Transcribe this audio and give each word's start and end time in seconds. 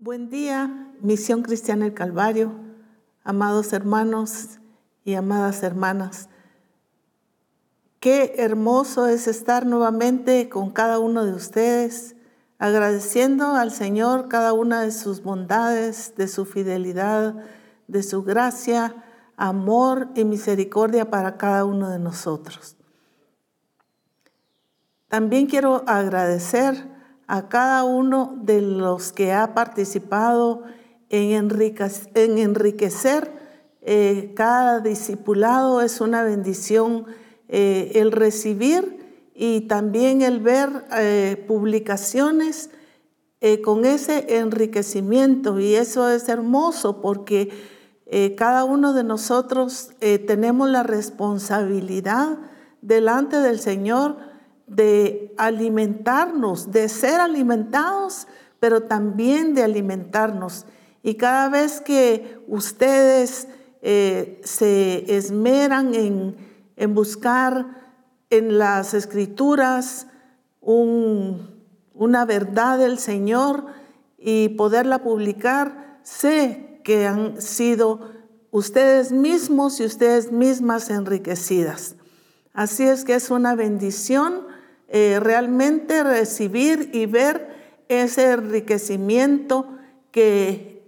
Buen 0.00 0.30
día, 0.30 0.92
Misión 1.00 1.42
Cristiana 1.42 1.84
El 1.84 1.92
Calvario, 1.92 2.52
amados 3.24 3.72
hermanos 3.72 4.60
y 5.04 5.14
amadas 5.14 5.64
hermanas. 5.64 6.28
Qué 7.98 8.36
hermoso 8.38 9.08
es 9.08 9.26
estar 9.26 9.66
nuevamente 9.66 10.48
con 10.48 10.70
cada 10.70 11.00
uno 11.00 11.24
de 11.24 11.32
ustedes, 11.32 12.14
agradeciendo 12.60 13.56
al 13.56 13.72
Señor 13.72 14.28
cada 14.28 14.52
una 14.52 14.82
de 14.82 14.92
sus 14.92 15.24
bondades, 15.24 16.14
de 16.16 16.28
su 16.28 16.44
fidelidad, 16.44 17.34
de 17.88 18.04
su 18.04 18.22
gracia, 18.22 19.04
amor 19.36 20.10
y 20.14 20.24
misericordia 20.24 21.10
para 21.10 21.36
cada 21.38 21.64
uno 21.64 21.90
de 21.90 21.98
nosotros. 21.98 22.76
También 25.08 25.46
quiero 25.46 25.82
agradecer 25.88 26.97
a 27.28 27.48
cada 27.48 27.84
uno 27.84 28.36
de 28.42 28.62
los 28.62 29.12
que 29.12 29.32
ha 29.32 29.54
participado 29.54 30.62
en 31.10 31.52
enriquecer, 32.26 33.32
eh, 33.82 34.32
cada 34.34 34.80
discipulado. 34.80 35.82
Es 35.82 36.00
una 36.00 36.22
bendición 36.22 37.04
eh, 37.48 37.92
el 37.96 38.12
recibir 38.12 39.30
y 39.34 39.62
también 39.62 40.22
el 40.22 40.40
ver 40.40 40.86
eh, 40.96 41.44
publicaciones 41.46 42.70
con 43.62 43.84
ese 43.84 44.38
enriquecimiento. 44.38 45.60
Y 45.60 45.76
eso 45.76 46.10
es 46.10 46.28
hermoso 46.28 47.00
porque 47.00 47.50
cada 48.36 48.64
uno 48.64 48.94
de 48.94 49.04
nosotros 49.04 49.90
tenemos 50.00 50.68
la 50.68 50.82
responsabilidad 50.82 52.36
delante 52.82 53.36
del 53.36 53.60
Señor 53.60 54.16
de 54.68 55.34
alimentarnos, 55.38 56.70
de 56.70 56.88
ser 56.88 57.20
alimentados, 57.20 58.26
pero 58.60 58.82
también 58.82 59.54
de 59.54 59.62
alimentarnos. 59.62 60.66
Y 61.02 61.14
cada 61.14 61.48
vez 61.48 61.80
que 61.80 62.38
ustedes 62.48 63.48
eh, 63.82 64.40
se 64.44 65.16
esmeran 65.16 65.94
en, 65.94 66.94
buscar 66.94 67.66
en 68.30 68.58
las 68.58 68.94
escrituras 68.94 70.06
una 70.60 72.24
verdad 72.26 72.78
del 72.78 72.98
Señor 72.98 73.66
y 74.18 74.50
poderla 74.50 75.02
publicar, 75.02 76.00
sé 76.02 76.80
que 76.84 77.06
han 77.06 77.40
sido 77.40 78.00
ustedes 78.50 79.12
mismos 79.12 79.80
y 79.80 79.84
ustedes 79.84 80.32
mismas 80.32 80.90
enriquecidas. 80.90 81.94
Así 82.52 82.82
es 82.82 83.04
que 83.04 83.14
es 83.14 83.30
una 83.30 83.54
bendición 83.54 84.47
eh, 84.88 85.20
realmente 85.20 86.02
recibir 86.02 86.90
y 86.92 87.06
ver 87.06 87.84
ese 87.88 88.32
enriquecimiento 88.32 89.66
que 90.10 90.82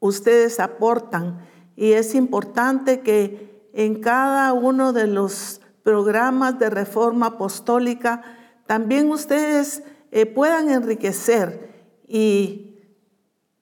ustedes 0.00 0.60
aportan. 0.60 1.38
Y 1.76 1.92
es 1.92 2.14
importante 2.14 3.00
que 3.00 3.70
en 3.72 4.00
cada 4.00 4.52
uno 4.52 4.92
de 4.92 5.06
los 5.06 5.60
programas 5.82 6.58
de 6.58 6.70
reforma 6.70 7.26
apostólica 7.26 8.22
también 8.66 9.10
ustedes 9.10 9.82
eh, 10.10 10.26
puedan 10.26 10.70
enriquecer 10.70 11.74
y 12.06 12.78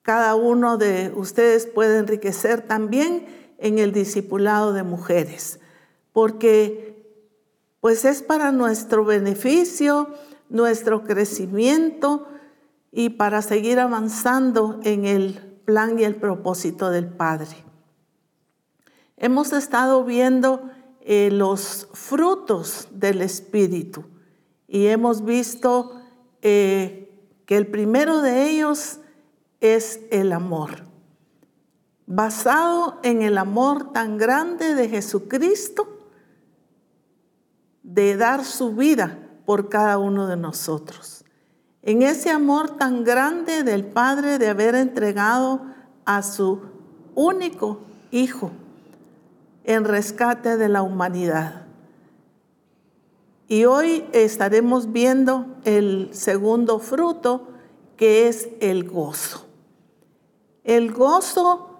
cada 0.02 0.34
uno 0.34 0.78
de 0.78 1.12
ustedes 1.14 1.66
puede 1.66 1.98
enriquecer 1.98 2.62
también 2.62 3.26
en 3.58 3.78
el 3.78 3.92
discipulado 3.92 4.72
de 4.72 4.82
mujeres, 4.82 5.60
porque 6.12 6.91
pues 7.82 8.04
es 8.04 8.22
para 8.22 8.52
nuestro 8.52 9.04
beneficio, 9.04 10.14
nuestro 10.48 11.02
crecimiento 11.02 12.28
y 12.92 13.08
para 13.08 13.42
seguir 13.42 13.80
avanzando 13.80 14.78
en 14.84 15.04
el 15.04 15.58
plan 15.64 15.98
y 15.98 16.04
el 16.04 16.14
propósito 16.14 16.90
del 16.90 17.08
Padre. 17.08 17.56
Hemos 19.16 19.52
estado 19.52 20.04
viendo 20.04 20.70
eh, 21.00 21.30
los 21.32 21.88
frutos 21.92 22.86
del 22.92 23.20
Espíritu 23.20 24.04
y 24.68 24.86
hemos 24.86 25.24
visto 25.24 26.00
eh, 26.40 27.12
que 27.46 27.56
el 27.56 27.66
primero 27.66 28.22
de 28.22 28.48
ellos 28.48 29.00
es 29.60 30.02
el 30.12 30.30
amor. 30.30 30.84
Basado 32.06 33.00
en 33.02 33.22
el 33.22 33.38
amor 33.38 33.92
tan 33.92 34.18
grande 34.18 34.76
de 34.76 34.88
Jesucristo, 34.88 36.01
de 37.94 38.16
dar 38.16 38.44
su 38.44 38.74
vida 38.74 39.18
por 39.44 39.68
cada 39.68 39.98
uno 39.98 40.26
de 40.26 40.36
nosotros. 40.36 41.24
En 41.82 42.02
ese 42.02 42.30
amor 42.30 42.76
tan 42.76 43.04
grande 43.04 43.64
del 43.64 43.84
Padre 43.84 44.38
de 44.38 44.48
haber 44.48 44.74
entregado 44.74 45.62
a 46.04 46.22
su 46.22 46.60
único 47.14 47.80
Hijo 48.10 48.50
en 49.64 49.84
rescate 49.84 50.58
de 50.58 50.68
la 50.68 50.82
humanidad. 50.82 51.66
Y 53.48 53.64
hoy 53.64 54.04
estaremos 54.12 54.92
viendo 54.92 55.46
el 55.64 56.10
segundo 56.12 56.78
fruto, 56.78 57.48
que 57.96 58.28
es 58.28 58.48
el 58.60 58.88
gozo. 58.88 59.46
El 60.64 60.92
gozo 60.92 61.70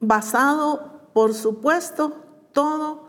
basado, 0.00 1.08
por 1.12 1.32
supuesto, 1.32 2.16
todo 2.52 3.06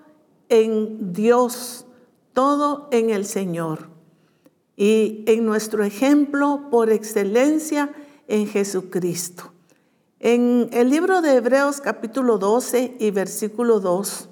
en 0.49 1.11
Dios 1.11 1.85
todo 2.33 2.88
en 2.91 3.09
el 3.09 3.25
Señor 3.25 3.89
y 4.75 5.23
en 5.27 5.45
nuestro 5.45 5.83
ejemplo 5.83 6.67
por 6.71 6.89
excelencia 6.89 7.94
en 8.27 8.47
Jesucristo. 8.47 9.51
En 10.19 10.69
el 10.72 10.89
libro 10.89 11.22
de 11.22 11.35
Hebreos 11.35 11.81
capítulo 11.81 12.38
12 12.38 12.97
y 12.99 13.11
versículo 13.11 13.79
2 13.79 14.29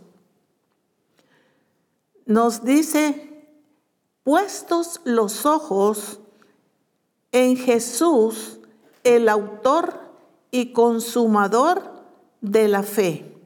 nos 2.25 2.63
dice, 2.63 3.45
puestos 4.23 5.01
los 5.03 5.45
ojos 5.45 6.21
en 7.31 7.57
Jesús, 7.57 8.59
el 9.03 9.27
autor 9.27 9.99
y 10.49 10.71
consumador 10.71 11.91
de 12.39 12.67
la 12.67 12.83
fe, 12.83 13.37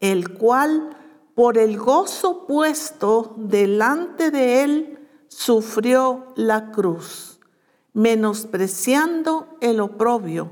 el 0.00 0.34
cual 0.34 0.95
por 1.36 1.58
el 1.58 1.76
gozo 1.76 2.46
puesto 2.46 3.34
delante 3.36 4.30
de 4.30 4.64
él, 4.64 4.98
sufrió 5.28 6.32
la 6.34 6.72
cruz, 6.72 7.38
menospreciando 7.92 9.46
el 9.60 9.80
oprobio, 9.80 10.48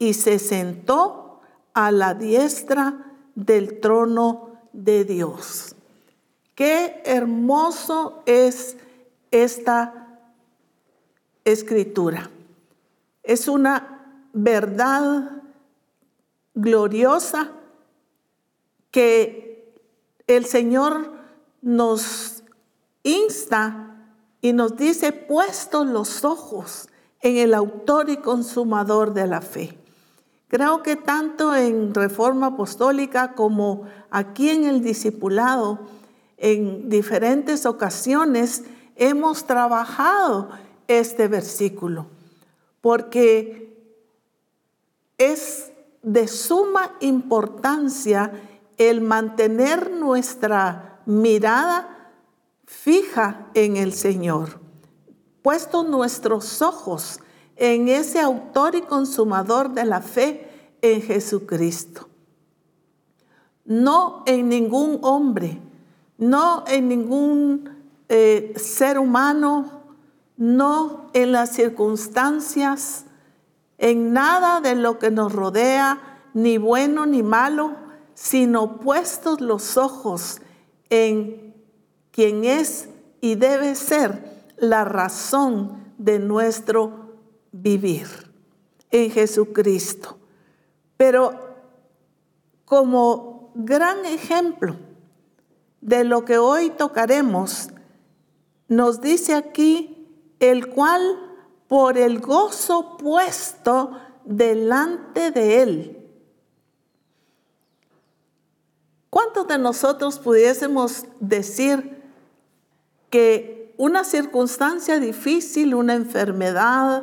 y 0.00 0.14
se 0.14 0.40
sentó 0.40 1.38
a 1.74 1.92
la 1.92 2.14
diestra 2.14 3.14
del 3.36 3.78
trono 3.78 4.50
de 4.72 5.04
Dios. 5.04 5.76
Qué 6.56 7.02
hermoso 7.04 8.24
es 8.26 8.76
esta 9.30 10.18
escritura. 11.44 12.28
Es 13.22 13.46
una 13.46 14.26
verdad 14.32 15.40
gloriosa 16.54 17.52
que 18.90 19.49
el 20.36 20.46
Señor 20.46 21.12
nos 21.62 22.42
insta 23.02 23.96
y 24.40 24.52
nos 24.52 24.76
dice, 24.76 25.12
puestos 25.12 25.86
los 25.86 26.24
ojos 26.24 26.88
en 27.20 27.36
el 27.36 27.54
autor 27.54 28.08
y 28.08 28.16
consumador 28.16 29.12
de 29.12 29.26
la 29.26 29.40
fe. 29.40 29.78
Creo 30.48 30.82
que 30.82 30.96
tanto 30.96 31.54
en 31.54 31.94
Reforma 31.94 32.48
Apostólica 32.48 33.34
como 33.34 33.84
aquí 34.10 34.50
en 34.50 34.64
el 34.64 34.82
discipulado, 34.82 35.78
en 36.38 36.88
diferentes 36.88 37.66
ocasiones 37.66 38.64
hemos 38.96 39.44
trabajado 39.44 40.48
este 40.88 41.28
versículo, 41.28 42.06
porque 42.80 43.78
es 45.18 45.70
de 46.02 46.26
suma 46.26 46.96
importancia 47.00 48.32
el 48.80 49.02
mantener 49.02 49.90
nuestra 49.90 51.02
mirada 51.04 52.14
fija 52.64 53.48
en 53.52 53.76
el 53.76 53.92
Señor, 53.92 54.58
puesto 55.42 55.82
nuestros 55.82 56.62
ojos 56.62 57.20
en 57.56 57.88
ese 57.88 58.20
autor 58.20 58.74
y 58.76 58.80
consumador 58.80 59.74
de 59.74 59.84
la 59.84 60.00
fe 60.00 60.48
en 60.80 61.02
Jesucristo. 61.02 62.08
No 63.66 64.22
en 64.24 64.48
ningún 64.48 64.98
hombre, 65.02 65.60
no 66.16 66.64
en 66.66 66.88
ningún 66.88 67.68
eh, 68.08 68.54
ser 68.56 68.98
humano, 68.98 69.82
no 70.38 71.10
en 71.12 71.32
las 71.32 71.50
circunstancias, 71.50 73.04
en 73.76 74.14
nada 74.14 74.62
de 74.62 74.74
lo 74.74 74.98
que 74.98 75.10
nos 75.10 75.34
rodea, 75.34 76.18
ni 76.32 76.56
bueno 76.56 77.04
ni 77.04 77.22
malo, 77.22 77.89
sino 78.22 78.76
puestos 78.80 79.40
los 79.40 79.78
ojos 79.78 80.42
en 80.90 81.54
quien 82.10 82.44
es 82.44 82.90
y 83.22 83.36
debe 83.36 83.74
ser 83.74 84.44
la 84.58 84.84
razón 84.84 85.94
de 85.96 86.18
nuestro 86.18 87.14
vivir. 87.50 88.06
en 88.90 89.10
Jesucristo. 89.10 90.18
Pero 90.96 91.32
como 92.64 93.52
gran 93.54 94.04
ejemplo 94.04 94.76
de 95.80 96.04
lo 96.04 96.24
que 96.24 96.36
hoy 96.36 96.70
tocaremos, 96.70 97.70
nos 98.68 99.00
dice 99.00 99.34
aquí, 99.34 100.08
el 100.40 100.68
cual 100.68 101.00
por 101.68 101.96
el 101.96 102.18
gozo 102.18 102.96
puesto 102.98 103.92
delante 104.24 105.30
de 105.30 105.62
él. 105.62 105.99
¿Cuántos 109.10 109.48
de 109.48 109.58
nosotros 109.58 110.18
pudiésemos 110.18 111.04
decir 111.18 112.00
que 113.10 113.74
una 113.76 114.04
circunstancia 114.04 115.00
difícil, 115.00 115.74
una 115.74 115.94
enfermedad, 115.94 117.02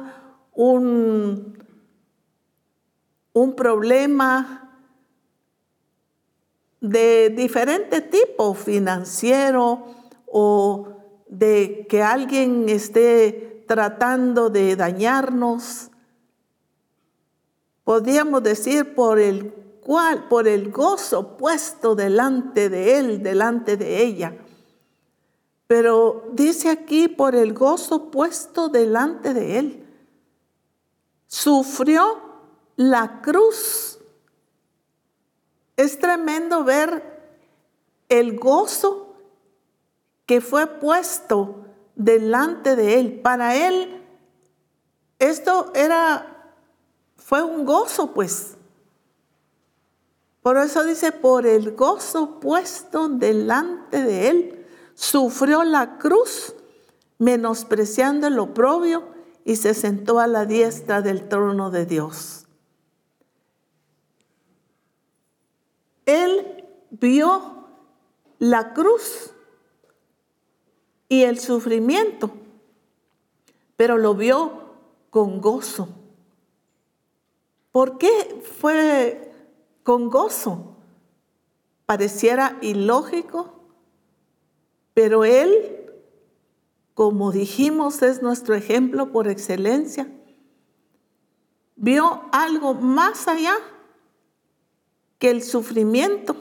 un, 0.54 1.64
un 3.34 3.56
problema 3.56 4.80
de 6.80 7.30
diferente 7.30 8.02
tipo, 8.02 8.54
financiero 8.54 9.86
o 10.26 10.88
de 11.28 11.86
que 11.90 12.02
alguien 12.02 12.70
esté 12.70 13.64
tratando 13.68 14.50
de 14.50 14.76
dañarnos. 14.76 15.92
Podríamos 17.84 18.44
decir 18.44 18.96
por 18.96 19.20
el 19.20 19.54
por 20.30 20.48
el 20.48 20.70
gozo 20.70 21.38
puesto 21.38 21.96
delante 21.96 22.70
de 22.70 23.00
él, 23.00 23.24
delante 23.24 23.78
de 23.78 24.04
ella. 24.04 24.38
Pero 25.66 26.26
dice 26.34 26.70
aquí, 26.70 27.08
por 27.08 27.36
el 27.36 27.54
gozo 27.54 28.12
puesto 28.12 28.68
delante 28.68 29.34
de 29.34 29.60
él, 29.60 29.88
sufrió 31.28 32.20
la 32.76 33.22
cruz. 33.22 34.00
Es 35.78 36.00
tremendo 36.00 36.64
ver 36.66 37.04
el 38.10 38.38
gozo 38.38 39.16
que 40.26 40.42
fue 40.42 40.68
puesto 40.68 41.66
delante 41.96 42.76
de 42.76 43.00
él. 43.00 43.20
Para 43.22 43.56
él, 43.56 44.04
esto 45.18 45.72
era, 45.74 46.54
fue 47.16 47.42
un 47.42 47.66
gozo, 47.66 48.14
pues. 48.14 48.57
Por 50.48 50.58
eso 50.60 50.86
dice, 50.86 51.12
por 51.12 51.46
el 51.46 51.76
gozo 51.76 52.40
puesto 52.40 53.10
delante 53.10 54.02
de 54.02 54.30
él, 54.30 54.66
sufrió 54.94 55.66
la 55.66 55.98
cruz, 55.98 56.56
menospreciando 57.18 58.28
el 58.28 58.40
oprobio, 58.40 59.04
y 59.44 59.58
se 59.58 59.74
sentó 59.74 60.22
a 60.22 60.28
la 60.28 60.46
diestra 60.46 61.02
del 61.02 61.28
trono 61.28 61.70
de 61.70 61.86
Dios. 61.86 62.46
Él 66.06 66.64
vio 66.92 67.68
la 68.40 68.74
cruz 68.74 69.32
y 71.10 71.24
el 71.24 71.42
sufrimiento, 71.42 72.32
pero 73.76 73.98
lo 73.98 74.16
vio 74.16 74.62
con 75.10 75.42
gozo. 75.42 75.90
¿Por 77.74 77.98
qué 77.98 78.42
fue 78.62 79.27
con 79.88 80.10
gozo? 80.10 80.76
Pareciera 81.86 82.58
ilógico, 82.60 83.54
pero 84.94 85.24
él, 85.24 85.94
como 86.94 87.32
dijimos, 87.32 88.02
es 88.02 88.22
nuestro 88.22 88.54
ejemplo 88.54 89.14
por 89.14 89.30
excelencia. 89.30 90.12
Vio 91.78 92.24
algo 92.34 92.74
más 92.74 93.30
allá 93.30 93.56
que 95.20 95.30
el 95.30 95.42
sufrimiento, 95.42 96.36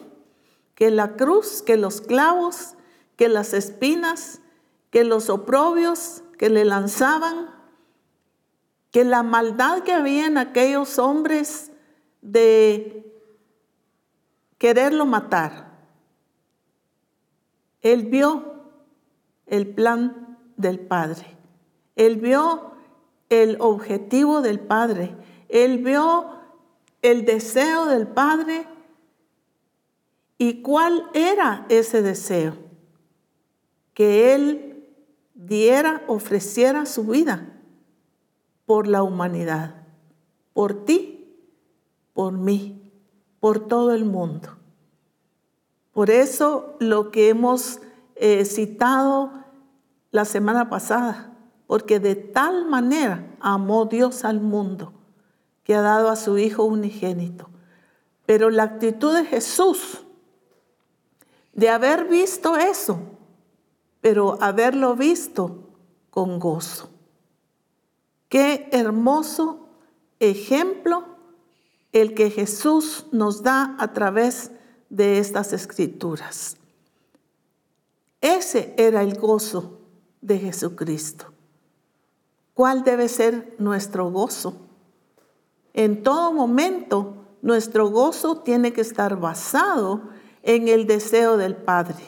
que 0.75 0.91
la 0.91 1.15
cruz, 1.15 1.63
que 1.63 1.77
los 1.77 2.01
clavos, 2.01 2.75
que 3.15 3.29
las 3.29 3.53
espinas, 3.53 4.41
que 4.91 5.05
los 5.05 5.31
oprobios 5.31 6.25
que 6.37 6.51
le 6.51 6.65
lanzaban, 6.65 7.55
que 8.91 9.05
la 9.05 9.23
maldad 9.23 9.85
que 9.85 9.93
había 9.93 10.27
en 10.27 10.37
aquellos 10.37 10.99
hombres 10.99 11.71
de 12.23 13.07
quererlo 14.59 15.07
matar. 15.07 15.67
Él 17.83 18.07
vio 18.07 18.63
el 19.47 19.69
plan 19.69 20.39
del 20.57 20.81
Padre. 20.81 21.37
Él 21.95 22.17
vio 22.17 22.73
el 23.29 23.57
objetivo 23.61 24.43
del 24.43 24.61
Padre. 24.61 25.15
Él 25.49 25.79
vio 25.79 26.31
el 27.03 27.25
deseo 27.25 27.87
del 27.87 28.09
Padre. 28.09 28.67
¿Y 30.39 30.63
cuál 30.63 31.09
era 31.15 31.67
ese 31.69 32.03
deseo? 32.03 32.57
Que 33.95 34.35
Él 34.35 34.85
diera, 35.35 36.03
ofreciera 36.07 36.87
su 36.87 37.05
vida 37.05 37.53
por 38.67 38.89
la 38.89 39.03
humanidad, 39.03 39.87
por 40.53 40.85
ti, 40.85 41.39
por 42.13 42.33
mí, 42.33 42.86
por 43.47 43.61
todo 43.61 43.95
el 43.95 44.05
mundo. 44.05 44.57
Por 45.93 46.11
eso 46.11 46.75
lo 46.81 47.13
que 47.13 47.29
hemos 47.29 47.79
eh, 48.17 48.45
citado 48.45 49.31
la 50.11 50.25
semana 50.25 50.69
pasada, 50.69 51.33
porque 51.69 52.01
de 52.01 52.17
tal 52.17 52.67
manera 52.67 53.25
amó 53.39 53.85
Dios 53.85 54.25
al 54.25 54.41
mundo 54.41 54.93
que 55.63 55.77
ha 55.77 55.81
dado 55.81 56.09
a 56.09 56.17
su 56.17 56.39
Hijo 56.39 56.65
unigénito. 56.65 57.49
Pero 58.27 58.51
la 58.51 58.65
actitud 58.65 59.15
de 59.17 59.25
Jesús, 59.25 60.03
de 61.53 61.69
haber 61.69 62.07
visto 62.07 62.57
eso, 62.57 62.99
pero 64.01 64.39
haberlo 64.41 64.97
visto 64.97 65.71
con 66.11 66.41
gozo. 66.41 66.91
Qué 68.29 68.69
hermoso 68.73 69.69
ejemplo 70.19 71.16
el 71.97 72.13
que 72.13 72.29
Jesús 72.29 73.07
nos 73.11 73.43
da 73.43 73.75
a 73.79 73.95
través 73.95 74.51
de 74.91 75.19
estas 75.19 75.55
escrituras. 75.55 76.59
Ese 78.21 78.75
era 78.77 79.03
el 79.03 79.19
gozo 79.19 79.81
de 80.21 80.39
Jesucristo. 80.39 81.33
¿Cuál 82.53 82.85
debe 82.85 83.09
ser 83.09 83.55
nuestro 83.59 84.11
gozo? 84.11 84.59
En 85.73 86.03
todo 86.03 86.35
momento, 86.35 87.15
nuestro 87.41 87.89
gozo 87.89 88.43
tiene 88.43 88.75
que 88.75 88.83
estar 88.83 89.19
basado 89.19 90.03
en 90.43 90.69
el 90.69 90.87
deseo 90.87 91.39
del 91.39 91.57
Padre. 91.57 92.05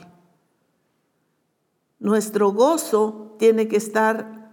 Nuestro 1.98 2.52
gozo 2.52 3.36
tiene 3.38 3.68
que 3.68 3.78
estar 3.78 4.52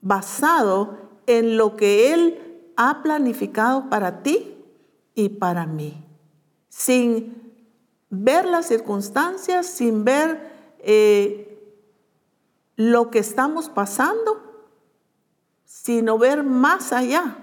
basado 0.00 0.98
en 1.28 1.56
lo 1.56 1.76
que 1.76 2.12
Él 2.12 2.53
ha 2.76 3.02
planificado 3.02 3.88
para 3.88 4.22
ti 4.22 4.56
y 5.14 5.28
para 5.28 5.66
mí, 5.66 6.04
sin 6.68 7.54
ver 8.10 8.46
las 8.46 8.66
circunstancias, 8.66 9.66
sin 9.66 10.04
ver 10.04 10.52
eh, 10.80 11.54
lo 12.76 13.10
que 13.10 13.20
estamos 13.20 13.68
pasando, 13.68 14.42
sino 15.64 16.18
ver 16.18 16.42
más 16.42 16.92
allá, 16.92 17.38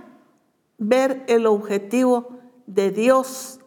ver 0.78 1.24
el 1.28 1.46
objetivo 1.46 2.40
de 2.66 2.92
Dios 2.92 3.60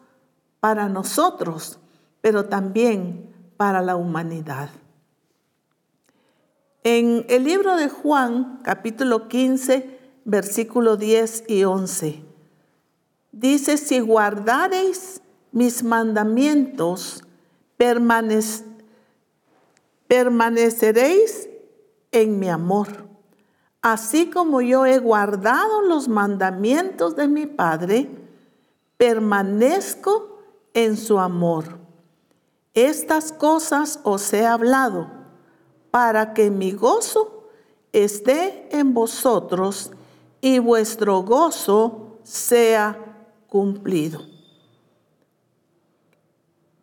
para 0.61 0.89
nosotros, 0.89 1.79
pero 2.21 2.47
también 2.47 3.35
para 3.57 3.83
la 3.83 3.97
humanidad. 3.97 4.71
En 6.83 7.25
el 7.29 7.45
libro 7.45 7.77
de 7.77 7.89
Juan, 7.89 8.61
capítulo 8.63 9.29
15, 9.29 9.94
versículo 10.25 10.97
10 10.97 11.45
y 11.49 11.65
11, 11.65 12.23
dice, 13.33 13.77
si 13.77 14.01
guardareis 14.01 15.21
mis 15.53 15.83
mandamientos, 15.83 17.23
permaneceréis 20.09 21.49
en 22.13 22.39
mi 22.39 22.49
amor, 22.49 22.89
así 23.83 24.31
como 24.31 24.61
yo 24.63 24.87
he 24.87 24.99
guardado 24.99 25.83
los 25.83 26.09
mandamientos 26.09 27.17
de 27.17 27.29
mi 27.29 27.47
Padre, 27.47 28.09
permanezco 28.97 30.39
en 30.73 30.97
su 30.97 31.19
amor. 31.19 31.79
Estas 32.73 33.33
cosas 33.33 34.01
os 34.03 34.33
he 34.33 34.47
hablado 34.47 35.09
para 35.91 36.35
que 36.35 36.51
mi 36.51 36.73
gozo 36.73 37.49
esté 37.93 38.69
en 38.77 38.95
vosotros 38.95 39.93
y 40.45 40.59
vuestro 40.59 41.23
gozo 41.23 42.19
sea 42.23 42.99
cumplido. 43.47 44.21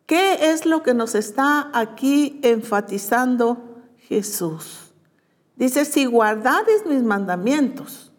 ¿Qué 0.04 0.50
es 0.50 0.66
lo 0.66 0.82
que 0.82 0.94
nos 0.94 1.14
está 1.14 1.70
aquí 1.72 2.40
enfatizando 2.42 3.78
Jesús? 4.08 4.92
Dice, 5.54 5.84
si 5.84 6.06
guardades 6.06 6.84
mis 6.86 7.04
mandamientos, 7.04 8.12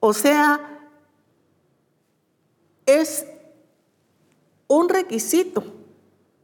O 0.00 0.12
sea, 0.12 0.80
es 2.86 3.26
un 4.68 4.88
requisito, 4.88 5.64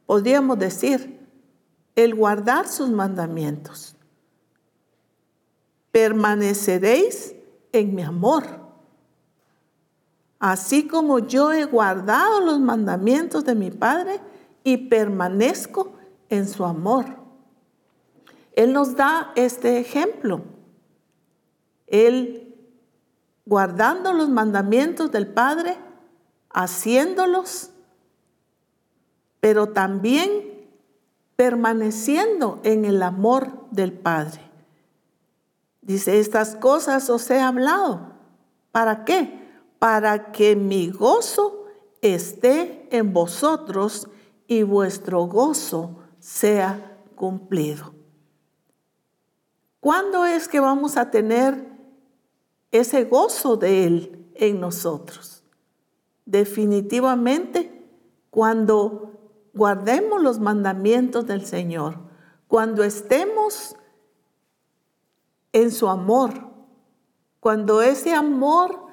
podríamos 0.06 0.58
decir, 0.58 1.20
el 1.94 2.16
guardar 2.16 2.66
sus 2.66 2.90
mandamientos. 2.90 3.93
Permaneceréis 5.94 7.36
en 7.70 7.94
mi 7.94 8.02
amor. 8.02 8.42
Así 10.40 10.88
como 10.88 11.20
yo 11.20 11.52
he 11.52 11.66
guardado 11.66 12.40
los 12.40 12.58
mandamientos 12.58 13.44
de 13.44 13.54
mi 13.54 13.70
Padre 13.70 14.18
y 14.64 14.88
permanezco 14.88 15.92
en 16.30 16.48
su 16.48 16.64
amor. 16.64 17.04
Él 18.56 18.72
nos 18.72 18.96
da 18.96 19.30
este 19.36 19.78
ejemplo. 19.78 20.42
Él, 21.86 22.56
guardando 23.46 24.12
los 24.12 24.28
mandamientos 24.28 25.12
del 25.12 25.28
Padre, 25.28 25.76
haciéndolos, 26.50 27.70
pero 29.38 29.68
también 29.68 30.66
permaneciendo 31.36 32.58
en 32.64 32.84
el 32.84 33.00
amor 33.00 33.68
del 33.70 33.92
Padre. 33.92 34.43
Dice, 35.84 36.18
estas 36.18 36.56
cosas 36.56 37.10
os 37.10 37.30
he 37.30 37.38
hablado. 37.38 38.14
¿Para 38.72 39.04
qué? 39.04 39.38
Para 39.78 40.32
que 40.32 40.56
mi 40.56 40.90
gozo 40.90 41.66
esté 42.00 42.88
en 42.90 43.12
vosotros 43.12 44.08
y 44.46 44.62
vuestro 44.62 45.26
gozo 45.26 45.98
sea 46.18 46.98
cumplido. 47.14 47.94
¿Cuándo 49.80 50.24
es 50.24 50.48
que 50.48 50.60
vamos 50.60 50.96
a 50.96 51.10
tener 51.10 51.68
ese 52.70 53.04
gozo 53.04 53.56
de 53.56 53.86
Él 53.86 54.30
en 54.34 54.60
nosotros? 54.60 55.44
Definitivamente 56.24 57.86
cuando 58.30 59.12
guardemos 59.52 60.22
los 60.22 60.40
mandamientos 60.40 61.26
del 61.26 61.44
Señor, 61.44 61.98
cuando 62.48 62.82
estemos 62.82 63.76
en 65.54 65.70
su 65.70 65.88
amor, 65.88 66.50
cuando 67.38 67.80
ese 67.80 68.12
amor 68.12 68.88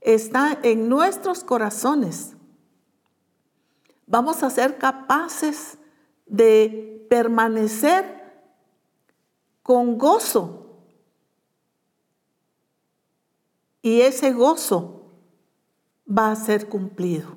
está 0.00 0.58
en 0.62 0.88
nuestros 0.88 1.44
corazones, 1.44 2.34
vamos 4.06 4.42
a 4.42 4.48
ser 4.48 4.78
capaces 4.78 5.76
de 6.24 7.06
permanecer 7.10 8.24
con 9.62 9.98
gozo. 9.98 10.80
Y 13.82 14.00
ese 14.00 14.32
gozo 14.32 15.12
va 16.08 16.30
a 16.30 16.36
ser 16.36 16.68
cumplido. 16.68 17.36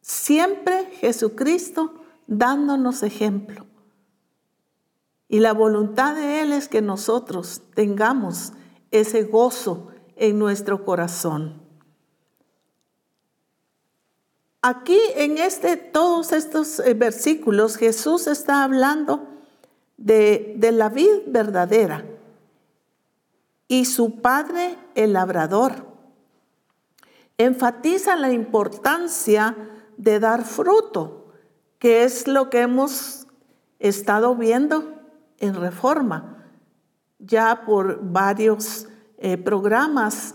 Siempre 0.00 0.86
Jesucristo 0.96 1.94
dándonos 2.26 3.04
ejemplo. 3.04 3.66
Y 5.28 5.40
la 5.40 5.52
voluntad 5.52 6.14
de 6.14 6.42
Él 6.42 6.52
es 6.52 6.68
que 6.68 6.82
nosotros 6.82 7.62
tengamos 7.74 8.52
ese 8.90 9.24
gozo 9.24 9.88
en 10.16 10.38
nuestro 10.38 10.84
corazón. 10.84 11.62
Aquí 14.66 14.98
en 15.16 15.36
este, 15.36 15.76
todos 15.76 16.32
estos 16.32 16.78
eh, 16.78 16.94
versículos, 16.94 17.76
Jesús 17.76 18.26
está 18.26 18.64
hablando 18.64 19.28
de, 19.98 20.56
la 20.72 20.88
vid 20.88 21.22
verdadera 21.26 22.06
y 23.68 23.84
su 23.84 24.22
padre 24.22 24.78
el 24.94 25.12
labrador. 25.12 25.86
Enfatiza 27.36 28.16
la 28.16 28.32
importancia 28.32 29.56
de 29.96 30.18
dar 30.18 30.44
fruto, 30.44 31.26
que 31.78 32.04
es 32.04 32.26
lo 32.26 32.48
que 32.48 32.60
hemos 32.60 33.26
estado 33.80 34.34
viendo 34.34 34.94
en 35.44 35.54
reforma, 35.54 36.44
ya 37.18 37.64
por 37.66 38.00
varios 38.02 38.88
eh, 39.18 39.36
programas 39.36 40.34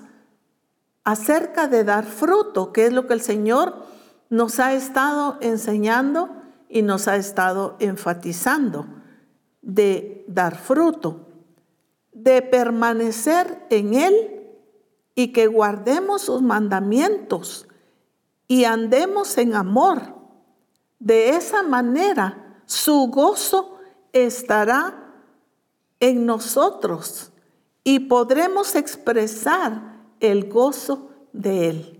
acerca 1.04 1.68
de 1.68 1.84
dar 1.84 2.06
fruto, 2.06 2.72
que 2.72 2.86
es 2.86 2.94
lo 2.94 3.08
que 3.08 3.14
el 3.14 3.22
Señor 3.22 3.86
nos 4.30 4.60
ha 4.60 4.74
estado 4.74 5.38
enseñando 5.42 6.30
y 6.70 6.84
nos 6.84 7.08
ha 7.08 7.16
estado 7.16 7.76
enfatizando 7.80 8.86
de 9.62 10.24
dar 10.28 10.56
fruto, 10.56 11.28
de 12.12 12.42
permanecer 12.42 13.66
en 13.70 13.96
Él 13.96 14.48
y 15.16 15.34
que 15.34 15.48
guardemos 15.48 16.22
sus 16.22 16.42
mandamientos 16.42 17.68
y 18.48 18.66
andemos 18.66 19.38
en 19.38 19.56
amor. 19.56 20.16
De 21.00 21.30
esa 21.30 21.64
manera 21.64 22.62
su 22.66 23.08
gozo 23.08 23.80
estará 24.14 24.99
en 26.00 26.26
nosotros 26.26 27.32
y 27.84 28.00
podremos 28.00 28.76
expresar 28.76 29.98
el 30.20 30.50
gozo 30.50 31.10
de 31.34 31.70
Él. 31.70 32.00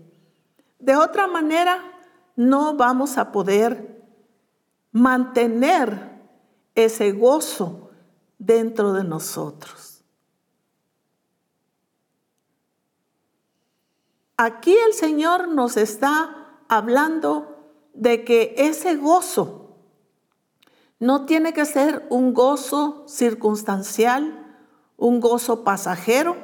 De 0.78 0.96
otra 0.96 1.26
manera, 1.26 1.82
no 2.36 2.74
vamos 2.76 3.18
a 3.18 3.32
poder 3.32 4.02
mantener 4.92 6.20
ese 6.74 7.12
gozo 7.12 7.90
dentro 8.38 8.92
de 8.92 9.04
nosotros. 9.04 10.02
Aquí 14.36 14.74
el 14.74 14.94
Señor 14.94 15.48
nos 15.48 15.76
está 15.76 16.62
hablando 16.66 17.58
de 17.92 18.24
que 18.24 18.54
ese 18.56 18.96
gozo 18.96 19.59
no 21.00 21.24
tiene 21.26 21.52
que 21.52 21.64
ser 21.64 22.06
un 22.10 22.34
gozo 22.34 23.04
circunstancial, 23.08 24.46
un 24.96 25.18
gozo 25.18 25.64
pasajero, 25.64 26.36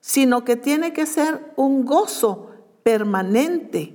sino 0.00 0.44
que 0.44 0.56
tiene 0.56 0.92
que 0.92 1.04
ser 1.04 1.52
un 1.56 1.84
gozo 1.84 2.50
permanente. 2.84 3.94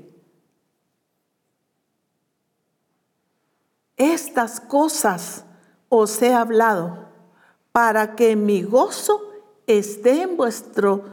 Estas 3.95 4.59
cosas 4.59 5.45
os 5.87 6.21
he 6.21 6.33
hablado, 6.33 7.07
para 7.71 8.15
que 8.15 8.35
mi 8.35 8.61
gozo 8.61 9.21
esté 9.65 10.21
en 10.21 10.37
vuestro 10.37 11.05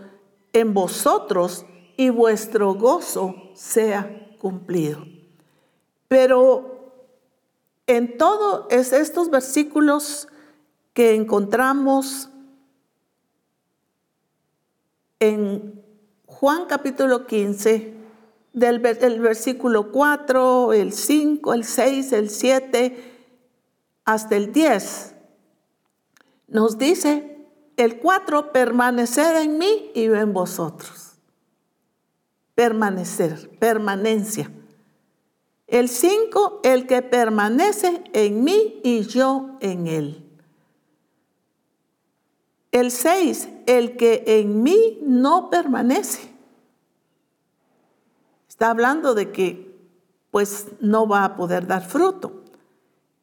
en 0.53 0.75
vosotros 0.75 1.65
y 1.97 2.11
vuestro 2.11 2.75
gozo 2.75 3.35
sea 3.55 4.35
cumplido. 4.41 5.05
Pero 6.09 6.80
en 7.91 8.17
todos 8.19 8.73
estos 8.93 9.31
versículos 9.31 10.29
que 10.93 11.17
encontramos 11.17 12.31
en 15.19 15.83
Juan 16.25 16.67
capítulo 16.67 17.27
15, 17.27 17.97
del 18.53 18.79
versículo 18.79 19.91
4, 19.91 20.73
el 20.73 20.93
5, 20.93 21.53
el 21.53 21.65
6, 21.65 22.13
el 22.13 22.31
7, 22.31 23.13
hasta 24.05 24.37
el 24.37 24.53
10. 24.53 25.17
Nos 26.47 26.79
dice 26.79 27.45
el 27.77 27.99
4, 27.99 28.53
permanecer 28.53 29.35
en 29.35 29.59
mí 29.59 29.91
y 29.97 30.05
yo 30.05 30.15
en 30.15 30.33
vosotros. 30.33 31.17
Permanecer, 32.55 33.51
permanencia. 33.59 34.49
El 35.71 35.89
5, 35.89 36.63
el 36.65 36.89
que 36.89 37.01
permanece 37.01 38.03
en 38.13 38.43
mí 38.43 38.81
y 38.83 39.03
yo 39.03 39.57
en 39.61 39.87
él. 39.87 40.27
El 42.73 42.91
6, 42.91 43.49
el 43.67 43.97
que 43.97 44.25
en 44.27 44.65
mí 44.65 44.99
no 45.03 45.49
permanece. 45.49 46.29
Está 48.49 48.71
hablando 48.71 49.15
de 49.15 49.31
que 49.31 49.71
pues 50.33 50.67
no 50.81 51.07
va 51.07 51.25
a 51.25 51.37
poder 51.37 51.69
dar 51.69 51.87
fruto. 51.87 52.43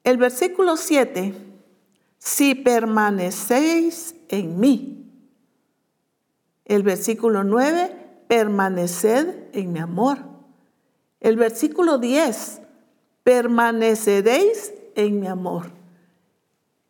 El 0.05 0.15
versículo 0.15 0.77
7, 0.77 1.35
si 2.17 2.55
permanecéis 2.55 4.15
en 4.29 4.57
mí. 4.57 5.11
El 6.63 6.83
versículo 6.83 7.43
9, 7.43 8.23
permaneced 8.29 9.49
en 9.51 9.73
mi 9.73 9.79
amor. 9.79 10.36
El 11.19 11.35
versículo 11.37 11.97
10, 11.97 12.61
permaneceréis 13.23 14.73
en 14.95 15.19
mi 15.19 15.27
amor. 15.27 15.71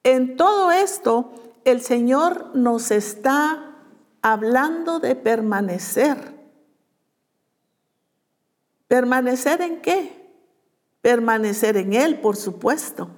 En 0.03 0.37
todo 0.37 0.71
esto, 0.71 1.31
el 1.65 1.81
Señor 1.81 2.55
nos 2.55 2.91
está 2.91 3.75
hablando 4.21 4.99
de 4.99 5.15
permanecer. 5.15 6.35
¿Permanecer 8.87 9.61
en 9.61 9.81
qué? 9.81 10.29
Permanecer 11.01 11.77
en 11.77 11.93
Él, 11.93 12.19
por 12.19 12.35
supuesto. 12.35 13.09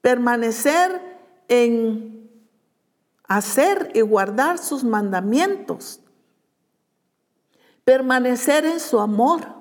Permanecer 0.00 1.00
en 1.48 2.18
hacer 3.28 3.90
y 3.94 4.00
guardar 4.00 4.58
sus 4.58 4.82
mandamientos, 4.82 6.00
permanecer 7.84 8.64
en 8.64 8.80
su 8.80 8.98
amor. 8.98 9.57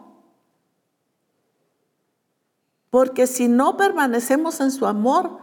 Porque 2.89 3.27
si 3.27 3.47
no 3.47 3.77
permanecemos 3.77 4.59
en 4.59 4.71
su 4.71 4.85
amor, 4.85 5.39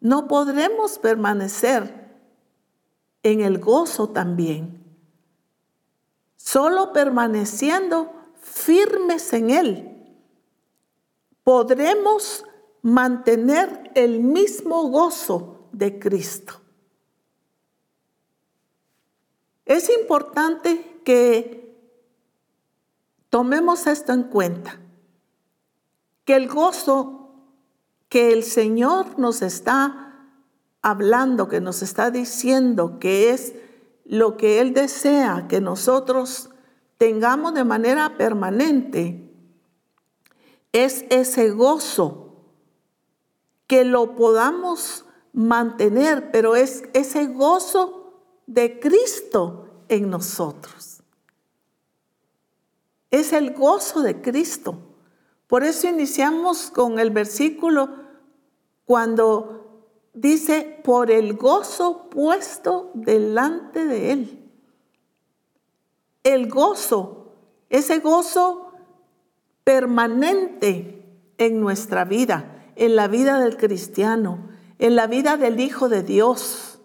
no 0.00 0.28
podremos 0.28 0.98
permanecer 0.98 2.08
en 3.22 3.40
el 3.40 3.58
gozo 3.58 4.10
también. 4.10 4.84
Solo 6.36 6.92
permaneciendo 6.92 8.12
firmes 8.40 9.32
en 9.32 9.50
Él, 9.50 9.98
podremos 11.42 12.44
mantener 12.82 13.90
el 13.94 14.20
mismo 14.20 14.88
gozo 14.88 15.68
de 15.72 15.98
Cristo. 15.98 16.60
Es 19.66 19.90
importante 19.90 21.00
que 21.04 21.76
tomemos 23.28 23.86
esto 23.86 24.12
en 24.12 24.22
cuenta, 24.24 24.80
que 26.28 26.36
el 26.36 26.46
gozo 26.46 27.30
que 28.10 28.34
el 28.34 28.44
Señor 28.44 29.18
nos 29.18 29.40
está 29.40 30.28
hablando, 30.82 31.48
que 31.48 31.62
nos 31.62 31.80
está 31.80 32.10
diciendo 32.10 32.98
que 32.98 33.30
es 33.30 33.54
lo 34.04 34.36
que 34.36 34.60
Él 34.60 34.74
desea 34.74 35.46
que 35.48 35.62
nosotros 35.62 36.50
tengamos 36.98 37.54
de 37.54 37.64
manera 37.64 38.18
permanente, 38.18 39.32
es 40.72 41.06
ese 41.08 41.48
gozo, 41.48 42.36
que 43.66 43.86
lo 43.86 44.14
podamos 44.14 45.06
mantener, 45.32 46.30
pero 46.30 46.56
es 46.56 46.84
ese 46.92 47.24
gozo 47.24 48.20
de 48.46 48.78
Cristo 48.78 49.66
en 49.88 50.10
nosotros. 50.10 51.00
Es 53.10 53.32
el 53.32 53.54
gozo 53.54 54.02
de 54.02 54.20
Cristo. 54.20 54.87
Por 55.48 55.64
eso 55.64 55.88
iniciamos 55.88 56.70
con 56.70 56.98
el 56.98 57.10
versículo 57.10 57.88
cuando 58.84 59.82
dice, 60.12 60.80
por 60.84 61.10
el 61.10 61.34
gozo 61.34 62.08
puesto 62.10 62.90
delante 62.94 63.84
de 63.86 64.12
Él. 64.12 64.50
El 66.22 66.48
gozo, 66.48 67.32
ese 67.70 67.98
gozo 68.00 68.72
permanente 69.64 71.06
en 71.38 71.60
nuestra 71.60 72.04
vida, 72.04 72.66
en 72.76 72.94
la 72.94 73.08
vida 73.08 73.40
del 73.40 73.56
cristiano, 73.56 74.50
en 74.78 74.96
la 74.96 75.06
vida 75.06 75.36
del 75.36 75.60
Hijo 75.60 75.88
de 75.88 76.02
Dios 76.02 76.78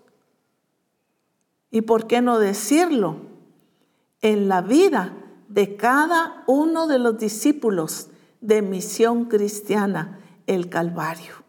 y 1.70 1.82
por 1.82 2.08
qué 2.08 2.22
no 2.22 2.40
decirlo, 2.40 3.18
en 4.22 4.48
la 4.48 4.62
vida 4.62 5.18
de 5.50 5.76
cada 5.76 6.44
uno 6.48 6.88
de 6.88 7.00
los 7.00 7.18
discípulos 7.18 8.10
de 8.44 8.62
misión 8.62 9.26
cristiana, 9.26 10.20
el 10.46 10.70
Calvario, 10.70 11.44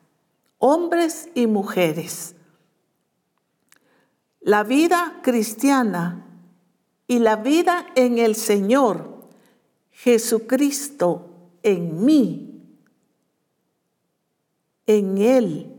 hombres 0.59 1.29
y 1.35 1.47
mujeres. 1.47 2.37
La 4.41 4.65
vida 4.65 5.21
cristiana 5.23 6.27
y 7.07 7.19
la 7.19 7.37
vida 7.37 7.87
en 7.95 8.19
el 8.19 8.35
Señor 8.35 9.29
Jesucristo 9.91 11.31
en 11.63 12.05
mí, 12.05 12.63
en 14.87 15.19
Él, 15.19 15.73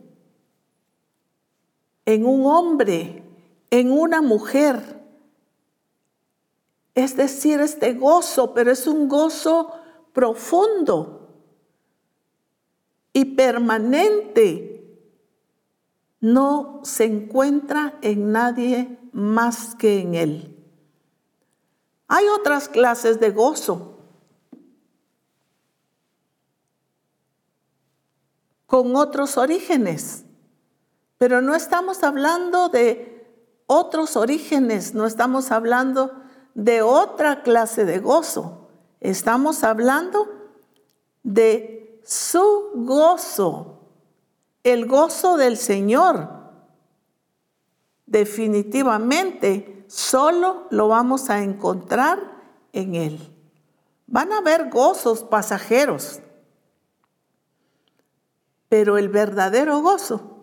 en 2.06 2.26
un 2.26 2.46
hombre 2.46 3.26
en 3.70 3.92
una 3.92 4.22
mujer. 4.22 5.02
Es 6.94 7.18
decir, 7.18 7.60
este 7.60 7.94
gozo, 7.94 8.54
pero 8.54 8.72
es 8.72 8.88
un 8.88 9.10
gozo 9.10 9.74
profundo 10.16 11.30
y 13.14 13.36
permanente. 13.36 14.72
No 16.20 16.82
se 16.84 17.04
encuentra 17.04 18.00
en 18.02 18.32
nadie 18.32 18.98
más 19.12 19.76
que 19.76 20.00
en 20.00 20.16
Él. 20.16 20.66
Hay 22.08 22.28
otras 22.30 22.68
clases 22.68 23.20
de 23.20 23.30
gozo. 23.30 23.92
con 28.66 28.96
otros 28.96 29.38
orígenes, 29.38 30.26
pero 31.18 31.40
no 31.40 31.56
estamos 31.56 32.04
hablando 32.04 32.68
de 32.68 33.26
otros 33.68 34.18
orígenes, 34.18 34.94
no 34.94 35.06
estamos 35.06 35.52
hablando 35.52 36.12
de 36.56 36.82
otra 36.82 37.42
clase 37.44 37.86
de 37.86 38.00
gozo, 38.00 38.65
estamos 39.10 39.64
hablando 39.64 40.28
de 41.24 42.02
su 42.04 42.72
gozo, 42.76 43.80
el 44.64 44.86
gozo 44.86 45.38
del 45.38 45.58
Señor. 45.58 46.30
Definitivamente, 48.06 49.86
solo 49.88 50.68
lo 50.70 50.88
vamos 50.88 51.30
a 51.30 51.42
encontrar 51.44 52.20
en 52.74 52.96
Él. 52.96 53.20
Van 54.08 54.32
a 54.32 54.38
haber 54.38 54.70
gozos 54.70 55.24
pasajeros, 55.24 56.20
pero 58.70 58.98
el 58.98 59.10
verdadero 59.10 59.82
gozo 59.82 60.36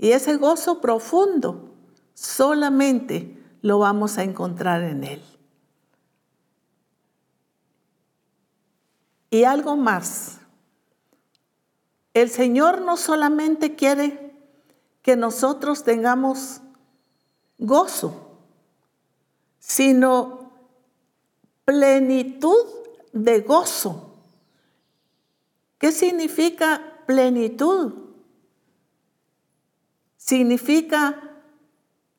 y 0.00 0.12
ese 0.12 0.36
gozo 0.36 0.80
profundo 0.80 1.74
solamente 2.14 3.38
lo 3.60 3.78
vamos 3.78 4.16
a 4.16 4.22
encontrar 4.22 4.82
en 4.82 5.04
Él. 5.04 5.22
Y 9.30 9.44
algo 9.44 9.76
más. 9.76 10.38
El 12.12 12.28
Señor 12.28 12.82
no 12.82 12.96
solamente 12.96 13.76
quiere 13.76 14.34
que 15.02 15.16
nosotros 15.16 15.84
tengamos 15.84 16.60
gozo, 17.58 18.36
sino 19.58 20.50
plenitud 21.64 22.66
de 23.12 23.40
gozo. 23.40 24.16
¿Qué 25.78 25.92
significa 25.92 26.82
plenitud? 27.06 28.10
significa 30.30 31.18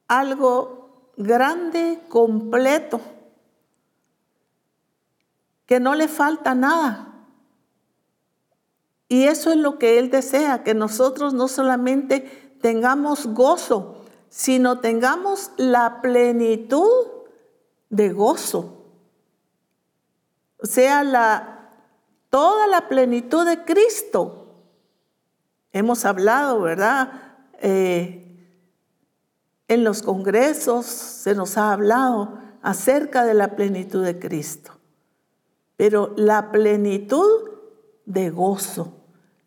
algo 0.06 1.14
grande, 1.16 2.02
completo, 2.10 3.00
que 5.72 5.80
no 5.80 5.96
le 5.96 6.10
falta 6.10 6.54
nada. 6.54 7.14
Y 9.08 9.24
eso 9.24 9.52
es 9.52 9.56
lo 9.56 9.80
que 9.80 10.00
Él 10.00 10.10
desea, 10.10 10.66
que 10.66 10.74
nosotros 10.74 11.34
no 11.34 11.48
solamente 11.48 12.58
tengamos 12.62 13.28
gozo, 13.28 14.04
sino 14.28 14.82
tengamos 14.82 15.52
la 15.56 16.02
plenitud 16.02 17.08
de 17.90 18.12
gozo. 18.12 18.84
O 20.62 20.66
sea, 20.66 21.06
la, 21.06 21.70
toda 22.30 22.68
la 22.68 22.90
plenitud 22.90 23.46
de 23.46 23.64
Cristo. 23.64 24.66
Hemos 25.72 26.04
hablado, 26.04 26.60
¿verdad? 26.60 27.14
Eh, 27.62 28.46
en 29.70 29.86
los 29.86 30.02
congresos 30.02 30.86
se 30.86 31.34
nos 31.34 31.58
ha 31.58 31.72
hablado 31.72 32.38
acerca 32.62 33.24
de 33.24 33.36
la 33.36 33.56
plenitud 33.56 34.04
de 34.04 34.20
Cristo, 34.20 34.81
pero 35.82 36.14
la 36.16 36.52
plenitud 36.52 37.50
de 38.06 38.30
gozo, 38.30 39.02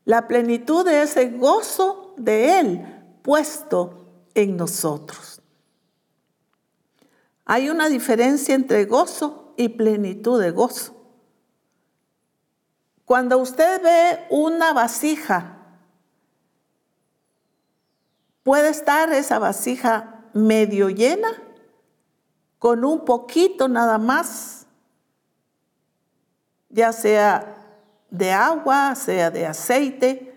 la 0.04 0.26
plenitud 0.26 0.84
de 0.84 1.02
ese 1.02 1.28
gozo 1.28 2.12
de 2.16 2.58
Él 2.58 3.20
puesto 3.22 4.08
en 4.34 4.56
nosotros. 4.56 5.40
Hay 7.44 7.70
una 7.70 7.88
diferencia 7.88 8.56
entre 8.56 8.84
gozo 8.84 9.54
y 9.56 9.68
plenitud 9.68 10.40
de 10.42 10.50
gozo. 10.50 10.96
Cuando 13.04 13.38
usted 13.38 13.80
ve 13.80 14.26
una 14.28 14.72
vasija 14.72 15.60
Puede 18.42 18.70
estar 18.70 19.12
esa 19.12 19.38
vasija 19.38 20.24
medio 20.34 20.90
llena, 20.90 21.28
con 22.58 22.84
un 22.84 23.04
poquito 23.04 23.68
nada 23.68 23.98
más, 23.98 24.63
ya 26.74 26.92
sea 26.92 27.56
de 28.10 28.30
agua, 28.30 28.94
sea 28.94 29.30
de 29.30 29.46
aceite, 29.46 30.36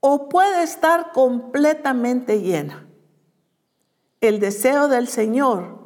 o 0.00 0.28
puede 0.28 0.64
estar 0.64 1.12
completamente 1.12 2.40
llena. 2.40 2.84
El 4.20 4.40
deseo 4.40 4.88
del 4.88 5.06
Señor 5.06 5.78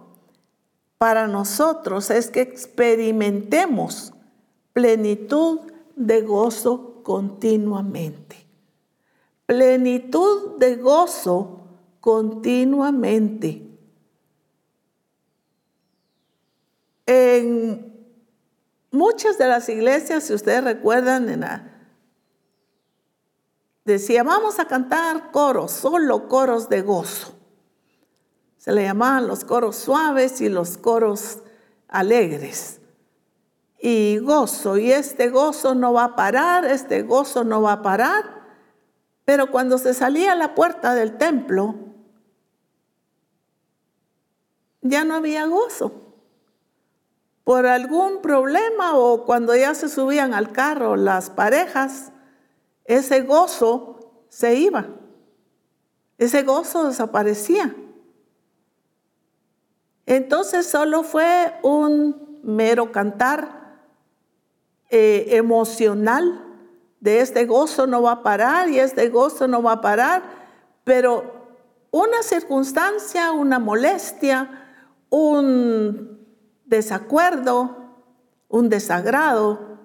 para 0.96 1.26
nosotros 1.26 2.10
es 2.10 2.30
que 2.30 2.40
experimentemos 2.40 4.14
plenitud 4.72 5.60
de 5.96 6.22
gozo 6.22 7.02
continuamente 7.02 8.42
plenitud 9.52 10.56
de 10.58 10.76
gozo 10.76 11.60
continuamente. 12.00 13.62
En 17.04 17.91
muchas 18.92 19.38
de 19.38 19.48
las 19.48 19.68
iglesias, 19.68 20.24
si 20.24 20.34
ustedes 20.34 20.62
recuerdan, 20.62 21.28
en 21.28 21.44
decía, 23.84 24.22
vamos 24.22 24.58
a 24.58 24.66
cantar 24.66 25.32
coros, 25.32 25.72
solo 25.72 26.28
coros 26.28 26.68
de 26.68 26.82
gozo. 26.82 27.34
Se 28.58 28.70
le 28.70 28.84
llamaban 28.84 29.26
los 29.26 29.44
coros 29.44 29.76
suaves 29.76 30.40
y 30.40 30.48
los 30.48 30.78
coros 30.78 31.38
alegres. 31.88 32.80
Y 33.80 34.18
gozo, 34.18 34.78
y 34.78 34.92
este 34.92 35.30
gozo 35.30 35.74
no 35.74 35.92
va 35.92 36.04
a 36.04 36.16
parar, 36.16 36.64
este 36.64 37.02
gozo 37.02 37.42
no 37.42 37.62
va 37.62 37.72
a 37.72 37.82
parar. 37.82 38.42
Pero 39.24 39.50
cuando 39.50 39.78
se 39.78 39.94
salía 39.94 40.32
a 40.32 40.36
la 40.36 40.54
puerta 40.54 40.94
del 40.94 41.18
templo, 41.18 41.74
ya 44.80 45.04
no 45.04 45.14
había 45.14 45.46
gozo. 45.46 46.01
Por 47.44 47.66
algún 47.66 48.22
problema 48.22 48.96
o 48.96 49.24
cuando 49.24 49.54
ya 49.56 49.74
se 49.74 49.88
subían 49.88 50.34
al 50.34 50.52
carro 50.52 50.96
las 50.96 51.30
parejas, 51.30 52.12
ese 52.84 53.22
gozo 53.22 54.24
se 54.28 54.54
iba. 54.54 54.86
Ese 56.18 56.42
gozo 56.42 56.86
desaparecía. 56.86 57.74
Entonces 60.06 60.66
solo 60.66 61.02
fue 61.02 61.54
un 61.62 62.40
mero 62.42 62.92
cantar 62.92 63.80
eh, 64.90 65.36
emocional 65.36 66.52
de 67.02 67.20
este 67.20 67.46
gozo 67.46 67.88
no 67.88 68.02
va 68.02 68.12
a 68.12 68.22
parar 68.22 68.68
y 68.68 68.78
este 68.78 69.08
gozo 69.08 69.48
no 69.48 69.60
va 69.60 69.72
a 69.72 69.80
parar, 69.80 70.22
pero 70.84 71.48
una 71.90 72.22
circunstancia, 72.22 73.32
una 73.32 73.58
molestia, 73.58 74.68
un 75.10 76.21
desacuerdo, 76.72 77.76
un 78.48 78.70
desagrado, 78.70 79.78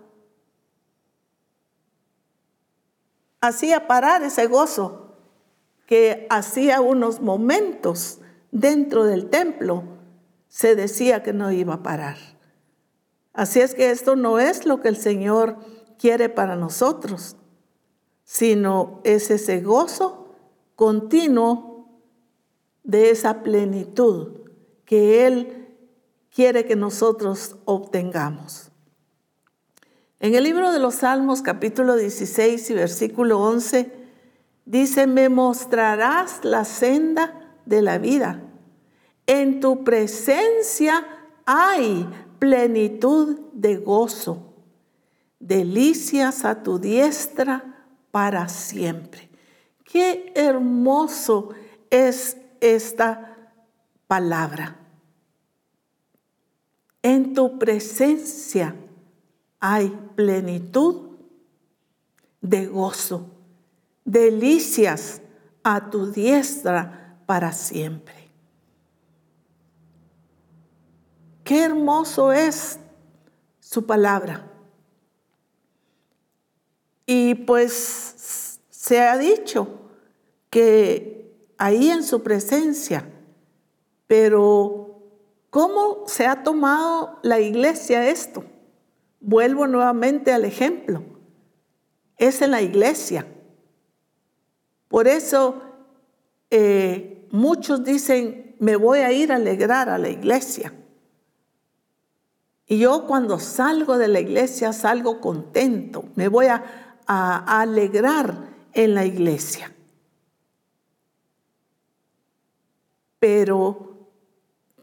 hacía 3.42 3.88
parar 3.88 4.24
ese 4.24 4.48
gozo 4.48 5.18
que 5.86 6.28
hacía 6.30 6.80
unos 6.80 7.20
momentos 7.20 8.20
dentro 8.52 9.04
del 9.04 9.30
templo 9.30 9.84
se 10.48 10.76
decía 10.76 11.24
que 11.24 11.34
no 11.34 11.52
iba 11.52 11.76
a 11.76 11.84
parar. 11.84 12.18
Así 13.34 13.60
es 13.60 13.76
que 13.76 13.92
esto 13.92 14.16
no 14.16 14.40
es 14.40 14.66
lo 14.66 14.80
que 14.80 14.88
el 14.88 14.96
Señor 14.96 15.58
quiere 16.00 16.30
para 16.30 16.56
nosotros, 16.56 17.36
sino 18.24 19.02
es 19.04 19.30
ese 19.30 19.60
gozo 19.60 20.36
continuo 20.76 21.90
de 22.84 23.10
esa 23.10 23.44
plenitud 23.44 24.50
que 24.86 25.28
Él 25.28 25.57
quiere 26.38 26.68
que 26.68 26.76
nosotros 26.76 27.56
obtengamos. 27.66 28.70
En 30.20 30.36
el 30.36 30.44
libro 30.44 30.72
de 30.72 30.78
los 30.78 30.94
Salmos 30.94 31.42
capítulo 31.42 31.96
16 31.96 32.70
y 32.70 32.74
versículo 32.76 33.40
11 33.40 33.92
dice, 34.64 35.08
me 35.08 35.30
mostrarás 35.30 36.46
la 36.46 36.64
senda 36.64 37.58
de 37.66 37.82
la 37.82 37.98
vida. 37.98 38.44
En 39.26 39.60
tu 39.60 39.84
presencia 39.84 41.08
hay 41.48 42.08
plenitud 42.38 43.40
de 43.54 43.78
gozo, 43.78 44.54
delicias 45.40 46.46
a 46.46 46.62
tu 46.62 46.78
diestra 46.78 47.88
para 48.12 48.48
siempre. 48.48 49.32
Qué 49.84 50.34
hermoso 50.36 51.50
es 51.90 52.38
esta 52.62 53.36
palabra. 54.06 54.77
En 57.10 57.34
tu 57.34 57.58
presencia 57.58 58.76
hay 59.62 59.98
plenitud 60.18 61.12
de 62.42 62.66
gozo, 62.66 63.30
delicias 64.04 65.22
a 65.64 65.90
tu 65.90 66.12
diestra 66.12 67.18
para 67.26 67.54
siempre. 67.54 68.28
Qué 71.46 71.64
hermoso 71.64 72.34
es 72.34 72.78
su 73.62 73.86
palabra. 73.86 74.46
Y 77.06 77.36
pues 77.36 78.60
se 78.70 79.00
ha 79.00 79.18
dicho 79.18 79.80
que 80.50 81.54
ahí 81.58 81.90
en 81.90 82.04
su 82.04 82.22
presencia, 82.22 83.10
pero 84.08 84.87
¿cómo 85.50 86.04
se 86.08 86.28
ha 86.28 86.44
tomado 86.44 87.20
la 87.24 87.40
iglesia 87.40 88.10
esto? 88.10 88.44
Vuelvo 89.20 89.68
nuevamente 89.68 90.32
al 90.32 90.46
ejemplo. 90.46 91.04
Es 92.18 92.42
en 92.42 92.52
la 92.52 92.62
iglesia. 92.62 93.28
Por 94.88 95.08
eso 95.08 95.62
eh, 96.50 97.28
muchos 97.32 97.84
dicen, 97.84 98.56
me 98.60 98.76
voy 98.76 99.00
a 99.00 99.12
ir 99.12 99.32
a 99.32 99.36
alegrar 99.36 99.90
a 99.90 99.98
la 99.98 100.10
iglesia. 100.10 100.74
Y 102.66 102.80
yo 102.80 103.08
cuando 103.08 103.40
salgo 103.40 103.98
de 103.98 104.10
la 104.10 104.20
iglesia 104.20 104.74
salgo 104.74 105.22
contento, 105.22 106.06
me 106.16 106.28
voy 106.28 106.48
a, 106.48 106.84
alegrar 107.10 108.50
en 108.74 108.94
la 108.94 109.06
iglesia. 109.06 109.74
Pero, 113.18 113.87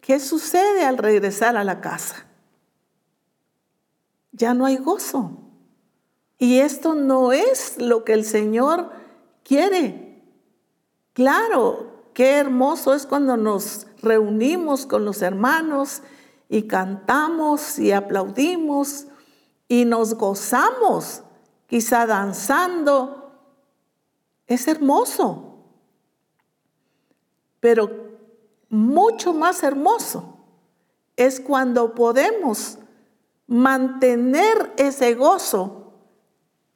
¿qué 0.05 0.21
sucede 0.21 0.85
al 0.85 0.99
regresar 0.99 1.57
a 1.57 1.65
la 1.65 1.81
casa? 1.81 2.27
Ya 4.33 4.53
no 4.53 4.67
hay 4.67 4.77
gozo. 4.77 5.41
Y 6.39 6.59
esto 6.59 6.95
no 6.95 7.33
es 7.33 7.79
lo 7.79 8.05
que 8.05 8.13
el 8.13 8.27
Señor 8.27 8.91
quiere. 9.45 10.23
Claro, 11.15 12.11
qué 12.13 12.33
hermoso 12.33 12.93
es 12.93 13.07
cuando 13.07 13.39
nos 13.39 13.87
reunimos 14.03 14.85
con 14.85 15.07
los 15.07 15.23
hermanos 15.23 16.03
y 16.51 16.65
cantamos 16.65 17.79
y 17.79 17.93
aplaudimos 17.93 19.07
y 19.69 19.87
nos 19.87 20.15
gozamos, 20.17 21.23
quizá 21.67 22.05
danzando. 22.05 23.33
Es 24.47 24.69
hermoso, 24.69 25.65
pero 27.61 28.04
mucho 28.75 29.33
más 29.33 29.63
hermoso. 29.63 30.37
Es 31.17 31.39
cuando 31.39 31.95
podemos 31.95 32.79
mantener 33.47 34.73
ese 34.77 35.15
gozo 35.15 35.93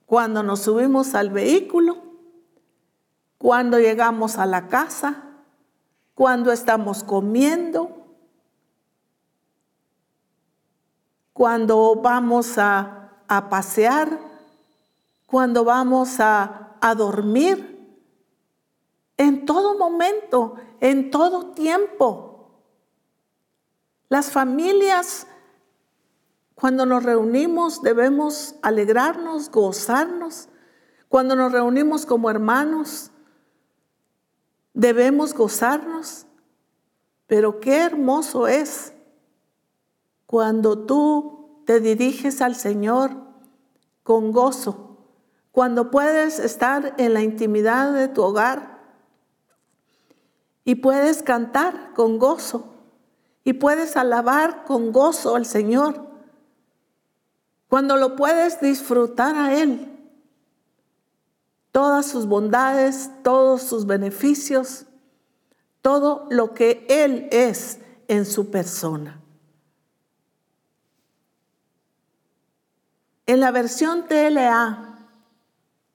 cuando 0.06 0.42
nos 0.42 0.61
subimos 0.61 1.14
al 1.14 1.30
vehículo, 1.30 1.98
cuando 3.37 3.78
llegamos 3.78 4.38
a 4.38 4.46
la 4.46 4.68
casa, 4.68 5.24
cuando 6.14 6.52
estamos 6.52 7.02
comiendo, 7.02 8.06
cuando 11.32 11.96
vamos 11.96 12.58
a, 12.58 12.94
pasear, 13.50 14.18
cuando 15.26 15.64
vamos 15.64 16.20
a, 16.20 16.76
a 16.80 16.94
dormir, 16.94 17.76
en 19.16 19.44
todo 19.44 19.76
momento, 19.76 20.54
en 20.80 21.10
todo 21.10 21.52
tiempo. 21.52 22.50
Las 24.08 24.30
familias, 24.30 25.26
cuando 26.54 26.86
nos 26.86 27.02
reunimos, 27.02 27.82
debemos 27.82 28.54
alegrarnos, 28.62 29.50
gozarnos. 29.50 30.48
Cuando 31.08 31.36
nos 31.36 31.52
reunimos 31.52 32.06
como 32.06 32.30
hermanos, 32.30 33.10
debemos 34.72 35.34
gozarnos. 35.34 36.26
Pero 37.26 37.60
qué 37.60 37.82
hermoso 37.82 38.48
es 38.48 38.94
cuando 40.26 40.86
tú 40.86 41.62
te 41.66 41.80
diriges 41.80 42.40
al 42.40 42.54
Señor 42.54 43.10
con 44.02 44.32
gozo, 44.32 44.96
cuando 45.52 45.90
puedes 45.90 46.38
estar 46.38 46.94
en 46.96 47.12
la 47.12 47.20
intimidad 47.20 47.92
de 47.92 48.08
tu 48.08 48.22
hogar 48.22 48.77
y 50.68 50.74
puedes 50.74 51.22
cantar 51.22 51.94
con 51.94 52.18
gozo. 52.18 52.74
Y 53.42 53.54
puedes 53.54 53.96
alabar 53.96 54.66
con 54.66 54.92
gozo 54.92 55.35
al 55.35 55.46
Señor, 55.46 56.07
cuando 57.68 57.96
lo 57.96 58.16
puedes 58.16 58.61
disfrutar 58.61 59.35
a 59.35 59.59
Él, 59.59 59.88
todas 61.72 62.04
sus 62.04 62.26
bondades, 62.26 63.11
todos 63.24 63.62
sus 63.62 63.87
beneficios, 63.87 64.85
todo 65.81 66.26
lo 66.28 66.52
que 66.52 66.85
Él 66.90 67.31
es 67.33 67.78
en 68.07 68.26
su 68.26 68.50
persona. 68.50 69.22
En 73.24 73.40
la 73.40 73.50
versión 73.52 74.07
TLA, 74.07 74.98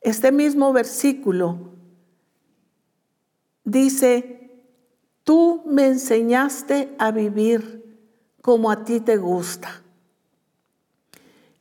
este 0.01 0.31
mismo 0.31 0.73
versículo 0.73 1.73
dice, 3.63 4.32
tú 5.23 5.63
me 5.65 5.87
enseñaste 5.87 6.95
a 6.97 7.11
vivir 7.11 7.83
como 8.41 8.69
a 8.69 8.83
ti 8.83 8.99
te 8.99 9.17
gusta. 9.17 9.81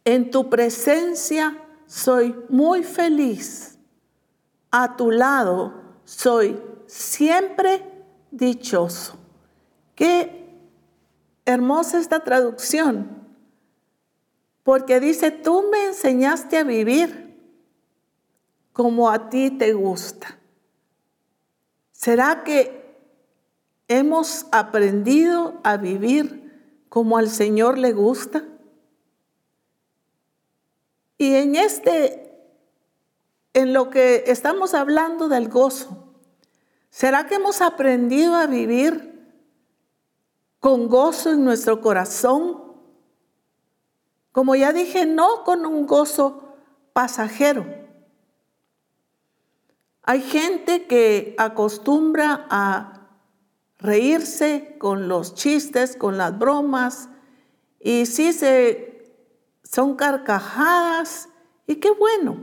En 0.04 0.30
tu 0.30 0.50
presencia 0.50 1.56
soy 1.86 2.34
muy 2.48 2.82
feliz. 2.82 3.78
A 4.70 4.96
tu 4.96 5.10
lado 5.10 5.74
soy 6.04 6.60
siempre 6.86 7.84
dichoso. 8.30 9.16
Qué 9.94 10.58
hermosa 11.44 11.98
esta 11.98 12.20
traducción. 12.20 13.22
Porque 14.64 15.00
dice, 15.00 15.30
tú 15.30 15.64
me 15.70 15.86
enseñaste 15.86 16.58
a 16.58 16.64
vivir 16.64 17.36
como 18.72 19.10
a 19.10 19.28
ti 19.28 19.50
te 19.50 19.72
gusta. 19.72 20.38
¿Será 21.92 22.42
que 22.42 22.81
hemos 23.88 24.46
aprendido 24.52 25.60
a 25.64 25.76
vivir 25.76 26.42
como 26.88 27.18
al 27.18 27.28
Señor 27.28 27.78
le 27.78 27.92
gusta? 27.92 28.44
Y 31.18 31.34
en 31.34 31.54
este, 31.54 32.36
en 33.54 33.72
lo 33.72 33.90
que 33.90 34.24
estamos 34.26 34.74
hablando 34.74 35.28
del 35.28 35.48
gozo, 35.48 36.14
¿será 36.90 37.26
que 37.26 37.36
hemos 37.36 37.60
aprendido 37.60 38.34
a 38.34 38.46
vivir 38.46 39.12
con 40.58 40.88
gozo 40.88 41.32
en 41.32 41.44
nuestro 41.44 41.80
corazón? 41.80 42.74
Como 44.32 44.54
ya 44.54 44.72
dije, 44.72 45.06
no 45.06 45.44
con 45.44 45.64
un 45.64 45.86
gozo 45.86 46.54
pasajero. 46.92 47.66
Hay 50.02 50.20
gente 50.20 50.86
que 50.86 51.36
acostumbra 51.38 52.46
a 52.50 53.01
reírse 53.82 54.76
con 54.78 55.08
los 55.08 55.34
chistes, 55.34 55.96
con 55.96 56.16
las 56.16 56.38
bromas, 56.38 57.08
y 57.80 58.06
sí 58.06 58.32
se 58.32 58.92
son 59.64 59.96
carcajadas 59.96 61.30
y 61.66 61.76
qué 61.76 61.90
bueno, 61.90 62.36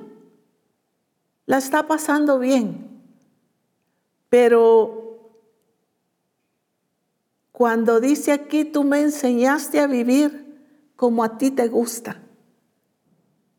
la 1.46 1.58
está 1.58 1.88
pasando 1.88 2.40
bien. 2.40 3.04
Pero 4.30 5.30
cuando 7.52 8.00
dice 8.00 8.32
aquí, 8.32 8.66
tú 8.66 8.84
me 8.84 9.02
enseñaste 9.02 9.80
a 9.80 9.88
vivir 9.88 10.94
como 10.96 11.24
a 11.24 11.38
ti 11.38 11.52
te 11.52 11.68
gusta. 11.68 12.22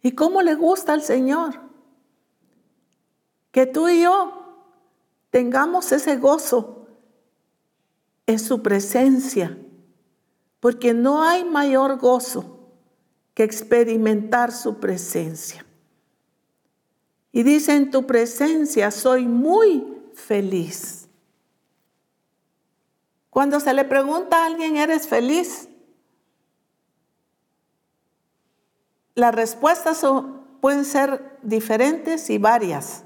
¿Y 0.03 0.13
cómo 0.13 0.43
le 0.43 0.55
gusta 0.55 0.93
al 0.93 1.03
Señor? 1.03 1.61
Que 3.53 3.67
tú 3.67 3.89
y 3.89 4.03
yo 4.03 4.33
tengamos 5.31 5.93
ese 5.93 6.17
gozo 6.17 6.80
en 8.31 8.39
su 8.39 8.63
presencia, 8.63 9.59
porque 10.61 10.95
no 10.95 11.25
hay 11.25 11.45
mayor 11.45 11.99
gozo 11.99 12.61
que 13.35 13.43
experimentar 13.43 14.53
su 14.53 14.79
presencia. 14.79 15.67
Y 17.33 17.43
dice, 17.43 17.75
en 17.75 17.91
tu 17.91 18.07
presencia 18.07 18.93
soy 18.93 19.27
muy 19.27 19.85
feliz. 20.15 21.09
Cuando 23.31 23.59
se 23.59 23.75
le 23.75 23.85
pregunta 23.85 24.43
a 24.43 24.47
alguien, 24.47 24.77
¿eres 24.77 25.09
feliz? 25.09 25.69
Las 29.17 29.35
respuestas 29.35 30.07
pueden 30.61 30.85
ser 30.85 31.37
diferentes 31.43 32.31
y 32.31 32.39
varias. 32.39 33.03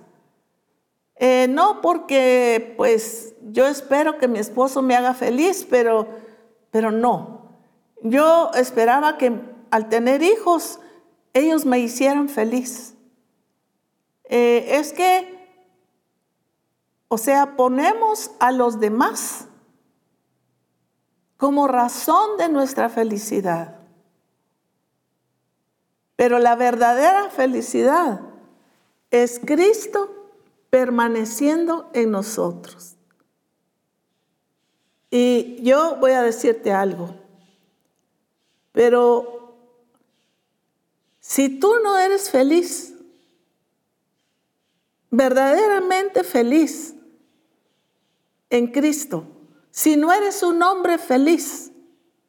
Eh, 1.16 1.46
no 1.48 1.80
porque 1.80 2.74
pues 2.76 3.34
yo 3.42 3.66
espero 3.66 4.18
que 4.18 4.28
mi 4.28 4.38
esposo 4.38 4.82
me 4.82 4.96
haga 4.96 5.14
feliz, 5.14 5.66
pero, 5.68 6.08
pero 6.70 6.90
no. 6.90 7.50
Yo 8.02 8.50
esperaba 8.54 9.16
que 9.16 9.40
al 9.70 9.88
tener 9.88 10.22
hijos, 10.22 10.80
ellos 11.32 11.64
me 11.64 11.78
hicieron 11.78 12.28
feliz. 12.28 12.94
Eh, 14.24 14.76
es 14.78 14.92
que, 14.92 15.48
o 17.08 17.18
sea, 17.18 17.56
ponemos 17.56 18.30
a 18.40 18.50
los 18.52 18.80
demás 18.80 19.46
como 21.36 21.68
razón 21.68 22.36
de 22.38 22.48
nuestra 22.48 22.88
felicidad. 22.88 23.78
Pero 26.16 26.38
la 26.38 26.54
verdadera 26.54 27.30
felicidad 27.30 28.20
es 29.10 29.40
Cristo 29.44 30.23
permaneciendo 30.74 31.88
en 31.92 32.10
nosotros. 32.10 32.96
Y 35.08 35.62
yo 35.62 35.98
voy 36.00 36.10
a 36.10 36.22
decirte 36.24 36.72
algo, 36.72 37.14
pero 38.72 39.54
si 41.20 41.60
tú 41.60 41.72
no 41.84 41.96
eres 41.96 42.28
feliz, 42.28 42.92
verdaderamente 45.12 46.24
feliz 46.24 46.96
en 48.50 48.66
Cristo, 48.66 49.28
si 49.70 49.96
no 49.96 50.12
eres 50.12 50.42
un 50.42 50.60
hombre 50.60 50.98
feliz, 50.98 51.70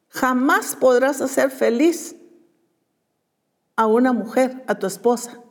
jamás 0.08 0.76
podrás 0.76 1.20
hacer 1.20 1.50
feliz 1.50 2.14
a 3.74 3.86
una 3.86 4.12
mujer, 4.12 4.62
a 4.68 4.78
tu 4.78 4.86
esposa. 4.86 5.42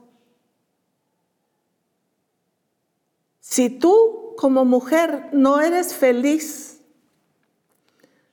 Si 3.48 3.70
tú 3.70 4.34
como 4.38 4.66
mujer 4.66 5.30
no 5.32 5.62
eres 5.62 5.94
feliz, 5.94 6.82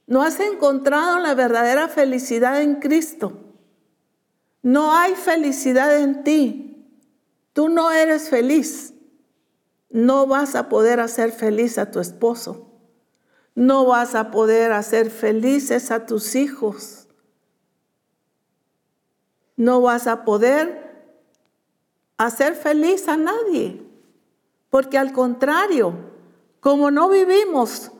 no 0.06 0.22
has 0.22 0.40
encontrado 0.40 1.18
la 1.18 1.34
verdadera 1.34 1.86
felicidad 1.88 2.62
en 2.62 2.76
Cristo, 2.76 3.38
no 4.62 4.96
hay 4.96 5.14
felicidad 5.14 5.98
en 5.98 6.24
ti. 6.24 6.88
Tú 7.52 7.68
no 7.68 7.90
eres 7.90 8.30
feliz. 8.30 8.94
No 9.90 10.26
vas 10.26 10.54
a 10.54 10.70
poder 10.70 10.98
hacer 10.98 11.30
feliz 11.30 11.76
a 11.76 11.90
tu 11.90 12.00
esposo. 12.00 12.70
No 13.54 13.84
vas 13.84 14.14
a 14.14 14.30
poder 14.30 14.72
hacer 14.72 15.10
felices 15.10 15.90
a 15.90 16.06
tus 16.06 16.34
hijos. 16.36 17.06
No 19.56 19.82
vas 19.82 20.06
a 20.06 20.24
poder 20.24 21.12
hacer 22.16 22.54
feliz 22.54 23.08
a 23.08 23.18
nadie. 23.18 23.91
Porque 24.72 24.96
al 24.96 25.12
contrario, 25.12 25.92
como 26.60 26.90
no 26.90 27.10
vivimos 27.10 27.92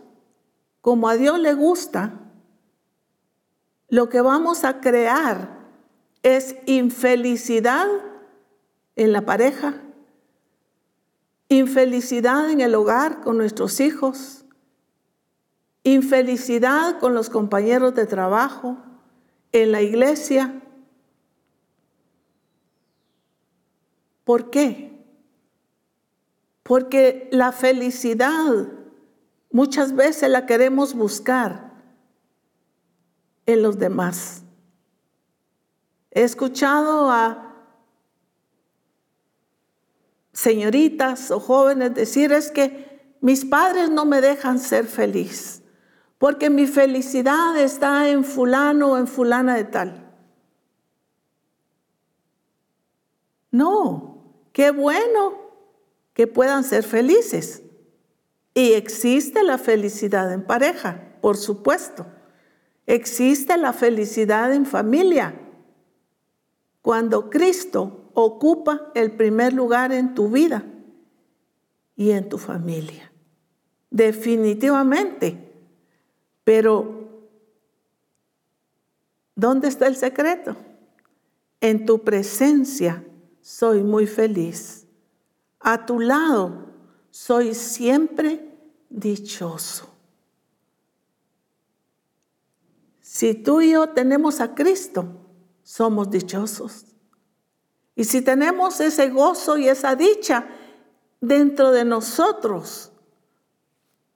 como 0.81 1.07
a 1.07 1.17
Dios 1.17 1.39
le 1.39 1.53
gusta, 1.53 2.15
lo 3.89 4.09
que 4.09 4.23
vamos 4.23 4.65
a 4.65 4.81
crear 4.81 5.67
es 6.23 6.57
infelicidad 6.65 7.87
en 8.97 9.13
la 9.13 9.21
pareja, 9.21 9.83
infelicidad 11.51 12.51
en 12.51 12.63
el 12.63 12.75
hogar 12.75 13.21
con 13.21 13.37
nuestros 13.37 13.79
hijos, 13.79 14.47
infelicidad 15.83 16.99
con 17.01 17.13
los 17.13 17.29
compañeros 17.29 17.95
de 17.95 18.07
trabajo, 18.07 18.79
en 19.53 19.73
la 19.73 19.83
iglesia. 19.83 20.63
¿Por 24.25 24.49
qué? 24.49 24.92
Porque 26.73 27.29
la 27.31 27.53
felicidad 27.53 28.67
muchas 29.51 29.95
veces 29.95 30.31
la 30.31 30.47
queremos 30.47 30.95
buscar 30.95 31.71
en 33.45 33.61
los 33.61 33.79
demás. 33.79 34.43
He 36.13 36.23
escuchado 36.23 37.11
a 37.11 37.63
señoritas 40.33 41.31
o 41.31 41.41
jóvenes 41.41 41.93
decir 41.93 42.33
es 42.33 42.51
que 42.51 43.17
mis 43.21 43.45
padres 43.45 43.91
no 43.91 44.07
me 44.07 44.23
dejan 44.23 44.59
ser 44.59 44.87
feliz, 44.87 45.63
porque 46.17 46.49
mi 46.49 46.67
felicidad 46.67 47.55
está 47.59 48.09
en 48.09 48.25
fulano 48.25 48.93
o 48.93 48.97
en 48.97 49.09
fulana 49.09 49.57
de 49.57 49.65
tal. 49.65 50.11
No, 53.51 54.25
qué 54.55 54.71
bueno 54.71 55.42
que 56.15 56.27
puedan 56.27 56.65
ser 56.65 56.85
felices. 56.85 57.63
Y 58.55 58.73
existe 58.73 59.43
la 59.43 59.59
felicidad 59.59 60.33
en 60.33 60.45
pareja, 60.45 61.17
por 61.21 61.37
supuesto. 61.37 62.07
Existe 62.87 63.57
la 63.57 63.73
felicidad 63.73 64.53
en 64.53 64.67
familia 64.67 65.35
cuando 66.83 67.31
Cristo 67.31 68.11
ocupa 68.15 68.91
el 68.95 69.13
primer 69.13 69.53
lugar 69.53 69.93
en 69.93 70.15
tu 70.15 70.29
vida 70.29 70.65
y 71.97 72.11
en 72.11 72.29
tu 72.29 72.39
familia. 72.39 73.13
Definitivamente. 73.91 75.39
Pero, 76.45 77.29
¿dónde 79.37 79.69
está 79.69 79.87
el 79.87 79.97
secreto? 79.97 80.57
En 81.61 81.87
tu 81.87 82.03
presencia 82.03 83.05
soy 83.41 83.85
muy 83.85 84.07
feliz. 84.07 84.82
A 85.63 85.87
tu 85.87 86.01
lado 86.01 86.67
soy 87.11 87.55
siempre 87.55 88.57
dichoso. 88.91 89.89
Si 93.01 93.35
tú 93.35 93.61
y 93.61 93.73
yo 93.73 93.91
tenemos 93.91 94.41
a 94.41 94.55
Cristo, 94.55 95.07
somos 95.63 96.11
dichosos. 96.11 96.87
Y 97.95 98.05
si 98.05 98.23
tenemos 98.23 98.81
ese 98.81 99.11
gozo 99.11 99.59
y 99.59 99.69
esa 99.69 99.95
dicha 99.95 100.47
dentro 101.21 101.71
de 101.71 101.85
nosotros, 101.85 102.91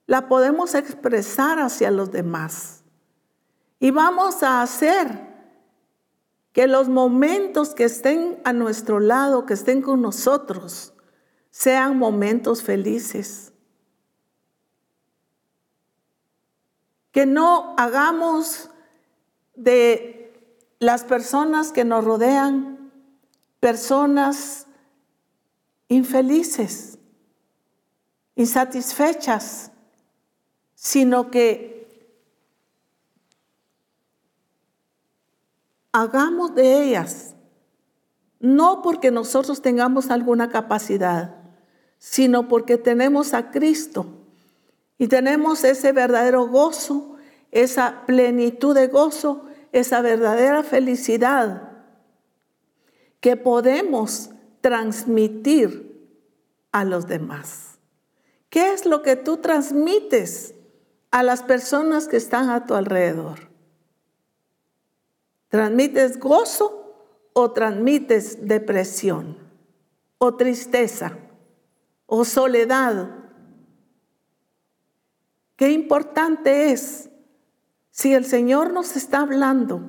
la 0.07 0.27
podemos 0.27 0.73
expresar 0.73 1.59
hacia 1.59 1.91
los 1.91 2.11
demás. 2.11 2.83
Y 3.79 3.91
vamos 3.91 4.41
a 4.41 4.61
hacer 4.61 5.27
que 6.51 6.65
los 6.65 6.89
momentos 6.89 7.75
que 7.75 7.83
estén 7.83 8.41
a 8.43 8.51
nuestro 8.51 8.99
lado, 8.99 9.45
que 9.45 9.53
estén 9.53 9.81
con 9.83 10.01
nosotros, 10.01 10.93
sean 11.57 11.97
momentos 11.97 12.61
felices. 12.61 13.51
Que 17.11 17.25
no 17.25 17.73
hagamos 17.79 18.69
de 19.55 20.53
las 20.77 21.03
personas 21.03 21.71
que 21.71 21.83
nos 21.83 22.03
rodean 22.05 22.91
personas 23.59 24.67
infelices, 25.87 26.99
insatisfechas, 28.35 29.71
sino 30.75 31.31
que 31.31 32.13
hagamos 35.91 36.53
de 36.53 36.83
ellas, 36.83 37.33
no 38.39 38.83
porque 38.83 39.09
nosotros 39.09 39.63
tengamos 39.63 40.11
alguna 40.11 40.49
capacidad, 40.49 41.36
sino 41.99 42.47
porque 42.47 42.77
tenemos 42.77 43.33
a 43.33 43.51
Cristo 43.51 44.05
y 44.97 45.07
tenemos 45.07 45.63
ese 45.63 45.91
verdadero 45.91 46.47
gozo, 46.47 47.17
esa 47.51 48.03
plenitud 48.05 48.75
de 48.75 48.87
gozo, 48.87 49.45
esa 49.71 50.01
verdadera 50.01 50.63
felicidad 50.63 51.71
que 53.19 53.35
podemos 53.35 54.31
transmitir 54.61 55.87
a 56.71 56.83
los 56.83 57.07
demás. 57.07 57.77
¿Qué 58.49 58.73
es 58.73 58.85
lo 58.85 59.01
que 59.01 59.15
tú 59.15 59.37
transmites 59.37 60.53
a 61.11 61.23
las 61.23 61.43
personas 61.43 62.07
que 62.07 62.17
están 62.17 62.49
a 62.49 62.65
tu 62.65 62.73
alrededor? 62.73 63.49
¿Transmites 65.49 66.19
gozo 66.19 66.95
o 67.33 67.51
transmites 67.51 68.47
depresión 68.47 69.37
o 70.17 70.35
tristeza 70.35 71.17
o 72.07 72.25
soledad? 72.25 73.11
Qué 75.55 75.71
importante 75.71 76.71
es 76.71 77.09
si 77.91 78.13
el 78.13 78.25
Señor 78.25 78.73
nos 78.73 78.95
está 78.95 79.21
hablando 79.21 79.81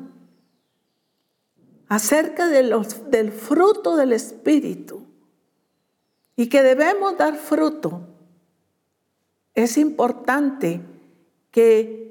acerca 1.88 2.48
de 2.48 2.64
los, 2.64 3.10
del 3.10 3.32
fruto 3.32 3.96
del 3.96 4.12
Espíritu 4.12 5.06
y 6.36 6.48
que 6.48 6.62
debemos 6.62 7.16
dar 7.16 7.36
fruto, 7.36 8.02
es 9.54 9.76
importante 9.76 10.80
que 11.50 12.08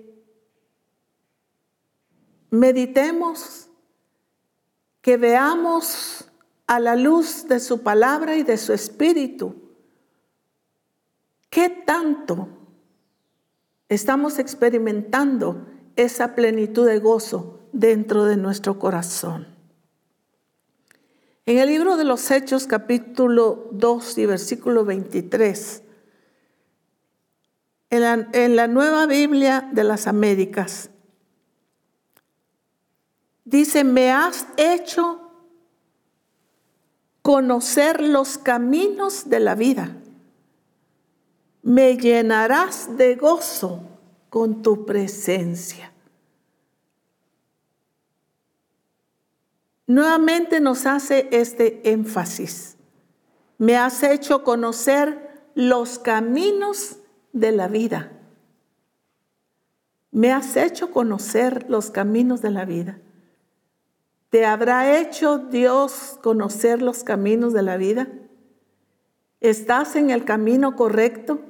meditemos, 2.50 3.70
que 5.02 5.18
veamos 5.18 6.30
a 6.66 6.80
la 6.80 6.96
luz 6.96 7.48
de 7.48 7.60
su 7.60 7.82
palabra 7.84 8.36
y 8.36 8.44
de 8.44 8.58
su 8.58 8.74
espíritu, 8.74 9.67
qué 11.58 11.70
tanto 11.72 12.50
estamos 13.90 14.38
experimentando 14.38 15.66
esa 15.96 16.36
plenitud 16.36 16.86
de 16.86 17.00
gozo 17.00 17.62
dentro 17.72 18.26
de 18.26 18.38
nuestro 18.38 18.78
corazón. 18.78 19.48
En 21.48 21.58
el 21.58 21.70
libro 21.70 21.98
de 21.98 22.04
los 22.04 22.30
Hechos 22.30 22.68
capítulo 22.68 23.70
2 23.72 24.18
y 24.20 24.26
versículo 24.28 24.86
23, 24.86 25.82
en 27.90 28.02
la, 28.02 28.28
en 28.34 28.56
la 28.56 28.68
nueva 28.68 29.08
Biblia 29.08 29.68
de 29.74 29.84
las 29.84 30.06
Américas, 30.06 30.92
dice, 33.46 33.84
me 33.84 34.12
has 34.12 34.46
hecho 34.58 35.32
conocer 37.24 38.00
los 38.00 38.38
caminos 38.38 39.28
de 39.32 39.40
la 39.40 39.56
vida, 39.56 39.98
me 41.68 41.98
llenarás 41.98 42.96
de 42.96 43.16
gozo 43.18 43.82
con 44.30 44.62
tu 44.62 44.86
presencia. 44.86 45.92
Nuevamente 49.86 50.62
nos 50.62 50.86
hace 50.86 51.28
este 51.30 51.92
énfasis. 51.92 52.78
Me 53.58 53.76
has 53.76 54.02
hecho 54.04 54.46
conocer 54.46 55.50
los 55.56 56.00
caminos 56.00 57.00
de 57.34 57.52
la 57.52 57.68
vida. 57.68 58.14
Me 60.12 60.32
has 60.32 60.56
hecho 60.56 60.92
conocer 60.92 61.70
los 61.70 61.92
caminos 61.92 62.42
de 62.42 62.52
la 62.52 62.64
vida. 62.64 63.02
¿Te 64.30 64.46
habrá 64.46 65.02
hecho 65.02 65.38
Dios 65.38 66.18
conocer 66.24 66.82
los 66.82 67.04
caminos 67.04 67.52
de 67.52 67.62
la 67.62 67.76
vida? 67.76 68.08
¿Estás 69.42 69.98
en 69.98 70.12
el 70.12 70.24
camino 70.24 70.78
correcto? 70.78 71.42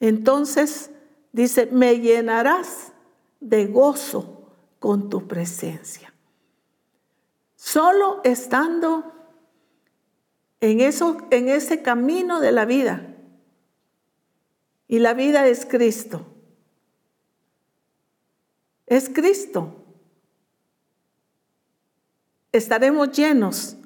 Entonces, 0.00 0.90
Dice, 1.36 1.66
me 1.66 2.00
llenarás 2.00 2.94
de 3.40 3.66
gozo 3.66 4.54
con 4.78 5.10
tu 5.10 5.28
presencia. 5.28 6.14
Solo 7.56 8.22
estando 8.24 9.12
en, 10.60 10.80
eso, 10.80 11.18
en 11.30 11.50
ese 11.50 11.82
camino 11.82 12.40
de 12.40 12.52
la 12.52 12.64
vida. 12.64 13.18
Y 14.88 14.98
la 14.98 15.12
vida 15.12 15.46
es 15.46 15.66
Cristo. 15.66 16.26
Es 18.86 19.10
Cristo. 19.10 19.84
Estaremos 22.50 23.12
llenos 23.12 23.76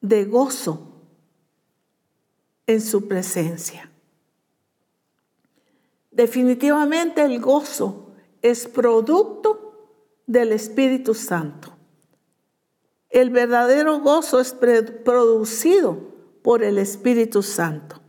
de 0.00 0.26
gozo 0.26 0.92
en 2.68 2.80
su 2.80 3.08
presencia. 3.08 3.90
Definitivamente 6.16 7.22
el 7.22 7.40
gozo 7.40 8.14
es 8.40 8.66
producto 8.68 9.90
del 10.26 10.52
Espíritu 10.52 11.12
Santo. 11.12 11.76
El 13.10 13.28
verdadero 13.28 14.00
gozo 14.00 14.40
es 14.40 14.54
producido 14.54 15.98
por 16.40 16.62
el 16.62 16.78
Espíritu 16.78 17.42
Santo. 17.42 18.00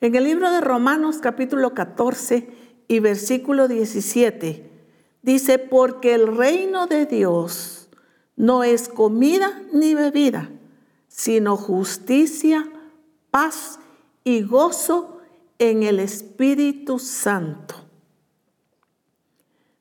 En 0.00 0.16
el 0.16 0.24
libro 0.24 0.50
de 0.50 0.60
Romanos 0.60 1.18
capítulo 1.18 1.72
14 1.72 2.48
y 2.88 2.98
versículo 2.98 3.68
17 3.68 4.68
dice, 5.22 5.60
porque 5.60 6.14
el 6.14 6.36
reino 6.36 6.88
de 6.88 7.06
Dios 7.06 7.88
no 8.34 8.64
es 8.64 8.88
comida 8.88 9.62
ni 9.72 9.94
bebida, 9.94 10.50
sino 11.06 11.56
justicia, 11.56 12.68
paz 13.30 13.78
y 14.24 14.42
gozo 14.42 15.11
en 15.62 15.84
el 15.84 16.00
Espíritu 16.00 16.98
Santo. 16.98 17.76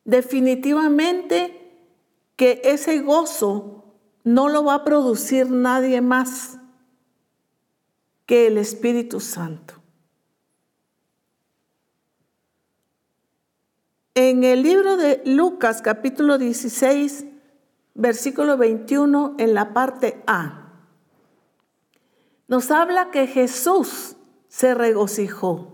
Definitivamente 0.06 1.76
que 2.36 2.62
ese 2.64 3.00
gozo 3.00 3.84
no 4.24 4.48
lo 4.48 4.64
va 4.64 4.76
a 4.76 4.84
producir 4.84 5.50
nadie 5.50 6.00
más 6.02 6.60
que 8.28 8.46
el 8.46 8.60
Espíritu 8.60 9.20
Santo. 9.20 9.74
En 14.14 14.44
el 14.44 14.62
libro 14.62 14.98
de 14.98 15.24
Lucas 15.26 15.82
capítulo 15.82 16.38
16, 16.38 17.26
versículo 17.96 18.56
21, 18.56 19.34
en 19.40 19.56
la 19.56 19.74
parte 19.74 20.22
A, 20.28 20.76
nos 22.48 22.70
habla 22.70 23.10
que 23.10 23.26
Jesús 23.26 24.16
se 24.52 24.76
regocijó. 24.76 25.71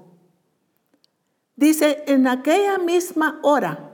Dice, 1.58 2.04
en 2.06 2.28
aquella 2.28 2.78
misma 2.78 3.40
hora, 3.42 3.92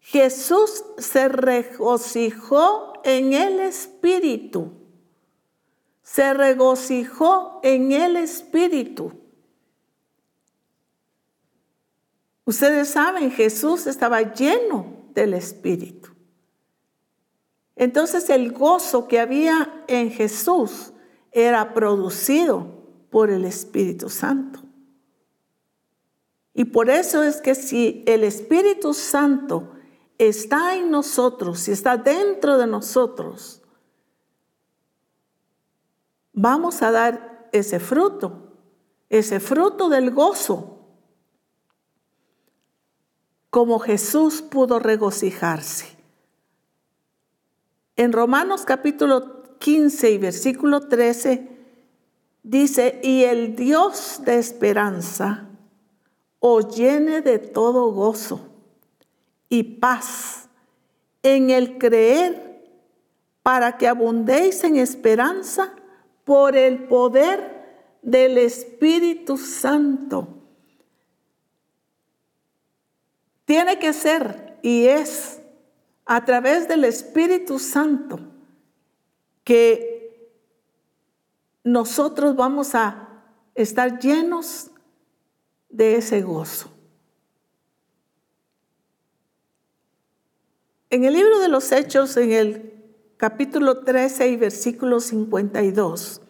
Jesús 0.00 0.84
se 0.98 1.28
regocijó 1.28 2.92
en 3.04 3.32
el 3.32 3.58
Espíritu. 3.60 4.72
Se 6.02 6.34
regocijó 6.34 7.58
en 7.62 7.92
el 7.92 8.16
Espíritu. 8.16 9.12
Ustedes 12.44 12.88
saben, 12.88 13.30
Jesús 13.30 13.86
estaba 13.86 14.34
lleno 14.34 15.04
del 15.14 15.32
Espíritu. 15.34 16.10
Entonces 17.76 18.28
el 18.28 18.52
gozo 18.52 19.08
que 19.08 19.20
había 19.20 19.84
en 19.86 20.10
Jesús 20.10 20.92
era 21.32 21.72
producido 21.72 22.84
por 23.08 23.30
el 23.30 23.46
Espíritu 23.46 24.10
Santo. 24.10 24.67
Y 26.58 26.64
por 26.64 26.90
eso 26.90 27.22
es 27.22 27.40
que 27.40 27.54
si 27.54 28.02
el 28.04 28.24
Espíritu 28.24 28.92
Santo 28.92 29.76
está 30.18 30.74
en 30.74 30.90
nosotros, 30.90 31.60
si 31.60 31.70
está 31.70 31.96
dentro 31.96 32.58
de 32.58 32.66
nosotros, 32.66 33.62
vamos 36.32 36.82
a 36.82 36.90
dar 36.90 37.48
ese 37.52 37.78
fruto, 37.78 38.56
ese 39.08 39.38
fruto 39.38 39.88
del 39.88 40.10
gozo, 40.10 40.80
como 43.50 43.78
Jesús 43.78 44.42
pudo 44.42 44.80
regocijarse. 44.80 45.96
En 47.94 48.12
Romanos 48.12 48.64
capítulo 48.64 49.44
15 49.60 50.10
y 50.10 50.18
versículo 50.18 50.88
13 50.88 51.56
dice, 52.42 53.00
y 53.04 53.22
el 53.22 53.54
Dios 53.54 54.22
de 54.24 54.40
esperanza 54.40 55.47
os 56.40 56.76
llene 56.76 57.20
de 57.20 57.38
todo 57.38 57.92
gozo 57.92 58.40
y 59.48 59.62
paz 59.62 60.48
en 61.22 61.50
el 61.50 61.78
creer 61.78 62.62
para 63.42 63.76
que 63.76 63.88
abundéis 63.88 64.62
en 64.64 64.76
esperanza 64.76 65.74
por 66.24 66.56
el 66.56 66.84
poder 66.84 67.96
del 68.02 68.38
Espíritu 68.38 69.36
Santo. 69.36 70.28
Tiene 73.44 73.78
que 73.78 73.92
ser 73.92 74.58
y 74.62 74.86
es 74.86 75.40
a 76.04 76.24
través 76.24 76.68
del 76.68 76.84
Espíritu 76.84 77.58
Santo 77.58 78.20
que 79.44 80.30
nosotros 81.64 82.36
vamos 82.36 82.74
a 82.74 83.22
estar 83.54 83.98
llenos 83.98 84.70
de 85.68 85.96
ese 85.96 86.22
gozo. 86.22 86.70
En 90.90 91.04
el 91.04 91.12
libro 91.12 91.38
de 91.38 91.48
los 91.48 91.70
Hechos, 91.70 92.16
en 92.16 92.32
el 92.32 92.72
capítulo 93.18 93.80
13 93.80 94.28
y 94.28 94.36
versículo 94.36 95.00
52, 95.00 96.22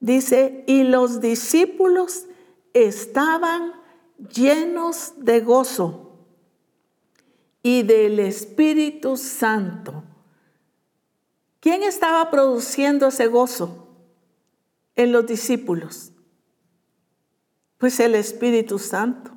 dice, 0.00 0.64
y 0.66 0.84
los 0.84 1.20
discípulos 1.20 2.26
estaban 2.74 3.72
llenos 4.34 5.14
de 5.16 5.40
gozo 5.40 6.04
y 7.62 7.82
del 7.84 8.20
Espíritu 8.20 9.16
Santo. 9.16 10.04
¿Quién 11.60 11.82
estaba 11.82 12.30
produciendo 12.30 13.06
ese 13.06 13.26
gozo 13.28 13.88
en 14.96 15.12
los 15.12 15.26
discípulos? 15.26 16.13
Pues 17.78 18.00
el 18.00 18.14
Espíritu 18.14 18.78
Santo. 18.78 19.32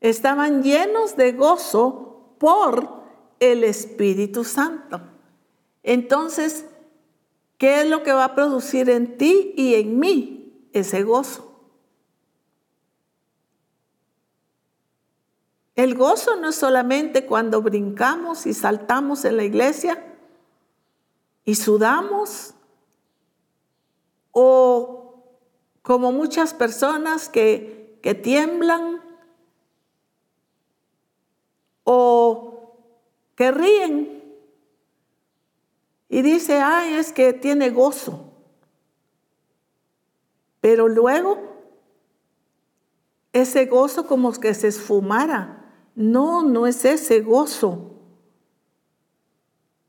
Estaban 0.00 0.62
llenos 0.62 1.16
de 1.16 1.32
gozo 1.32 2.36
por 2.38 3.02
el 3.40 3.64
Espíritu 3.64 4.44
Santo. 4.44 5.00
Entonces, 5.82 6.66
¿qué 7.56 7.80
es 7.80 7.88
lo 7.88 8.02
que 8.02 8.12
va 8.12 8.24
a 8.24 8.34
producir 8.34 8.90
en 8.90 9.16
ti 9.16 9.54
y 9.56 9.74
en 9.74 9.98
mí 9.98 10.68
ese 10.72 11.02
gozo? 11.02 11.48
El 15.78 15.94
gozo 15.94 16.34
no 16.34 16.48
es 16.48 16.56
solamente 16.56 17.24
cuando 17.24 17.62
brincamos 17.62 18.46
y 18.46 18.52
saltamos 18.52 19.24
en 19.24 19.36
la 19.36 19.44
iglesia 19.44 20.04
y 21.44 21.54
sudamos 21.54 22.54
o 24.32 25.07
como 25.88 26.12
muchas 26.12 26.52
personas 26.52 27.30
que, 27.30 27.98
que 28.02 28.12
tiemblan 28.12 29.00
o 31.82 32.74
que 33.34 33.50
ríen 33.50 34.22
y 36.10 36.20
dice, 36.20 36.60
ay, 36.60 36.92
es 36.92 37.10
que 37.10 37.32
tiene 37.32 37.70
gozo. 37.70 38.34
Pero 40.60 40.88
luego 40.88 41.38
ese 43.32 43.64
gozo 43.64 44.06
como 44.06 44.30
que 44.32 44.52
se 44.52 44.68
esfumara. 44.68 45.72
No, 45.94 46.42
no 46.42 46.66
es 46.66 46.84
ese 46.84 47.22
gozo. 47.22 47.94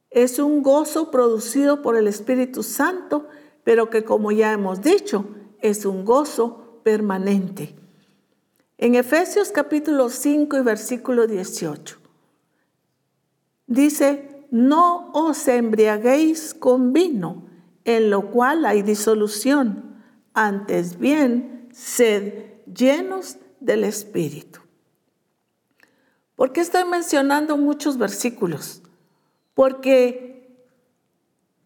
Es 0.09 0.39
un 0.39 0.63
gozo 0.63 1.11
producido 1.11 1.81
por 1.81 1.97
el 1.97 2.07
Espíritu 2.07 2.63
Santo, 2.63 3.27
pero 3.65 3.89
que 3.89 4.05
como 4.05 4.31
ya 4.31 4.53
hemos 4.53 4.81
dicho, 4.81 5.25
es 5.62 5.86
un 5.86 6.05
gozo 6.05 6.82
permanente. 6.84 7.76
En 8.78 8.95
Efesios 8.95 9.51
capítulo 9.51 10.10
5 10.10 10.57
y 10.57 10.62
versículo 10.62 11.28
18, 11.28 11.97
dice, 13.68 14.45
no 14.51 15.12
os 15.14 15.47
embriaguéis 15.47 16.53
con 16.53 16.93
vino, 16.93 17.43
en 17.84 18.10
lo 18.10 18.32
cual 18.32 18.66
hay 18.66 18.82
disolución, 18.82 20.01
antes 20.34 20.97
bien, 20.97 21.68
sed 21.74 22.45
llenos 22.74 23.38
del 23.60 23.84
Espíritu. 23.84 24.60
¿Por 26.36 26.53
qué 26.53 26.62
estoy 26.62 26.86
mencionando 26.86 27.57
muchos 27.57 27.97
versículos? 27.97 28.82
Porque 29.53 30.57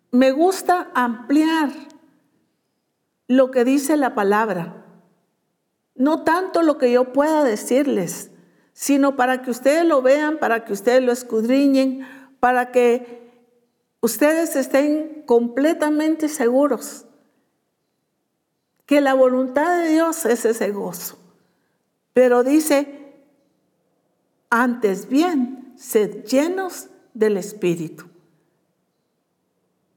me 0.10 0.32
gusta 0.32 0.92
ampliar 0.96 1.70
lo 3.28 3.52
que 3.52 3.64
dice 3.64 3.98
la 3.98 4.16
palabra. 4.16 4.86
No 5.96 6.24
tanto 6.24 6.62
lo 6.62 6.78
que 6.78 6.92
yo 6.92 7.14
pueda 7.14 7.44
decirles, 7.44 8.32
sino 8.74 9.16
para 9.16 9.42
que 9.42 9.52
ustedes 9.52 9.86
lo 9.86 10.02
vean, 10.02 10.40
para 10.40 10.66
que 10.66 10.74
ustedes 10.74 11.04
lo 11.04 11.12
escudriñen, 11.12 12.08
para 12.40 12.72
que 12.72 13.32
ustedes 14.02 14.56
estén 14.56 15.24
completamente 15.26 16.28
seguros 16.28 17.06
que 18.86 19.02
la 19.02 19.14
voluntad 19.14 19.82
de 19.82 19.90
Dios 19.90 20.26
es 20.26 20.46
ese 20.46 20.72
gozo. 20.72 21.18
Pero 22.14 22.44
dice, 22.44 23.14
antes 24.50 25.08
bien, 25.08 25.74
sed 25.78 26.26
llenos 26.26 26.90
del 27.14 27.38
Espíritu. 27.38 28.06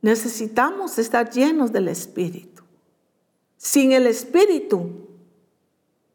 Necesitamos 0.02 0.98
estar 0.98 1.30
llenos 1.30 1.72
del 1.72 1.88
Espíritu. 1.88 2.55
Sin 3.56 3.92
el 3.92 4.06
Espíritu, 4.06 5.08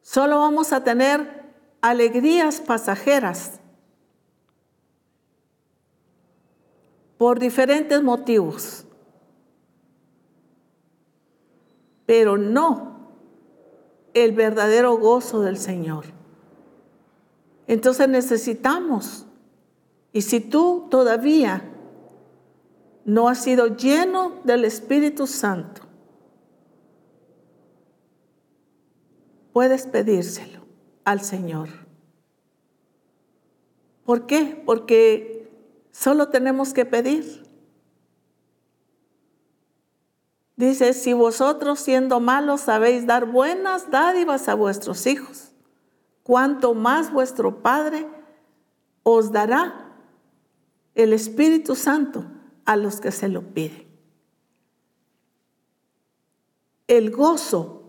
solo 0.01 0.39
vamos 0.39 0.73
a 0.73 0.83
tener 0.83 1.41
alegrías 1.81 2.61
pasajeras 2.61 3.59
por 7.17 7.39
diferentes 7.39 8.01
motivos, 8.01 8.85
pero 12.05 12.37
no 12.37 13.11
el 14.13 14.31
verdadero 14.33 14.97
gozo 14.97 15.41
del 15.41 15.57
Señor. 15.57 16.05
Entonces 17.67 18.09
necesitamos, 18.09 19.25
y 20.11 20.23
si 20.23 20.39
tú 20.41 20.87
todavía 20.89 21.63
no 23.05 23.29
has 23.29 23.43
sido 23.43 23.67
lleno 23.75 24.41
del 24.43 24.65
Espíritu 24.65 25.25
Santo, 25.25 25.83
puedes 29.53 29.87
pedírselo 29.87 30.61
al 31.03 31.21
Señor. 31.21 31.69
¿Por 34.05 34.25
qué? 34.25 34.61
Porque 34.65 35.49
solo 35.91 36.29
tenemos 36.29 36.73
que 36.73 36.85
pedir. 36.85 37.43
Dice, 40.55 40.93
si 40.93 41.13
vosotros 41.13 41.79
siendo 41.79 42.19
malos 42.19 42.61
sabéis 42.61 43.07
dar 43.07 43.25
buenas 43.25 43.89
dádivas 43.89 44.47
a 44.47 44.53
vuestros 44.53 45.07
hijos, 45.07 45.51
cuanto 46.23 46.73
más 46.73 47.11
vuestro 47.11 47.61
Padre 47.61 48.07
os 49.03 49.31
dará 49.31 49.95
el 50.93 51.13
Espíritu 51.13 51.75
Santo 51.75 52.25
a 52.65 52.75
los 52.75 52.99
que 53.01 53.11
se 53.11 53.27
lo 53.27 53.41
piden. 53.41 53.87
El 56.87 57.11
gozo, 57.11 57.80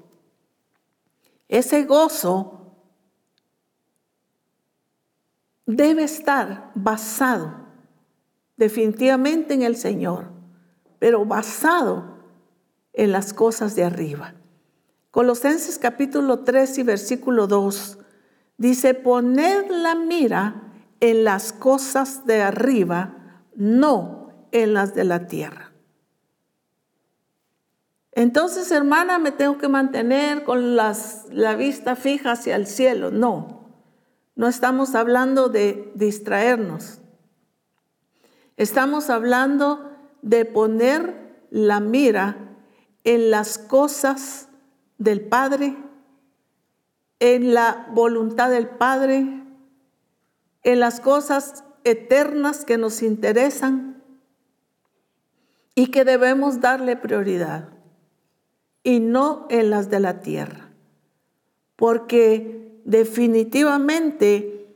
ese 1.53 1.84
gozo 1.84 2.74
debe 5.66 6.05
estar 6.05 6.70
basado 6.74 7.55
definitivamente 8.57 9.53
en 9.53 9.62
el 9.62 9.76
Señor, 9.76 10.30
pero 10.98 11.26
basado 11.26 12.16
en 12.94 13.12
las 13.12 13.34
cosas 13.34 13.74
de 13.74 13.84
arriba. 13.84 14.34
Colosenses 15.11 15.78
capítulo 15.78 16.40
3 16.40 16.78
y 16.78 16.82
versículo 16.84 17.46
2 17.46 17.98
Dice, 18.57 18.94
poned 18.94 19.70
la 19.70 19.94
mira 19.94 20.72
en 21.00 21.24
las 21.24 21.53
cosas 21.53 22.24
de 22.24 22.40
arriba, 22.40 23.44
no 23.57 24.28
en 24.53 24.72
las 24.72 24.94
de 24.94 25.05
la 25.05 25.26
tierra. 25.26 25.71
Entonces, 28.22 28.70
hermana, 28.70 29.18
me 29.18 29.32
tengo 29.32 29.58
que 29.58 29.66
mantener 29.66 30.44
con 30.44 30.76
la 30.76 31.56
vista 31.58 31.96
fija 31.96 32.30
hacia 32.30 32.54
el 32.54 32.68
cielo. 32.68 33.10
No, 33.10 33.66
no 34.36 34.46
estamos 34.46 34.94
hablando 34.94 35.48
de 35.48 35.90
distraernos. 35.96 37.00
Estamos 38.56 39.10
hablando 39.10 39.90
de 40.22 40.44
poner 40.44 41.46
la 41.50 41.80
mira 41.80 42.36
en 43.02 43.32
las 43.32 43.58
cosas 43.58 44.46
del 44.98 45.22
Padre, 45.22 45.76
en 47.18 47.54
la 47.54 47.88
voluntad 47.90 48.50
del 48.50 48.68
Padre, 48.68 49.42
en 50.62 50.78
las 50.78 51.00
cosas 51.00 51.64
eternas 51.82 52.64
que 52.64 52.78
nos 52.78 53.02
interesan 53.02 54.00
y 55.74 55.88
que 55.88 56.04
debemos 56.04 56.60
darle 56.60 56.94
prioridad 56.96 57.71
y 58.82 59.00
no 59.00 59.46
en 59.50 59.70
las 59.70 59.90
de 59.90 60.00
la 60.00 60.20
tierra. 60.20 60.70
Porque 61.76 62.80
definitivamente 62.84 64.74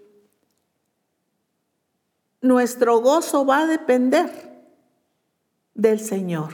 nuestro 2.40 3.00
gozo 3.00 3.44
va 3.44 3.60
a 3.60 3.66
depender 3.66 4.30
del 5.74 6.00
Señor. 6.00 6.52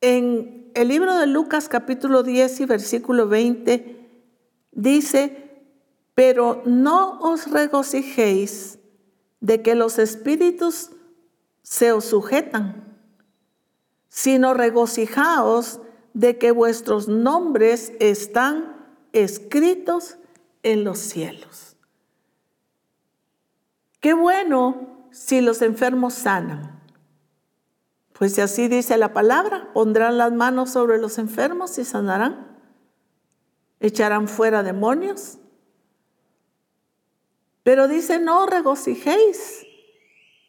En 0.00 0.70
el 0.74 0.88
libro 0.88 1.16
de 1.16 1.26
Lucas 1.26 1.68
capítulo 1.68 2.22
10 2.22 2.60
y 2.60 2.64
versículo 2.66 3.28
20 3.28 3.96
dice, 4.72 5.50
pero 6.14 6.62
no 6.64 7.18
os 7.20 7.50
regocijéis 7.50 8.78
de 9.40 9.62
que 9.62 9.74
los 9.74 9.98
espíritus 9.98 10.90
se 11.66 11.90
os 11.90 12.04
sujetan, 12.04 12.96
sino 14.08 14.54
regocijaos 14.54 15.80
de 16.14 16.38
que 16.38 16.52
vuestros 16.52 17.08
nombres 17.08 17.92
están 17.98 18.86
escritos 19.12 20.16
en 20.62 20.84
los 20.84 21.00
cielos. 21.00 21.76
Qué 23.98 24.14
bueno 24.14 25.08
si 25.10 25.40
los 25.40 25.60
enfermos 25.60 26.14
sanan. 26.14 26.80
Pues 28.12 28.34
si 28.34 28.42
así 28.42 28.68
dice 28.68 28.96
la 28.96 29.12
palabra, 29.12 29.72
pondrán 29.74 30.18
las 30.18 30.32
manos 30.32 30.70
sobre 30.70 30.98
los 30.98 31.18
enfermos 31.18 31.76
y 31.78 31.84
sanarán. 31.84 32.60
Echarán 33.80 34.28
fuera 34.28 34.62
demonios. 34.62 35.38
Pero 37.64 37.88
dice, 37.88 38.20
no 38.20 38.46
regocijéis 38.46 39.66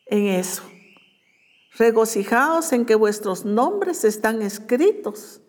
en 0.06 0.28
eso. 0.28 0.62
Regocijaos 1.78 2.74
en 2.74 2.86
que 2.86 2.96
vuestros 2.96 3.46
nombres 3.46 4.04
están 4.04 4.42
escritos 4.42 5.42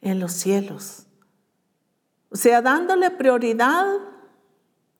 en 0.00 0.18
los 0.20 0.32
cielos. 0.32 1.06
O 2.30 2.36
sea, 2.36 2.62
dándole 2.62 3.10
prioridad 3.10 3.98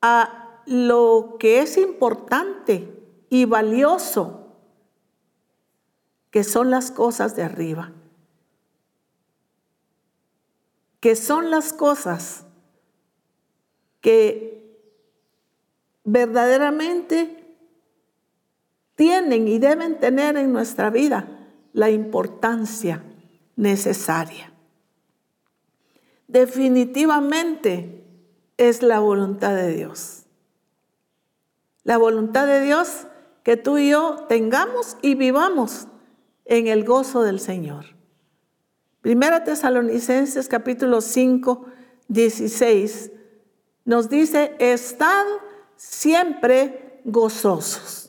a 0.02 0.60
lo 0.66 1.36
que 1.38 1.60
es 1.60 1.76
importante 1.76 3.02
y 3.30 3.44
valioso, 3.44 4.58
que 6.30 6.44
son 6.44 6.70
las 6.70 6.90
cosas 6.90 7.34
de 7.36 7.42
arriba, 7.42 7.92
que 11.00 11.16
son 11.16 11.50
las 11.50 11.72
cosas 11.72 12.44
que 14.00 14.78
verdaderamente 16.04 17.43
tienen 18.94 19.48
y 19.48 19.58
deben 19.58 19.98
tener 19.98 20.36
en 20.36 20.52
nuestra 20.52 20.90
vida 20.90 21.28
la 21.72 21.90
importancia 21.90 23.02
necesaria. 23.56 24.52
Definitivamente 26.28 28.04
es 28.56 28.82
la 28.82 29.00
voluntad 29.00 29.54
de 29.54 29.74
Dios. 29.74 30.24
La 31.82 31.98
voluntad 31.98 32.46
de 32.46 32.62
Dios 32.62 33.06
que 33.42 33.56
tú 33.56 33.78
y 33.78 33.90
yo 33.90 34.24
tengamos 34.28 34.96
y 35.02 35.14
vivamos 35.14 35.86
en 36.44 36.66
el 36.66 36.84
gozo 36.84 37.22
del 37.22 37.40
Señor. 37.40 37.84
Primera 39.00 39.44
Tesalonicenses 39.44 40.48
capítulo 40.48 41.00
5, 41.00 41.66
16 42.08 43.10
nos 43.84 44.08
dice, 44.08 44.54
estad 44.58 45.26
siempre 45.76 47.00
gozosos. 47.04 48.03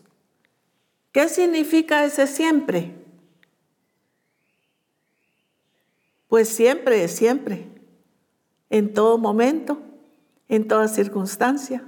¿Qué 1.16 1.30
significa 1.30 2.04
ese 2.04 2.28
siempre? 2.28 2.94
Pues 6.28 6.50
siempre 6.50 7.06
es 7.06 7.16
siempre, 7.16 7.70
en 8.70 8.94
todo 8.94 9.18
momento, 9.18 9.82
en 10.50 10.68
toda 10.68 10.90
circunstancia. 10.90 11.88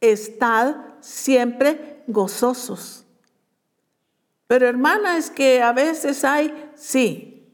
Estad 0.00 0.78
siempre 0.98 2.02
gozosos. 2.08 3.04
Pero 4.48 4.66
hermana, 4.66 5.16
es 5.16 5.30
que 5.30 5.62
a 5.62 5.72
veces 5.72 6.24
hay, 6.24 6.52
sí, 6.74 7.46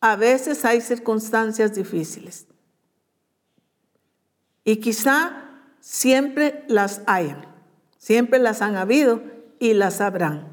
a 0.00 0.16
veces 0.16 0.64
hay 0.64 0.80
circunstancias 0.80 1.74
difíciles. 1.74 2.46
Y 4.64 4.76
quizá 4.76 5.60
siempre 5.78 6.64
las 6.68 7.02
hayan, 7.04 7.44
siempre 7.98 8.38
las 8.38 8.62
han 8.62 8.76
habido 8.76 9.39
y 9.60 9.74
las 9.74 9.96
sabrán. 9.96 10.48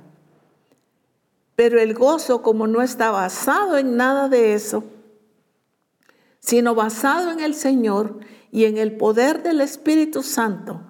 Pero 1.55 1.79
el 1.79 1.95
gozo, 1.95 2.43
como 2.43 2.67
no 2.67 2.83
está 2.83 3.09
basado 3.09 3.79
en 3.79 3.97
nada 3.97 4.29
de 4.29 4.53
eso, 4.53 4.83
sino 6.39 6.75
basado 6.75 7.31
en 7.31 7.39
el 7.39 7.55
Señor 7.55 8.19
y 8.51 8.65
en 8.65 8.77
el 8.77 8.95
poder 8.95 9.41
del 9.41 9.61
Espíritu 9.61 10.21
Santo, 10.21 10.81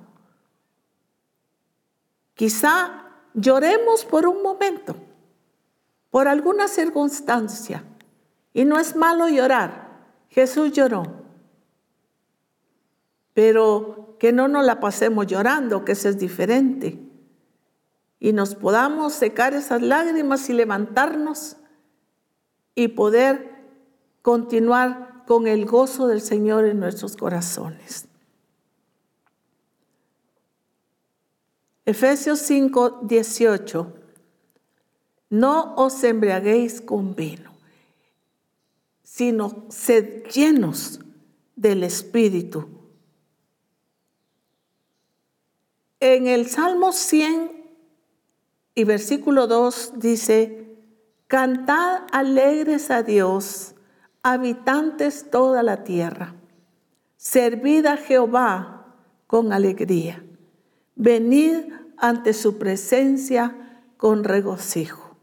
quizá 2.33 3.05
lloremos 3.33 4.03
por 4.03 4.27
un 4.27 4.43
momento, 4.43 4.95
por 6.09 6.27
alguna 6.27 6.67
circunstancia, 6.67 7.83
y 8.53 8.65
no 8.65 8.79
es 8.79 8.95
malo 8.95 9.29
llorar. 9.29 9.87
Jesús 10.29 10.71
lloró, 10.71 11.03
pero 13.33 14.17
que 14.19 14.33
no 14.33 14.47
nos 14.47 14.65
la 14.65 14.79
pasemos 14.79 15.27
llorando, 15.27 15.85
que 15.85 15.91
eso 15.91 16.09
es 16.09 16.17
diferente 16.17 17.06
y 18.19 18.33
nos 18.33 18.55
podamos 18.55 19.13
secar 19.13 19.53
esas 19.53 19.81
lágrimas 19.81 20.49
y 20.49 20.53
levantarnos 20.53 21.57
y 22.75 22.89
poder 22.89 23.55
continuar 24.21 25.23
con 25.25 25.47
el 25.47 25.65
gozo 25.65 26.07
del 26.07 26.21
Señor 26.21 26.65
en 26.65 26.79
nuestros 26.79 27.15
corazones. 27.15 28.07
Efesios 31.85 32.39
5, 32.39 33.01
18. 33.03 33.93
No 35.29 35.75
os 35.75 36.03
embriaguéis 36.03 36.81
con 36.81 37.15
vino, 37.15 37.51
sino 39.03 39.65
sed 39.69 40.25
llenos 40.25 40.99
del 41.55 41.83
Espíritu. 41.83 42.67
En 45.99 46.27
el 46.27 46.47
Salmo 46.47 46.91
100, 46.91 47.56
y 48.77 48.83
versículo 48.83 49.47
2 49.47 49.93
dice, 49.95 50.77
cantad 51.25 52.03
alegres 52.11 52.91
a 52.91 53.01
Dios, 53.01 53.73
habitantes 54.21 55.31
toda 55.31 55.63
la 55.63 55.83
tierra. 55.83 56.35
Servid 57.15 57.87
a 57.87 57.97
Jehová 57.97 58.93
con 59.25 59.51
alegría. 59.51 60.23
Venid 60.95 61.73
ante 61.97 62.33
su 62.33 62.59
presencia 62.59 63.81
con 63.97 64.23
regocijo. 64.23 65.17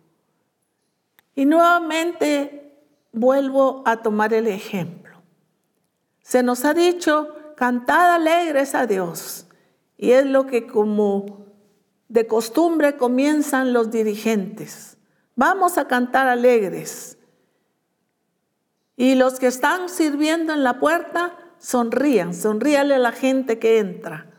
Y 1.36 1.44
nuevamente 1.44 2.76
vuelvo 3.12 3.84
a 3.86 4.02
tomar 4.02 4.34
el 4.34 4.48
ejemplo. 4.48 5.22
Se 6.22 6.42
nos 6.42 6.64
ha 6.64 6.74
dicho, 6.74 7.28
cantad 7.56 8.16
alegres 8.16 8.74
a 8.74 8.88
Dios. 8.88 9.46
Y 9.96 10.10
es 10.10 10.26
lo 10.26 10.46
que 10.46 10.66
como 10.66 11.43
de 12.14 12.28
costumbre 12.28 12.96
comienzan 12.96 13.72
los 13.72 13.90
dirigentes. 13.90 14.98
Vamos 15.34 15.78
a 15.78 15.88
cantar 15.88 16.28
alegres. 16.28 17.18
Y 18.96 19.16
los 19.16 19.40
que 19.40 19.48
están 19.48 19.88
sirviendo 19.88 20.52
en 20.52 20.62
la 20.62 20.78
puerta, 20.78 21.36
sonrían, 21.58 22.32
sonríale 22.32 22.94
a 22.94 22.98
la 22.98 23.10
gente 23.10 23.58
que 23.58 23.80
entra, 23.80 24.30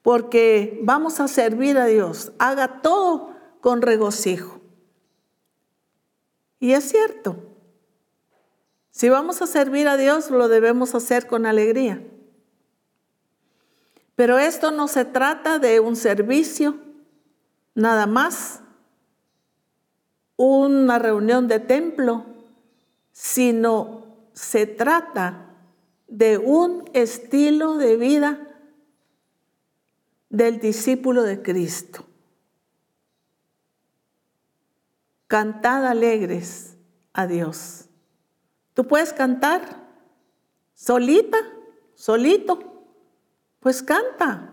porque 0.00 0.80
vamos 0.84 1.20
a 1.20 1.28
servir 1.28 1.76
a 1.76 1.84
Dios. 1.84 2.32
Haga 2.38 2.80
todo 2.80 3.36
con 3.60 3.82
regocijo. 3.82 4.62
Y 6.60 6.72
es 6.72 6.84
cierto, 6.88 7.36
si 8.90 9.10
vamos 9.10 9.42
a 9.42 9.46
servir 9.46 9.86
a 9.86 9.98
Dios, 9.98 10.30
lo 10.30 10.48
debemos 10.48 10.94
hacer 10.94 11.26
con 11.26 11.44
alegría. 11.44 12.02
Pero 14.16 14.38
esto 14.38 14.70
no 14.70 14.88
se 14.88 15.04
trata 15.04 15.58
de 15.58 15.78
un 15.78 15.94
servicio 15.94 16.90
nada 17.74 18.06
más 18.06 18.60
una 20.36 20.98
reunión 20.98 21.48
de 21.48 21.60
templo, 21.60 22.26
sino 23.12 24.06
se 24.32 24.66
trata 24.66 25.50
de 26.08 26.38
un 26.38 26.90
estilo 26.94 27.76
de 27.76 27.96
vida 27.96 28.48
del 30.30 30.58
discípulo 30.60 31.22
de 31.22 31.42
Cristo. 31.42 32.06
Cantad 35.26 35.86
alegres 35.86 36.76
a 37.12 37.26
Dios. 37.26 37.88
Tú 38.74 38.86
puedes 38.86 39.12
cantar 39.12 39.82
solita, 40.74 41.38
solito, 41.94 42.58
pues 43.60 43.82
canta. 43.82 44.51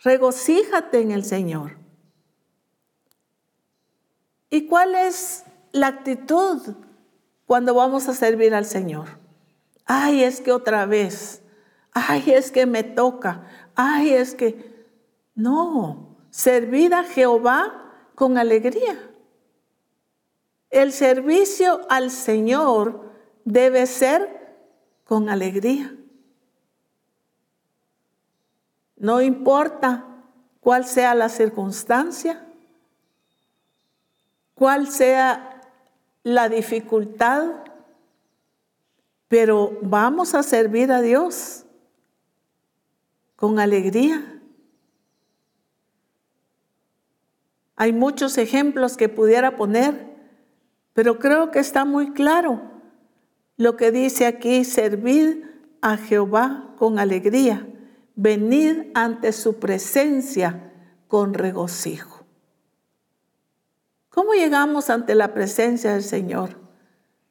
Regocíjate 0.00 1.00
en 1.00 1.10
el 1.10 1.24
Señor. 1.24 1.76
¿Y 4.50 4.66
cuál 4.66 4.94
es 4.94 5.44
la 5.72 5.88
actitud 5.88 6.74
cuando 7.46 7.74
vamos 7.74 8.08
a 8.08 8.14
servir 8.14 8.54
al 8.54 8.64
Señor? 8.64 9.08
Ay, 9.84 10.22
es 10.22 10.40
que 10.40 10.52
otra 10.52 10.86
vez. 10.86 11.42
Ay, 11.92 12.30
es 12.30 12.50
que 12.50 12.66
me 12.66 12.82
toca. 12.82 13.44
Ay, 13.74 14.14
es 14.14 14.34
que... 14.34 14.76
No, 15.34 16.16
servir 16.30 16.94
a 16.94 17.04
Jehová 17.04 17.92
con 18.14 18.38
alegría. 18.38 18.98
El 20.70 20.92
servicio 20.92 21.80
al 21.88 22.10
Señor 22.10 23.12
debe 23.44 23.86
ser 23.86 24.56
con 25.04 25.28
alegría. 25.28 25.97
No 28.98 29.22
importa 29.22 30.04
cuál 30.60 30.84
sea 30.84 31.14
la 31.14 31.28
circunstancia, 31.28 32.44
cuál 34.54 34.88
sea 34.88 35.60
la 36.24 36.48
dificultad, 36.48 37.44
pero 39.28 39.78
vamos 39.82 40.34
a 40.34 40.42
servir 40.42 40.90
a 40.90 41.00
Dios 41.00 41.64
con 43.36 43.60
alegría. 43.60 44.40
Hay 47.76 47.92
muchos 47.92 48.36
ejemplos 48.36 48.96
que 48.96 49.08
pudiera 49.08 49.56
poner, 49.56 50.08
pero 50.92 51.20
creo 51.20 51.52
que 51.52 51.60
está 51.60 51.84
muy 51.84 52.12
claro 52.12 52.60
lo 53.56 53.76
que 53.76 53.92
dice 53.92 54.26
aquí, 54.26 54.64
servir 54.64 55.62
a 55.80 55.96
Jehová 55.96 56.74
con 56.76 56.98
alegría 56.98 57.64
venid 58.18 58.90
ante 58.94 59.32
su 59.32 59.60
presencia 59.60 60.72
con 61.06 61.34
regocijo. 61.34 62.26
¿Cómo 64.10 64.32
llegamos 64.32 64.90
ante 64.90 65.14
la 65.14 65.32
presencia 65.32 65.92
del 65.92 66.02
Señor? 66.02 66.58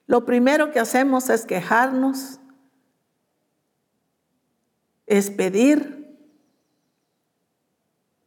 Lo 0.06 0.26
primero 0.26 0.72
que 0.72 0.80
hacemos 0.80 1.30
es 1.30 1.46
quejarnos, 1.46 2.40
es 5.08 5.30
pedir, 5.30 6.18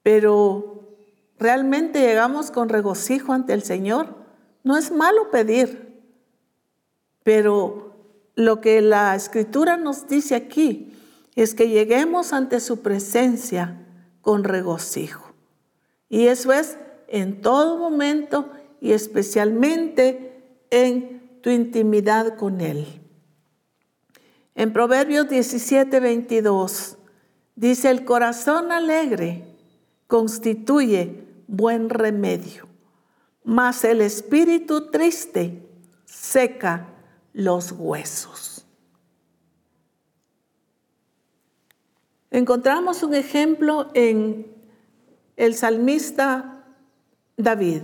pero 0.02 0.98
realmente 1.38 2.00
llegamos 2.00 2.50
con 2.50 2.68
regocijo 2.68 3.32
ante 3.32 3.54
el 3.54 3.62
Señor. 3.62 4.14
No 4.64 4.76
es 4.76 4.92
malo 4.92 5.30
pedir, 5.30 5.98
pero 7.22 7.96
lo 8.34 8.60
que 8.60 8.82
la 8.82 9.14
escritura 9.16 9.78
nos 9.78 10.06
dice 10.06 10.34
aquí 10.34 10.94
es 11.34 11.54
que 11.54 11.68
lleguemos 11.68 12.32
ante 12.32 12.60
su 12.60 12.80
presencia 12.80 13.86
con 14.20 14.44
regocijo. 14.44 15.32
Y 16.08 16.26
eso 16.26 16.52
es 16.52 16.76
en 17.08 17.40
todo 17.40 17.78
momento 17.78 18.50
y 18.80 18.92
especialmente 18.92 20.64
en 20.70 21.40
tu 21.42 21.50
intimidad 21.50 22.36
con 22.36 22.60
Él. 22.60 22.86
En 24.54 24.72
Proverbios 24.72 25.28
17, 25.28 26.00
22 26.00 26.98
dice, 27.54 27.90
el 27.90 28.04
corazón 28.04 28.72
alegre 28.72 29.44
constituye 30.06 31.24
buen 31.46 31.88
remedio, 31.88 32.68
mas 33.44 33.84
el 33.84 34.00
espíritu 34.00 34.90
triste 34.90 35.66
seca 36.04 36.88
los 37.32 37.72
huesos. 37.72 38.49
Encontramos 42.30 43.02
un 43.02 43.14
ejemplo 43.14 43.90
en 43.94 44.46
el 45.36 45.54
salmista 45.54 46.64
David. 47.36 47.82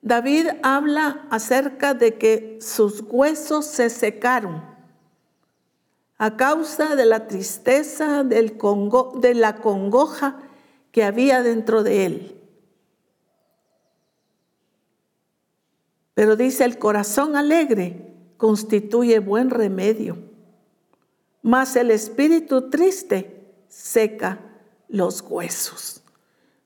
David 0.00 0.46
habla 0.62 1.26
acerca 1.30 1.92
de 1.92 2.16
que 2.16 2.58
sus 2.60 3.04
huesos 3.06 3.66
se 3.66 3.90
secaron 3.90 4.64
a 6.16 6.36
causa 6.36 6.96
de 6.96 7.04
la 7.04 7.26
tristeza, 7.26 8.24
del 8.24 8.58
de 9.16 9.34
la 9.34 9.56
congoja 9.56 10.38
que 10.90 11.04
había 11.04 11.42
dentro 11.42 11.82
de 11.82 12.06
él. 12.06 12.40
Pero 16.14 16.36
dice, 16.36 16.64
el 16.64 16.78
corazón 16.78 17.36
alegre 17.36 18.14
constituye 18.38 19.18
buen 19.18 19.50
remedio 19.50 20.31
mas 21.42 21.76
el 21.76 21.90
espíritu 21.90 22.70
triste 22.70 23.44
seca 23.68 24.38
los 24.88 25.22
huesos. 25.22 26.02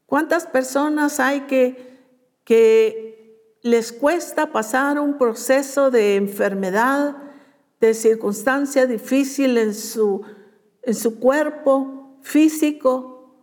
¿Cuántas 0.07 0.47
personas 0.47 1.19
hay 1.19 1.43
que, 1.43 1.99
que 2.45 3.59
les 3.63 3.93
cuesta 3.93 4.53
pasar 4.53 5.01
un 5.01 5.19
proceso 5.19 5.91
de 5.91 6.17
enfermedad, 6.17 7.17
de 7.81 7.95
circunstancia 7.95 8.87
difícil 8.87 9.59
en 9.59 9.75
su, 9.75 10.23
en 10.83 10.95
su 10.95 11.19
cuerpo 11.19 12.19
físico? 12.23 13.35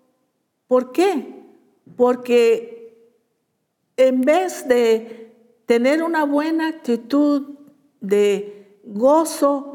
¿Por 0.67 0.91
qué? 0.91 1.43
Porque 1.97 2.73
en 3.97 4.21
vez 4.21 4.67
de 4.67 5.35
tener 5.65 6.03
una 6.03 6.23
buena 6.23 6.67
actitud 6.67 7.57
de 7.99 8.79
gozo, 8.83 9.72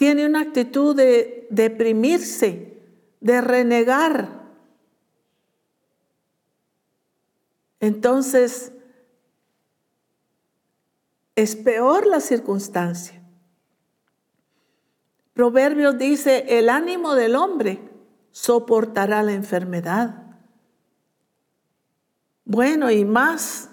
tiene 0.00 0.24
una 0.24 0.40
actitud 0.40 0.96
de 0.96 1.46
deprimirse, 1.50 2.82
de 3.20 3.40
renegar. 3.42 4.48
Entonces, 7.80 8.72
es 11.34 11.54
peor 11.54 12.06
la 12.06 12.20
circunstancia. 12.20 13.22
Proverbios 15.34 15.98
dice, 15.98 16.46
el 16.58 16.70
ánimo 16.70 17.14
del 17.14 17.36
hombre 17.36 17.78
soportará 18.30 19.22
la 19.22 19.34
enfermedad. 19.34 20.38
Bueno, 22.46 22.90
y 22.90 23.04
más, 23.04 23.68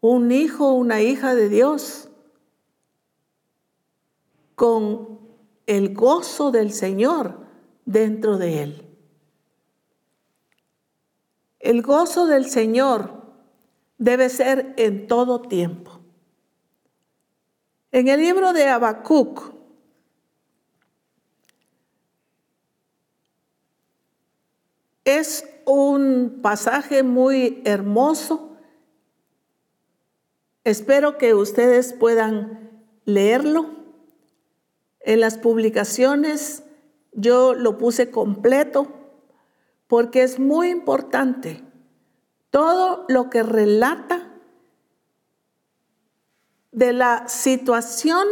un 0.00 0.32
hijo, 0.32 0.72
una 0.72 1.02
hija 1.02 1.34
de 1.34 1.50
Dios, 1.50 2.08
con 4.54 5.15
el 5.66 5.94
gozo 5.94 6.50
del 6.50 6.72
Señor 6.72 7.46
dentro 7.84 8.38
de 8.38 8.62
él. 8.62 8.82
El 11.58 11.82
gozo 11.82 12.26
del 12.26 12.48
Señor 12.48 13.22
debe 13.98 14.28
ser 14.28 14.74
en 14.76 15.06
todo 15.06 15.42
tiempo. 15.42 16.00
En 17.92 18.08
el 18.08 18.20
libro 18.20 18.52
de 18.52 18.68
Habacuc, 18.68 19.56
es 25.04 25.48
un 25.64 26.40
pasaje 26.42 27.02
muy 27.02 27.62
hermoso. 27.64 28.56
Espero 30.64 31.16
que 31.16 31.32
ustedes 31.32 31.92
puedan 31.92 32.84
leerlo. 33.04 33.75
En 35.06 35.20
las 35.20 35.38
publicaciones 35.38 36.64
yo 37.12 37.54
lo 37.54 37.78
puse 37.78 38.10
completo 38.10 38.88
porque 39.86 40.24
es 40.24 40.40
muy 40.40 40.68
importante 40.68 41.62
todo 42.50 43.04
lo 43.08 43.30
que 43.30 43.44
relata 43.44 44.34
de 46.72 46.92
la 46.92 47.28
situación 47.28 48.26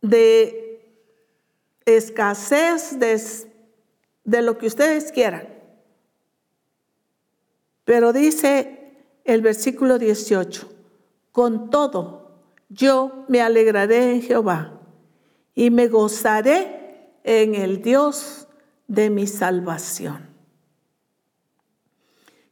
de 0.00 0.90
escasez 1.84 2.98
de, 2.98 3.22
de, 4.24 4.40
lo 4.40 4.56
que 4.56 4.66
ustedes 4.66 5.12
quieran. 5.12 5.46
Pero 7.84 8.14
dice 8.14 8.96
el 9.24 9.42
versículo 9.42 9.98
18, 9.98 10.70
con 11.32 11.68
todo, 11.68 12.27
yo 12.68 13.24
me 13.28 13.40
alegraré 13.40 14.14
en 14.14 14.22
Jehová 14.22 14.80
y 15.54 15.70
me 15.70 15.88
gozaré 15.88 17.12
en 17.24 17.54
el 17.54 17.82
Dios 17.82 18.48
de 18.86 19.10
mi 19.10 19.26
salvación. 19.26 20.28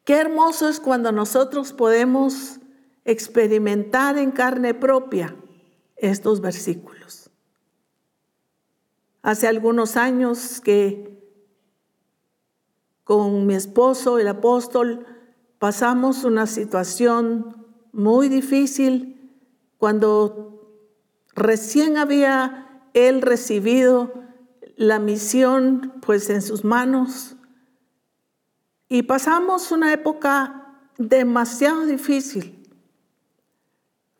Qué 0.04 0.14
hermoso 0.14 0.68
es 0.68 0.80
cuando 0.80 1.12
nosotros 1.12 1.72
podemos 1.72 2.60
experimentar 3.04 4.18
en 4.18 4.30
carne 4.30 4.74
propia 4.74 5.36
estos 5.96 6.40
versículos. 6.40 7.30
Hace 9.22 9.48
algunos 9.48 9.96
años 9.96 10.60
que 10.60 11.16
con 13.02 13.46
mi 13.46 13.54
esposo, 13.54 14.18
el 14.18 14.28
apóstol, 14.28 15.06
pasamos 15.58 16.24
una 16.24 16.46
situación 16.46 17.66
muy 17.92 18.28
difícil 18.28 19.15
cuando 19.78 20.72
recién 21.34 21.96
había 21.96 22.82
él 22.94 23.22
recibido 23.22 24.12
la 24.76 24.98
misión 24.98 25.94
pues 26.00 26.30
en 26.30 26.42
sus 26.42 26.64
manos 26.64 27.36
y 28.88 29.02
pasamos 29.02 29.72
una 29.72 29.92
época 29.92 30.66
demasiado 30.98 31.86
difícil. 31.86 32.68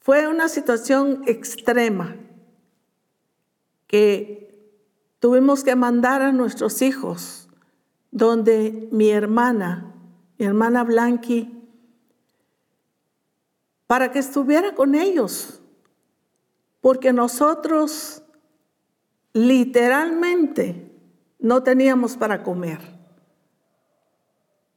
Fue 0.00 0.28
una 0.28 0.48
situación 0.48 1.22
extrema 1.26 2.16
que 3.86 4.46
tuvimos 5.20 5.64
que 5.64 5.74
mandar 5.74 6.22
a 6.22 6.32
nuestros 6.32 6.82
hijos, 6.82 7.48
donde 8.10 8.88
mi 8.92 9.10
hermana, 9.10 9.94
mi 10.38 10.46
hermana 10.46 10.84
Blanqui, 10.84 11.65
para 13.86 14.10
que 14.10 14.18
estuviera 14.18 14.74
con 14.74 14.94
ellos, 14.94 15.60
porque 16.80 17.12
nosotros 17.12 18.22
literalmente 19.32 20.92
no 21.38 21.62
teníamos 21.62 22.16
para 22.16 22.42
comer. 22.42 22.80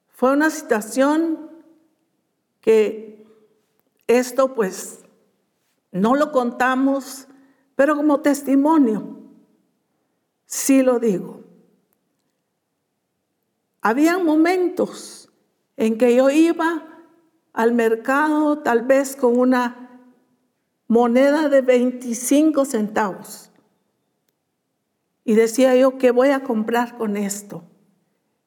Fue 0.10 0.32
una 0.34 0.50
situación 0.50 1.50
que 2.62 3.26
esto 4.08 4.54
pues 4.54 5.06
no 5.92 6.16
lo 6.16 6.32
contamos, 6.32 7.28
pero 7.76 7.96
como 7.96 8.20
testimonio, 8.20 9.18
sí 10.46 10.84
lo 10.84 11.00
digo. 11.00 11.44
Había 13.82 14.18
momentos 14.18 15.30
en 15.78 15.98
que 15.98 16.14
yo 16.14 16.30
iba 16.30 16.89
al 17.54 17.74
mercado 17.74 18.60
tal 18.60 18.84
vez 18.84 19.16
con 19.16 19.38
una 19.38 19.90
moneda 20.88 21.50
de 21.50 21.62
25 21.62 22.66
centavos. 22.66 23.52
Y 25.24 25.36
decía 25.36 25.76
yo, 25.76 25.98
¿qué 25.98 26.12
voy 26.12 26.30
a 26.30 26.44
comprar 26.44 26.98
con 26.98 27.16
esto? 27.16 27.64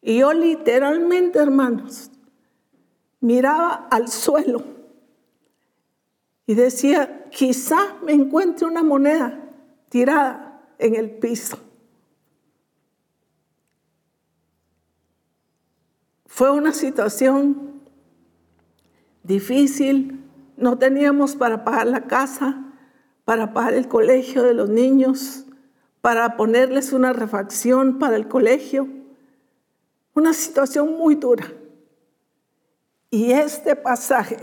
Y 0.00 0.18
yo 0.18 0.32
literalmente, 0.32 1.38
hermanos, 1.38 2.10
miraba 3.20 3.86
al 3.90 4.08
suelo 4.08 4.64
y 6.44 6.54
decía, 6.54 7.28
quizá 7.30 7.96
me 8.02 8.12
encuentre 8.12 8.66
una 8.66 8.82
moneda 8.82 9.48
tirada 9.88 10.60
en 10.78 10.96
el 10.96 11.10
piso. 11.10 11.58
Fue 16.26 16.50
una 16.50 16.72
situación 16.72 17.71
difícil, 19.22 20.20
no 20.56 20.78
teníamos 20.78 21.34
para 21.36 21.64
pagar 21.64 21.86
la 21.86 22.06
casa, 22.06 22.72
para 23.24 23.52
pagar 23.52 23.74
el 23.74 23.88
colegio 23.88 24.42
de 24.42 24.54
los 24.54 24.68
niños, 24.68 25.46
para 26.00 26.36
ponerles 26.36 26.92
una 26.92 27.12
refacción 27.12 27.98
para 27.98 28.16
el 28.16 28.28
colegio. 28.28 28.88
Una 30.14 30.34
situación 30.34 30.98
muy 30.98 31.14
dura. 31.14 31.46
Y 33.10 33.32
este 33.32 33.76
pasaje 33.76 34.36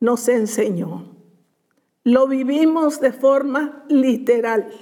nos 0.00 0.28
enseñó. 0.28 1.14
Lo 2.04 2.26
vivimos 2.26 3.00
de 3.00 3.12
forma 3.12 3.84
literal. 3.88 4.72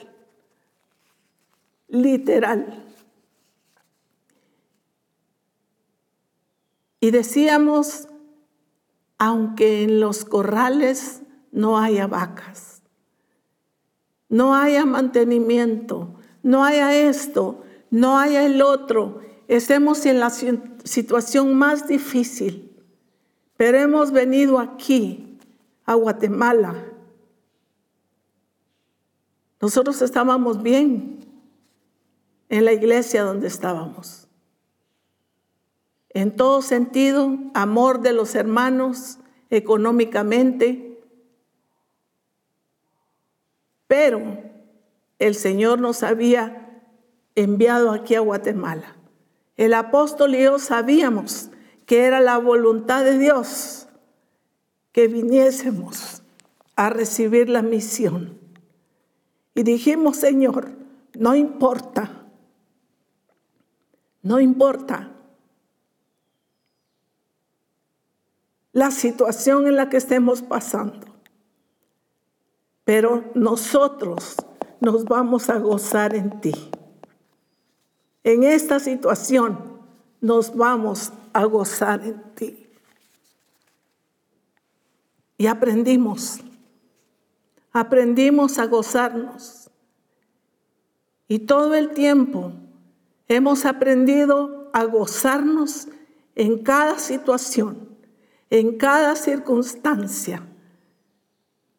Literal. 1.89 2.85
Y 7.01 7.11
decíamos, 7.11 8.09
aunque 9.19 9.85
en 9.85 10.01
los 10.01 10.25
corrales 10.25 11.23
no 11.53 11.79
haya 11.79 12.07
vacas, 12.07 12.83
no 14.29 14.55
haya 14.55 14.85
mantenimiento, 14.85 16.15
no 16.43 16.65
haya 16.65 16.95
esto, 16.97 17.63
no 17.91 18.19
haya 18.19 18.45
el 18.45 18.61
otro, 18.63 19.21
estemos 19.49 20.05
en 20.07 20.21
la 20.21 20.31
situación 20.31 21.55
más 21.55 21.87
difícil, 21.87 22.77
pero 23.57 23.79
hemos 23.79 24.11
venido 24.11 24.59
aquí, 24.59 25.39
a 25.87 25.95
Guatemala. 25.95 26.83
Nosotros 29.61 30.01
estábamos 30.03 30.63
bien 30.63 31.21
en 32.49 32.65
la 32.65 32.73
iglesia 32.73 33.23
donde 33.23 33.49
estábamos 33.49 34.24
en 36.15 36.37
todo 36.37 36.63
sentido, 36.63 37.37
amor 37.55 38.01
de 38.01 38.13
los 38.13 38.37
hermanos, 38.37 39.19
económicamente. 39.51 41.03
Pero 43.89 44.39
el 45.19 45.35
Señor 45.35 45.81
nos 45.81 46.05
había 46.05 46.83
enviado 47.35 47.91
aquí 47.91 48.15
a 48.15 48.21
Guatemala. 48.21 48.97
El 49.57 49.75
apóstol 49.75 50.37
y 50.37 50.45
yo 50.45 50.61
sabíamos 50.61 51.51
que 51.85 52.05
era 52.05 52.21
la 52.21 52.39
voluntad 52.39 53.05
de 53.05 53.19
Dios 53.19 53.89
que 54.93 55.09
viniésemos 55.09 56.23
a 56.77 56.91
recibir 56.91 57.49
la 57.49 57.63
misión. 57.63 58.39
Y 59.57 59.65
dijimos, 59.65 60.17
Señor, 60.17 60.71
no 61.15 61.35
importa, 61.35 62.25
no 64.23 64.39
importa 64.39 65.14
la 68.75 68.91
situación 68.91 69.69
en 69.69 69.77
la 69.77 69.89
que 69.89 69.97
estemos 69.97 70.43
pasando. 70.43 71.07
Pero 72.85 73.25
nosotros 73.35 74.37
nos 74.81 75.05
vamos 75.05 75.49
a 75.49 75.59
gozar 75.59 76.15
en 76.15 76.41
ti. 76.41 76.53
En 78.25 78.43
esta 78.43 78.81
situación 78.81 79.79
nos 80.21 80.55
vamos 80.55 81.13
a 81.33 81.45
gozar 81.45 82.03
en 82.05 82.21
ti. 82.35 82.67
Y 85.39 85.47
aprendimos, 85.47 86.41
aprendimos 87.73 88.59
a 88.59 88.67
gozarnos. 88.67 89.71
Y 91.29 91.39
todo 91.41 91.75
el 91.75 91.91
tiempo 91.91 92.53
hemos 93.29 93.65
aprendido 93.65 94.69
a 94.73 94.83
gozarnos 94.85 95.87
en 96.35 96.59
cada 96.59 96.99
situación 96.99 97.94
en 98.51 98.79
cada 98.79 99.17
circunstancia, 99.17 100.47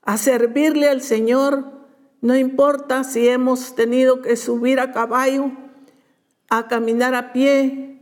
a 0.02 0.18
servirle 0.18 0.90
al 0.90 1.02
Señor, 1.02 1.72
no 2.22 2.36
importa 2.36 3.04
si 3.04 3.28
hemos 3.28 3.76
tenido 3.76 4.22
que 4.22 4.36
subir 4.36 4.80
a 4.80 4.92
caballo, 4.92 5.52
a 6.50 6.68
caminar 6.68 7.16
a 7.16 7.34
pie, 7.34 8.00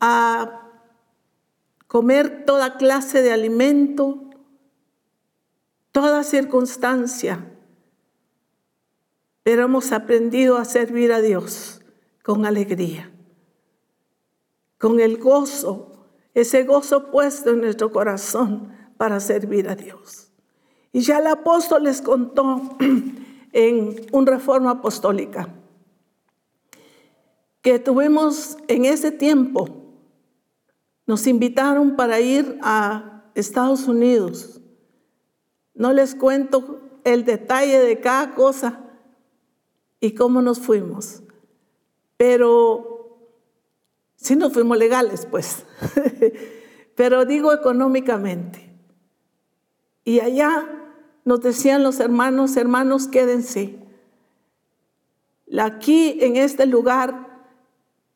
a 0.00 0.70
comer 1.86 2.44
toda 2.46 2.76
clase 2.76 3.22
de 3.22 3.32
alimento, 3.32 4.30
toda 5.92 6.24
circunstancia. 6.24 7.48
Pero 9.42 9.64
hemos 9.64 9.92
aprendido 9.92 10.56
a 10.56 10.64
servir 10.64 11.12
a 11.12 11.20
Dios 11.20 11.82
con 12.22 12.46
alegría, 12.46 13.10
con 14.78 15.00
el 15.00 15.18
gozo 15.18 15.91
ese 16.34 16.64
gozo 16.64 17.10
puesto 17.10 17.50
en 17.50 17.60
nuestro 17.60 17.92
corazón 17.92 18.72
para 18.96 19.20
servir 19.20 19.68
a 19.68 19.74
Dios. 19.74 20.30
Y 20.92 21.00
ya 21.00 21.18
el 21.18 21.26
apóstol 21.26 21.84
les 21.84 22.00
contó 22.00 22.76
en 23.52 24.06
una 24.12 24.32
reforma 24.32 24.70
apostólica 24.70 25.48
que 27.62 27.78
tuvimos 27.78 28.58
en 28.66 28.84
ese 28.84 29.12
tiempo, 29.12 29.68
nos 31.06 31.26
invitaron 31.26 31.94
para 31.96 32.20
ir 32.20 32.58
a 32.60 33.24
Estados 33.34 33.86
Unidos. 33.86 34.60
No 35.74 35.92
les 35.92 36.14
cuento 36.14 36.80
el 37.04 37.24
detalle 37.24 37.80
de 37.80 38.00
cada 38.00 38.34
cosa 38.34 38.80
y 40.00 40.12
cómo 40.14 40.42
nos 40.42 40.58
fuimos, 40.58 41.22
pero 42.16 43.01
si 44.22 44.36
no 44.36 44.50
fuimos 44.50 44.78
legales, 44.78 45.26
pues. 45.28 45.64
Pero 46.94 47.24
digo 47.24 47.52
económicamente. 47.52 48.72
Y 50.04 50.20
allá 50.20 50.64
nos 51.24 51.40
decían 51.40 51.82
los 51.82 51.98
hermanos, 51.98 52.56
hermanos, 52.56 53.08
quédense. 53.08 53.80
Aquí 55.58 56.18
en 56.20 56.36
este 56.36 56.66
lugar, 56.66 57.42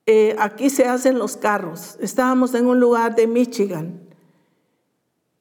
eh, 0.07 0.37
aquí 0.39 0.71
se 0.71 0.87
hacen 0.87 1.19
los 1.19 1.37
carros. 1.37 1.97
Estábamos 2.01 2.55
en 2.55 2.67
un 2.67 2.79
lugar 2.79 3.17
de 3.17 3.27
Michigan 3.27 4.01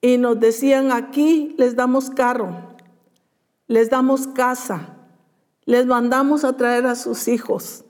y 0.00 0.18
nos 0.18 0.40
decían, 0.40 0.90
aquí 0.90 1.54
les 1.58 1.76
damos 1.76 2.10
carro, 2.10 2.74
les 3.68 3.88
damos 3.88 4.26
casa, 4.26 4.96
les 5.64 5.86
mandamos 5.86 6.42
a 6.44 6.56
traer 6.56 6.86
a 6.86 6.96
sus 6.96 7.28
hijos, 7.28 7.84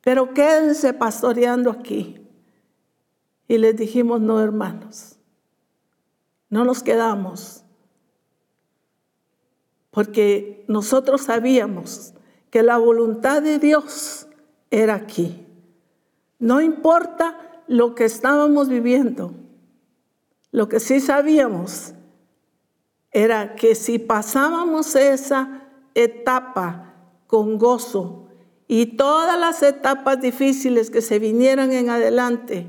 pero 0.00 0.32
quédense 0.32 0.94
pastoreando 0.94 1.70
aquí. 1.70 2.21
Y 3.52 3.58
les 3.58 3.76
dijimos, 3.76 4.18
no 4.18 4.40
hermanos, 4.40 5.18
no 6.48 6.64
nos 6.64 6.82
quedamos, 6.82 7.64
porque 9.90 10.64
nosotros 10.68 11.20
sabíamos 11.20 12.14
que 12.48 12.62
la 12.62 12.78
voluntad 12.78 13.42
de 13.42 13.58
Dios 13.58 14.26
era 14.70 14.94
aquí. 14.94 15.46
No 16.38 16.62
importa 16.62 17.62
lo 17.68 17.94
que 17.94 18.06
estábamos 18.06 18.70
viviendo, 18.70 19.34
lo 20.50 20.70
que 20.70 20.80
sí 20.80 20.98
sabíamos 20.98 21.92
era 23.10 23.54
que 23.54 23.74
si 23.74 23.98
pasábamos 23.98 24.96
esa 24.96 25.68
etapa 25.94 26.94
con 27.26 27.58
gozo 27.58 28.28
y 28.66 28.96
todas 28.96 29.38
las 29.38 29.62
etapas 29.62 30.22
difíciles 30.22 30.90
que 30.90 31.02
se 31.02 31.18
vinieran 31.18 31.70
en 31.72 31.90
adelante, 31.90 32.66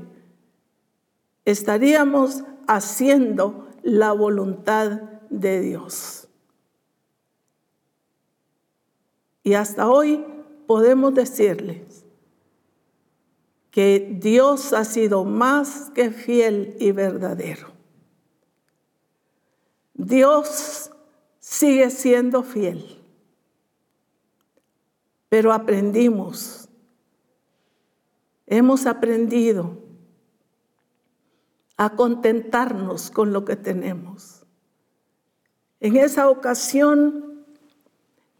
estaríamos 1.44 2.42
haciendo 2.66 3.68
la 3.82 4.12
voluntad 4.12 5.02
de 5.30 5.60
Dios. 5.60 6.28
Y 9.42 9.54
hasta 9.54 9.88
hoy 9.88 10.24
podemos 10.66 11.14
decirles 11.14 12.04
que 13.70 14.16
Dios 14.20 14.72
ha 14.72 14.84
sido 14.84 15.24
más 15.24 15.90
que 15.94 16.10
fiel 16.10 16.76
y 16.78 16.92
verdadero. 16.92 17.72
Dios 19.92 20.90
sigue 21.40 21.90
siendo 21.90 22.42
fiel, 22.42 23.00
pero 25.28 25.52
aprendimos, 25.52 26.68
hemos 28.46 28.86
aprendido 28.86 29.83
a 31.84 31.90
contentarnos 31.90 33.10
con 33.10 33.34
lo 33.34 33.44
que 33.44 33.56
tenemos. 33.56 34.46
En 35.80 35.96
esa 35.96 36.30
ocasión 36.30 37.44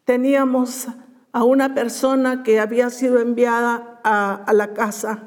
teníamos 0.04 0.88
a 1.30 1.44
una 1.44 1.74
persona 1.74 2.42
que 2.42 2.58
había 2.58 2.88
sido 2.88 3.18
enviada 3.18 4.00
a, 4.02 4.50
la 4.54 4.72
casa 4.72 5.24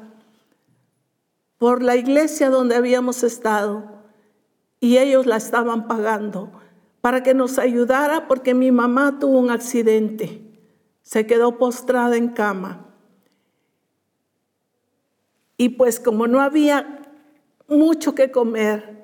por 1.58 1.80
la 1.80 1.94
iglesia 1.94 2.50
donde 2.50 2.74
habíamos 2.74 3.22
estado 3.22 3.84
y 4.80 4.98
ellos 4.98 5.26
la 5.26 5.36
estaban 5.36 5.86
pagando 5.86 6.50
para 7.00 7.22
que 7.22 7.34
nos 7.34 7.56
ayudara 7.60 8.26
porque 8.26 8.52
mi 8.52 8.72
mamá 8.72 9.20
tuvo 9.20 9.38
un 9.38 9.52
accidente, 9.52 10.58
se 11.02 11.24
quedó 11.24 11.56
postrada 11.56 12.16
en 12.16 12.30
cama. 12.30 12.84
Y 15.56 15.70
pues 15.70 16.00
como 16.00 16.26
no 16.26 16.40
había 16.40 16.97
mucho 17.68 18.14
que 18.14 18.30
comer, 18.30 18.98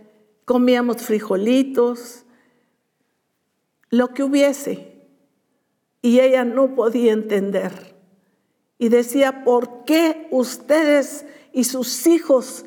comíamos 0.45 1.03
frijolitos, 1.03 2.25
lo 3.91 4.09
que 4.09 4.25
hubiese 4.25 4.95
y 6.03 6.21
ella 6.21 6.45
no 6.45 6.75
podía 6.75 7.13
entender. 7.13 7.95
Y 8.79 8.89
decía, 8.89 9.45
¿por 9.45 9.85
qué 9.85 10.29
ustedes 10.31 11.25
y 11.53 11.65
sus 11.65 12.07
hijos 12.07 12.67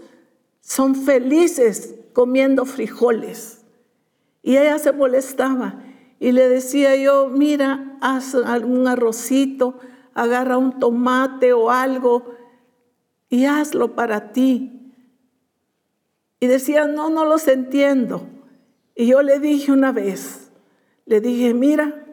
son 0.62 0.96
felices 0.96 1.96
comiendo 2.14 2.66
frijoles? 2.66 3.66
Y 4.42 4.58
ella 4.58 4.80
se 4.80 4.94
molestaba 4.94 5.84
y 6.20 6.32
le 6.32 6.50
decía 6.50 6.96
yo, 6.96 7.28
mira, 7.28 7.98
haz 8.02 8.34
un 8.34 8.88
arrocito, 8.88 9.78
agarra 10.14 10.58
un 10.58 10.80
tomate 10.80 11.54
o 11.54 11.70
algo 11.70 12.34
y 13.30 13.46
hazlo 13.46 13.94
para 13.94 14.32
ti. 14.32 14.77
Y 16.40 16.48
decía, 16.48 16.88
no, 16.88 17.10
no 17.10 17.26
los 17.26 17.48
entiendo. 17.48 18.28
Y 18.96 19.08
yo 19.08 19.22
le 19.22 19.40
dije 19.40 19.72
una 19.72 19.92
vez, 19.92 20.52
le 21.06 21.22
dije, 21.22 21.54
mira, 21.54 22.08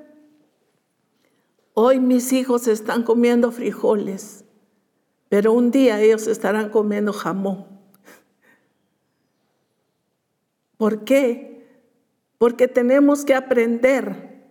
Hoy 1.76 1.98
mis 1.98 2.32
hijos 2.32 2.68
están 2.68 3.02
comiendo 3.02 3.50
frijoles, 3.50 4.44
pero 5.28 5.52
un 5.52 5.72
día 5.72 6.00
ellos 6.00 6.28
estarán 6.28 6.70
comiendo 6.70 7.12
jamón. 7.12 7.66
¿Por 10.76 11.04
qué? 11.04 11.66
Porque 12.38 12.68
tenemos 12.68 13.24
que 13.24 13.34
aprender 13.34 14.44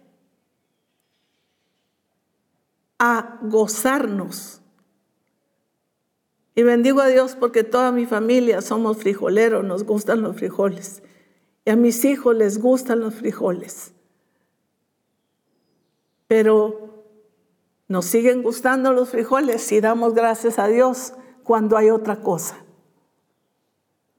a 2.99 3.39
gozarnos. 3.43 4.61
Y 6.56 6.64
bendigo 6.64 7.01
a 7.01 7.08
Dios 7.08 7.36
porque 7.39 7.64
toda 7.64 7.91
mi 7.91 8.06
familia 8.06 8.62
somos 8.62 8.97
frijoleros, 8.97 9.64
nos 9.64 9.84
gustan 9.84 10.22
los 10.22 10.36
frijoles. 10.36 11.01
Y 11.66 11.72
a 11.72 11.76
mis 11.76 12.06
hijos 12.06 12.36
les 12.36 12.60
gustan 12.60 12.99
los 12.99 13.16
frijoles. 13.16 13.93
Pero 16.28 17.06
nos 17.88 18.06
siguen 18.06 18.43
gustando 18.43 18.93
los 18.93 19.10
frijoles 19.10 19.72
y 19.72 19.82
damos 19.82 20.14
gracias 20.14 20.60
a 20.60 20.68
Dios 20.68 21.14
cuando 21.43 21.78
hay 21.78 21.89
otra 21.89 22.18
cosa. 22.18 22.58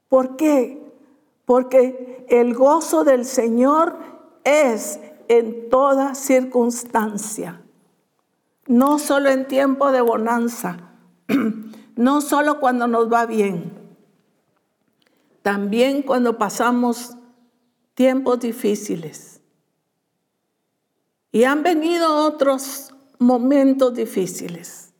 ¿Por 0.09 0.35
qué? 0.35 0.81
Porque 1.45 2.25
el 2.29 2.53
gozo 2.53 3.03
del 3.03 3.25
Señor 3.25 3.97
es 4.43 4.99
en 5.27 5.69
toda 5.69 6.15
circunstancia, 6.15 7.61
no 8.67 8.99
solo 8.99 9.29
en 9.29 9.47
tiempo 9.47 9.91
de 9.91 10.01
bonanza, 10.01 10.91
no 11.95 12.21
solo 12.21 12.59
cuando 12.59 12.87
nos 12.87 13.11
va 13.11 13.25
bien, 13.25 13.73
también 15.41 16.01
cuando 16.01 16.37
pasamos 16.37 17.15
tiempos 17.93 18.39
difíciles. 18.39 19.41
Y 21.31 21.43
han 21.43 21.63
venido 21.63 22.25
otros 22.25 22.93
momentos 23.19 23.93
difíciles. 23.93 24.93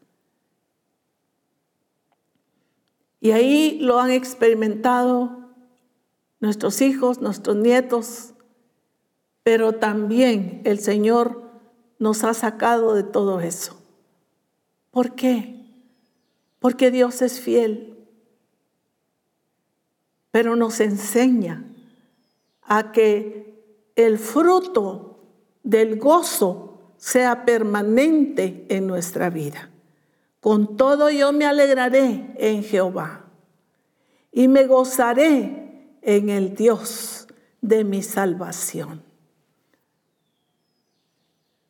Y 3.21 3.31
ahí 3.31 3.79
lo 3.79 3.99
han 3.99 4.11
experimentado 4.11 5.49
nuestros 6.39 6.81
hijos, 6.81 7.21
nuestros 7.21 7.55
nietos, 7.55 8.33
pero 9.43 9.73
también 9.73 10.61
el 10.65 10.79
Señor 10.79 11.43
nos 11.97 12.23
ha 12.23 12.33
sacado 12.33 12.93
de 12.93 13.03
todo 13.03 13.39
eso. 13.39 13.77
¿Por 14.91 15.15
qué? 15.15 15.54
Porque 16.65 16.89
Dios 16.89 17.21
es 17.21 17.39
fiel, 17.39 17.95
pero 20.31 20.55
nos 20.55 20.79
enseña 20.79 21.63
a 22.63 22.91
que 22.91 23.91
el 23.95 24.17
fruto 24.17 25.19
del 25.61 25.99
gozo 25.99 26.93
sea 26.97 27.45
permanente 27.45 28.65
en 28.69 28.87
nuestra 28.87 29.29
vida. 29.29 29.69
Con 30.39 30.75
todo 30.75 31.11
yo 31.11 31.31
me 31.33 31.45
alegraré 31.45 32.33
en 32.39 32.63
Jehová 32.63 33.27
y 34.31 34.47
me 34.47 34.65
gozaré 34.65 35.99
en 36.01 36.29
el 36.29 36.55
Dios 36.55 37.27
de 37.61 37.83
mi 37.83 38.01
salvación. 38.01 39.03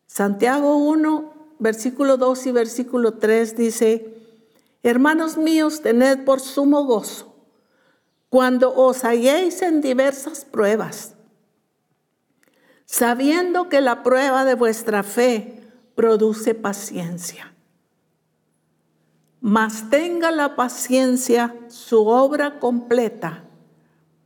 Santiago 0.07 0.77
1, 0.77 1.33
versículo 1.59 2.15
2 2.15 2.47
y 2.47 2.51
versículo 2.53 3.15
3 3.15 3.57
dice, 3.57 4.14
Hermanos 4.85 5.35
míos, 5.35 5.81
tened 5.81 6.23
por 6.25 6.39
sumo 6.39 6.85
gozo 6.85 7.35
cuando 8.29 8.73
os 8.75 9.03
halléis 9.03 9.61
en 9.61 9.81
diversas 9.81 10.45
pruebas 10.45 11.15
sabiendo 12.85 13.67
que 13.67 13.81
la 13.81 14.03
prueba 14.03 14.45
de 14.45 14.55
vuestra 14.55 15.03
fe 15.03 15.61
produce 15.95 16.53
paciencia. 16.53 17.53
Mas 19.41 19.89
tenga 19.89 20.31
la 20.31 20.55
paciencia 20.55 21.55
su 21.67 22.07
obra 22.07 22.59
completa 22.59 23.43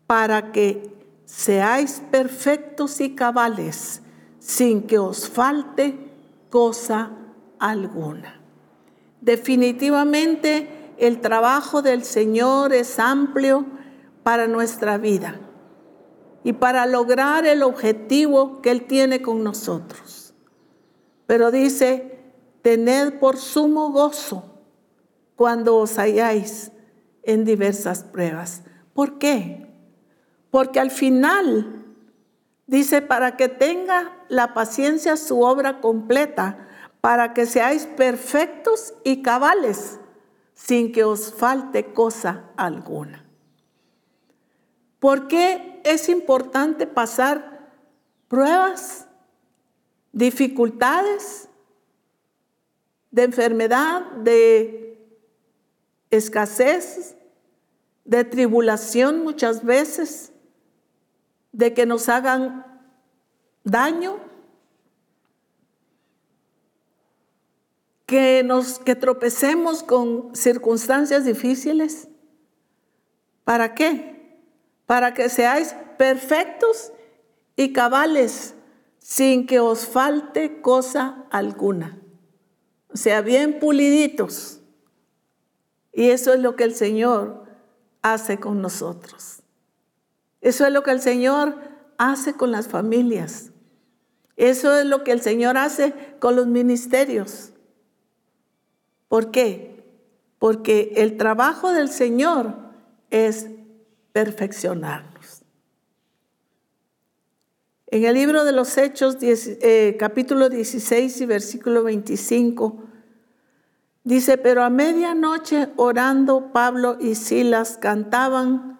para 0.07 0.51
que 0.51 0.93
seáis 1.25 2.01
perfectos 2.11 3.01
y 3.01 3.15
cabales 3.15 4.01
sin 4.39 4.83
que 4.83 4.97
os 4.97 5.27
falte 5.27 5.97
cosa 6.49 7.11
alguna. 7.59 8.38
Definitivamente 9.21 10.93
el 10.97 11.21
trabajo 11.21 11.81
del 11.81 12.03
Señor 12.03 12.73
es 12.73 12.99
amplio 12.99 13.65
para 14.23 14.47
nuestra 14.47 14.97
vida 14.97 15.39
y 16.43 16.53
para 16.53 16.85
lograr 16.85 17.45
el 17.45 17.63
objetivo 17.63 18.61
que 18.61 18.71
Él 18.71 18.85
tiene 18.85 19.21
con 19.21 19.43
nosotros. 19.43 20.33
Pero 21.25 21.51
dice 21.51 22.19
tened 22.61 23.19
por 23.19 23.37
sumo 23.37 23.91
gozo 23.91 24.43
cuando 25.35 25.77
os 25.77 25.97
halláis 25.97 26.71
en 27.23 27.45
diversas 27.45 28.03
pruebas. 28.03 28.63
¿Por 28.93 29.17
qué? 29.17 29.67
Porque 30.51 30.79
al 30.79 30.91
final 30.91 31.85
dice, 32.67 33.01
para 33.01 33.37
que 33.37 33.47
tenga 33.47 34.11
la 34.27 34.53
paciencia 34.53 35.17
su 35.17 35.41
obra 35.41 35.79
completa, 35.79 36.67
para 37.01 37.33
que 37.33 37.45
seáis 37.45 37.85
perfectos 37.85 38.93
y 39.03 39.21
cabales, 39.21 39.99
sin 40.53 40.91
que 40.91 41.03
os 41.03 41.33
falte 41.33 41.93
cosa 41.93 42.51
alguna. 42.57 43.25
¿Por 44.99 45.27
qué 45.27 45.81
es 45.85 46.09
importante 46.09 46.85
pasar 46.85 47.71
pruebas, 48.27 49.07
dificultades 50.11 51.47
de 53.11 53.23
enfermedad, 53.23 54.11
de 54.11 54.89
escasez, 56.11 57.15
de 58.03 58.23
tribulación 58.23 59.23
muchas 59.23 59.63
veces, 59.63 60.33
de 61.51 61.73
que 61.73 61.85
nos 61.85 62.09
hagan 62.09 62.65
daño, 63.63 64.19
que 68.09 68.41
nos 68.43 68.79
que 68.79 68.95
tropecemos 68.95 69.83
con 69.83 70.35
circunstancias 70.35 71.25
difíciles. 71.25 72.07
¿Para 73.43 73.75
qué? 73.75 74.41
Para 74.87 75.13
que 75.13 75.29
seáis 75.29 75.75
perfectos 75.99 76.91
y 77.55 77.71
cabales 77.71 78.55
sin 78.97 79.45
que 79.45 79.59
os 79.59 79.85
falte 79.85 80.59
cosa 80.61 81.27
alguna. 81.29 81.99
O 82.91 82.97
sea, 82.97 83.21
bien 83.21 83.59
puliditos. 83.59 84.59
Y 85.93 86.09
eso 86.09 86.33
es 86.33 86.39
lo 86.39 86.55
que 86.55 86.63
el 86.63 86.73
Señor 86.73 87.43
hace 88.01 88.39
con 88.39 88.59
nosotros. 88.59 89.43
Eso 90.41 90.65
es 90.65 90.73
lo 90.73 90.81
que 90.81 90.91
el 90.91 91.01
Señor 91.01 91.55
hace 91.99 92.33
con 92.33 92.51
las 92.51 92.69
familias. 92.69 93.51
Eso 94.35 94.75
es 94.75 94.87
lo 94.87 95.03
que 95.03 95.11
el 95.11 95.21
Señor 95.21 95.57
hace 95.57 95.93
con 96.19 96.35
los 96.35 96.47
ministerios. 96.47 97.48
¿Por 99.09 99.31
qué? 99.31 99.83
Porque 100.39 100.93
el 100.95 101.17
trabajo 101.17 101.73
del 101.73 101.89
Señor 101.89 102.55
es 103.09 103.47
perfeccionarnos. 104.13 105.41
En 107.87 108.05
el 108.05 108.13
libro 108.13 108.45
de 108.45 108.53
los 108.53 108.77
Hechos, 108.77 109.17
eh, 109.21 109.97
capítulo 109.99 110.47
16 110.47 111.19
y 111.19 111.25
versículo 111.25 111.83
25, 111.83 112.85
Dice, 114.03 114.37
pero 114.37 114.63
a 114.63 114.69
medianoche 114.69 115.69
orando 115.75 116.51
Pablo 116.51 116.97
y 116.99 117.15
Silas 117.15 117.77
cantaban 117.77 118.79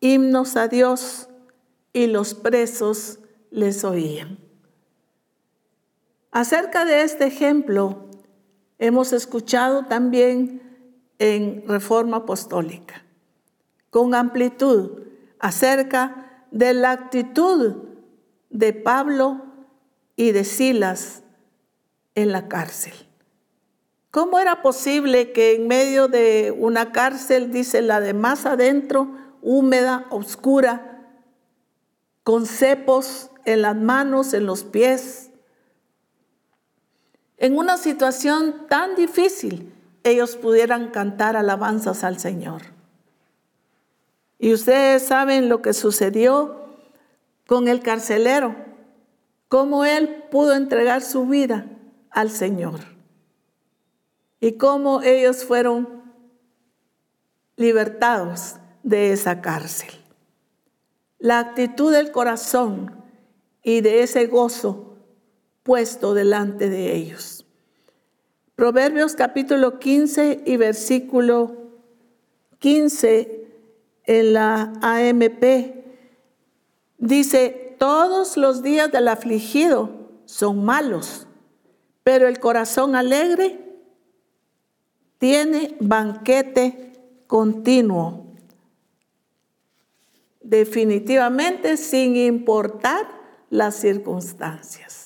himnos 0.00 0.56
a 0.56 0.68
Dios 0.68 1.28
y 1.92 2.06
los 2.06 2.34
presos 2.34 3.20
les 3.50 3.84
oían. 3.84 4.38
Acerca 6.32 6.84
de 6.84 7.02
este 7.02 7.26
ejemplo 7.26 8.08
hemos 8.78 9.12
escuchado 9.12 9.86
también 9.86 10.62
en 11.18 11.66
Reforma 11.66 12.18
Apostólica, 12.18 13.04
con 13.90 14.14
amplitud, 14.14 15.02
acerca 15.38 16.46
de 16.50 16.74
la 16.74 16.92
actitud 16.92 17.84
de 18.50 18.72
Pablo 18.72 19.42
y 20.16 20.32
de 20.32 20.44
Silas 20.44 21.22
en 22.14 22.32
la 22.32 22.48
cárcel. 22.48 22.94
¿Cómo 24.10 24.38
era 24.38 24.62
posible 24.62 25.32
que 25.32 25.56
en 25.56 25.66
medio 25.66 26.06
de 26.06 26.54
una 26.56 26.92
cárcel, 26.92 27.50
dice 27.50 27.82
la 27.82 28.00
de 28.00 28.14
más 28.14 28.46
adentro, 28.46 29.08
húmeda, 29.42 30.06
oscura, 30.10 31.10
con 32.22 32.46
cepos 32.46 33.30
en 33.44 33.62
las 33.62 33.76
manos, 33.76 34.32
en 34.32 34.46
los 34.46 34.62
pies, 34.62 35.30
en 37.36 37.56
una 37.56 37.76
situación 37.76 38.66
tan 38.68 38.94
difícil, 38.94 39.72
ellos 40.02 40.36
pudieran 40.36 40.90
cantar 40.90 41.36
alabanzas 41.36 42.04
al 42.04 42.18
Señor? 42.18 42.62
Y 44.38 44.52
ustedes 44.52 45.02
saben 45.02 45.48
lo 45.48 45.62
que 45.62 45.72
sucedió 45.72 46.64
con 47.46 47.68
el 47.68 47.80
carcelero, 47.80 48.54
cómo 49.48 49.84
él 49.84 50.24
pudo 50.30 50.54
entregar 50.54 51.02
su 51.02 51.26
vida 51.26 51.66
al 52.10 52.30
Señor 52.30 52.80
y 54.40 54.52
cómo 54.52 55.02
ellos 55.02 55.44
fueron 55.44 56.02
libertados 57.56 58.56
de 58.82 59.12
esa 59.12 59.40
cárcel. 59.40 59.90
La 61.18 61.38
actitud 61.38 61.92
del 61.92 62.10
corazón 62.10 63.02
y 63.62 63.80
de 63.80 64.02
ese 64.02 64.26
gozo 64.26 64.93
puesto 65.64 66.14
delante 66.14 66.70
de 66.70 66.94
ellos. 66.94 67.44
Proverbios 68.54 69.16
capítulo 69.16 69.80
15 69.80 70.44
y 70.46 70.56
versículo 70.56 71.56
15 72.60 73.48
en 74.04 74.32
la 74.32 74.72
AMP 74.80 75.44
dice, 76.98 77.76
todos 77.78 78.36
los 78.36 78.62
días 78.62 78.92
del 78.92 79.08
afligido 79.08 79.90
son 80.26 80.64
malos, 80.64 81.26
pero 82.04 82.28
el 82.28 82.38
corazón 82.38 82.94
alegre 82.94 83.58
tiene 85.18 85.74
banquete 85.80 86.92
continuo. 87.26 88.26
Definitivamente 90.40 91.78
sin 91.78 92.16
importar 92.16 93.08
las 93.48 93.76
circunstancias. 93.76 95.03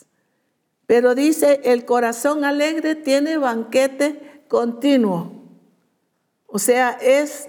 Pero 0.88 1.14
dice, 1.14 1.60
el 1.64 1.84
corazón 1.84 2.46
alegre 2.46 2.94
tiene 2.94 3.36
banquete 3.36 4.42
continuo. 4.48 5.44
O 6.46 6.58
sea, 6.58 6.92
es 6.92 7.46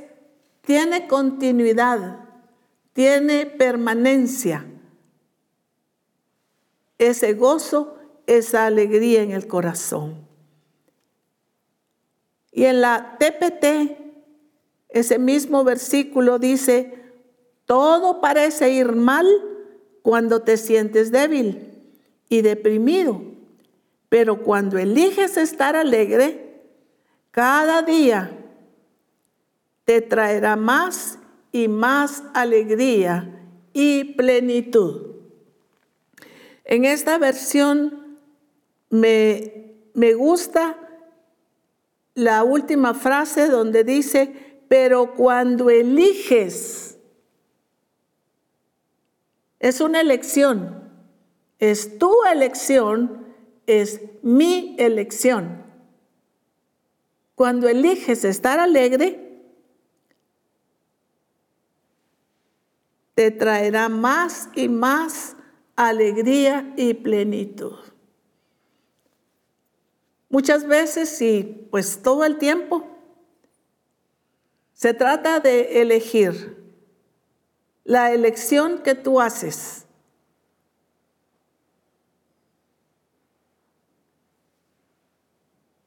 tiene 0.59 1.07
continuidad, 1.07 2.19
tiene 2.91 3.45
permanencia. 3.45 4.65
Ese 6.97 7.31
gozo, 7.33 7.97
esa 8.27 8.65
alegría 8.65 9.21
en 9.21 9.31
el 9.31 9.47
corazón. 9.47 10.27
Y 12.51 12.65
en 12.65 12.81
la 12.81 13.15
TPT, 13.19 13.97
ese 14.89 15.17
mismo 15.17 15.63
versículo 15.63 16.39
dice, 16.39 16.93
todo 17.63 18.19
parece 18.19 18.69
ir 18.69 18.91
mal 18.91 19.25
cuando 20.01 20.41
te 20.41 20.57
sientes 20.57 21.09
débil 21.09 21.69
y 22.29 22.41
deprimido, 22.41 23.28
pero 24.09 24.41
cuando 24.41 24.77
eliges 24.77 25.37
estar 25.37 25.75
alegre, 25.75 26.61
cada 27.31 27.83
día 27.83 28.31
te 29.85 30.01
traerá 30.01 30.55
más 30.55 31.19
y 31.51 31.67
más 31.67 32.23
alegría 32.33 33.47
y 33.71 34.15
plenitud. 34.15 35.07
En 36.65 36.85
esta 36.85 37.17
versión 37.17 38.19
me, 38.89 39.75
me 39.93 40.13
gusta 40.13 40.77
la 42.15 42.43
última 42.43 42.93
frase 42.93 43.47
donde 43.47 43.83
dice, 43.83 44.63
pero 44.67 45.15
cuando 45.15 45.69
eliges, 45.69 46.97
es 49.59 49.81
una 49.81 50.01
elección, 50.01 50.91
es 51.59 51.97
tu 51.97 52.13
elección, 52.31 53.18
es 53.69 54.01
mi 54.21 54.75
elección. 54.79 55.63
Cuando 57.35 57.69
eliges 57.69 58.25
estar 58.25 58.59
alegre, 58.59 59.29
te 63.13 63.31
traerá 63.31 63.89
más 63.89 64.49
y 64.55 64.67
más 64.69 65.35
alegría 65.75 66.73
y 66.75 66.93
plenitud. 66.95 67.75
Muchas 70.29 70.67
veces 70.67 71.21
y 71.21 71.67
pues 71.71 72.01
todo 72.01 72.25
el 72.25 72.37
tiempo 72.37 72.87
se 74.73 74.93
trata 74.93 75.39
de 75.39 75.81
elegir 75.81 76.57
la 77.83 78.13
elección 78.13 78.79
que 78.83 78.95
tú 78.95 79.19
haces. 79.19 79.85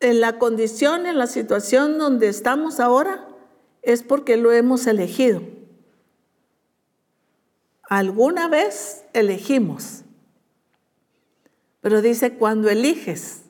En 0.03 0.21
la 0.21 0.39
condición, 0.39 1.07
en 1.07 1.17
la 1.17 1.27
situación 1.27 1.97
donde 1.97 2.29
estamos 2.29 2.81
ahora, 2.81 3.27
es 3.81 4.03
porque 4.03 4.37
lo 4.37 4.53
hemos 4.53 4.87
elegido. 4.87 5.41
Alguna 7.83 8.49
vez 8.49 9.05
elegimos, 9.15 10.03
pero 11.81 12.03
dice 12.03 12.35
cuando 12.35 12.69
eliges 12.69 13.43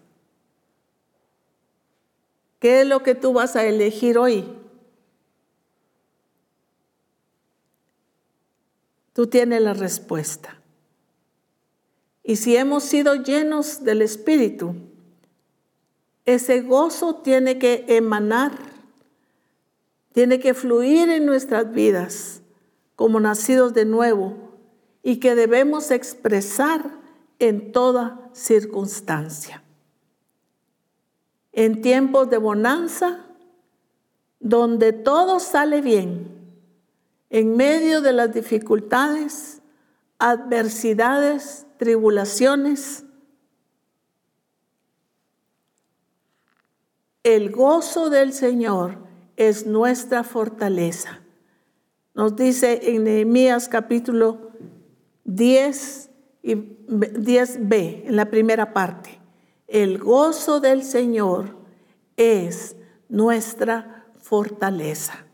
¿Qué 2.62 2.82
es 2.82 2.86
lo 2.86 3.02
que 3.02 3.16
tú 3.16 3.32
vas 3.32 3.56
a 3.56 3.66
elegir 3.66 4.16
hoy? 4.16 4.44
Tú 9.12 9.26
tienes 9.26 9.60
la 9.62 9.74
respuesta. 9.74 10.62
Y 12.22 12.36
si 12.36 12.56
hemos 12.56 12.84
sido 12.84 13.16
llenos 13.16 13.82
del 13.82 14.00
Espíritu, 14.00 14.76
ese 16.24 16.60
gozo 16.62 17.16
tiene 17.16 17.58
que 17.58 17.84
emanar, 17.88 18.52
tiene 20.12 20.38
que 20.38 20.54
fluir 20.54 21.08
en 21.10 21.26
nuestras 21.26 21.72
vidas 21.72 22.42
como 22.96 23.18
nacidos 23.18 23.74
de 23.74 23.84
nuevo 23.84 24.36
y 25.02 25.16
que 25.16 25.34
debemos 25.34 25.90
expresar 25.90 26.84
en 27.38 27.72
toda 27.72 28.30
circunstancia. 28.32 29.62
En 31.52 31.82
tiempos 31.82 32.30
de 32.30 32.38
bonanza, 32.38 33.26
donde 34.38 34.92
todo 34.92 35.40
sale 35.40 35.80
bien, 35.80 36.28
en 37.30 37.56
medio 37.56 38.00
de 38.00 38.12
las 38.12 38.32
dificultades, 38.32 39.62
adversidades, 40.18 41.66
tribulaciones, 41.78 43.04
el 47.22 47.50
gozo 47.50 48.10
del 48.10 48.32
Señor 48.32 48.98
es 49.36 49.66
nuestra 49.66 50.24
fortaleza. 50.24 51.20
Nos 52.14 52.36
dice 52.36 52.94
en 52.94 53.04
Nehemías 53.04 53.68
capítulo 53.68 54.50
10 55.24 56.10
y 56.42 56.54
10b, 56.54 58.06
en 58.06 58.16
la 58.16 58.28
primera 58.28 58.72
parte. 58.72 59.20
El 59.68 59.98
gozo 59.98 60.60
del 60.60 60.82
Señor 60.82 61.56
es 62.16 62.76
nuestra 63.08 64.06
fortaleza. 64.20 65.24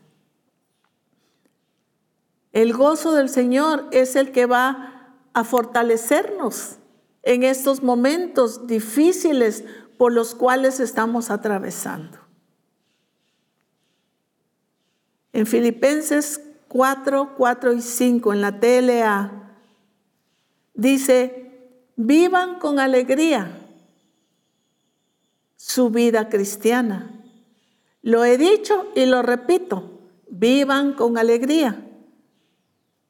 El 2.53 2.73
gozo 2.73 3.13
del 3.13 3.29
Señor 3.29 3.87
es 3.91 4.15
el 4.15 4.31
que 4.31 4.45
va 4.45 5.15
a 5.33 5.43
fortalecernos 5.43 6.77
en 7.23 7.43
estos 7.43 7.83
momentos 7.83 8.65
difíciles 8.65 9.65
por 9.99 10.13
los 10.13 10.33
cuales 10.33 10.79
estamos 10.79 11.29
atravesando. 11.29 12.17
En 15.33 15.45
Filipenses 15.45 16.39
4, 16.69 17.35
4 17.35 17.73
y 17.73 17.81
5, 17.81 18.31
en 18.31 18.39
la 18.39 18.61
TLA, 18.61 19.57
dice, 20.73 21.67
vivan 21.97 22.59
con 22.59 22.79
alegría 22.79 23.51
su 25.57 25.89
vida 25.89 26.29
cristiana. 26.29 27.21
Lo 28.01 28.23
he 28.23 28.37
dicho 28.37 28.87
y 28.95 29.05
lo 29.05 29.21
repito, 29.21 29.99
vivan 30.29 30.93
con 30.93 31.17
alegría 31.17 31.85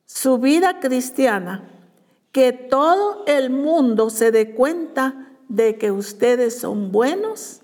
su 0.06 0.40
vida 0.40 0.80
cristiana, 0.80 1.70
que 2.32 2.52
todo 2.52 3.26
el 3.28 3.52
mundo 3.52 4.10
se 4.10 4.32
dé 4.32 4.56
cuenta 4.56 5.29
de 5.50 5.78
que 5.78 5.92
ustedes 5.92 6.60
son 6.60 6.92
buenos 6.94 7.62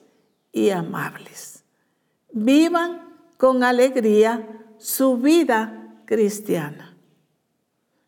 y 0.51 0.71
amables. 0.71 1.63
Vivan 2.33 3.15
con 3.37 3.63
alegría 3.63 4.65
su 4.77 5.17
vida 5.17 6.01
cristiana. 6.05 6.97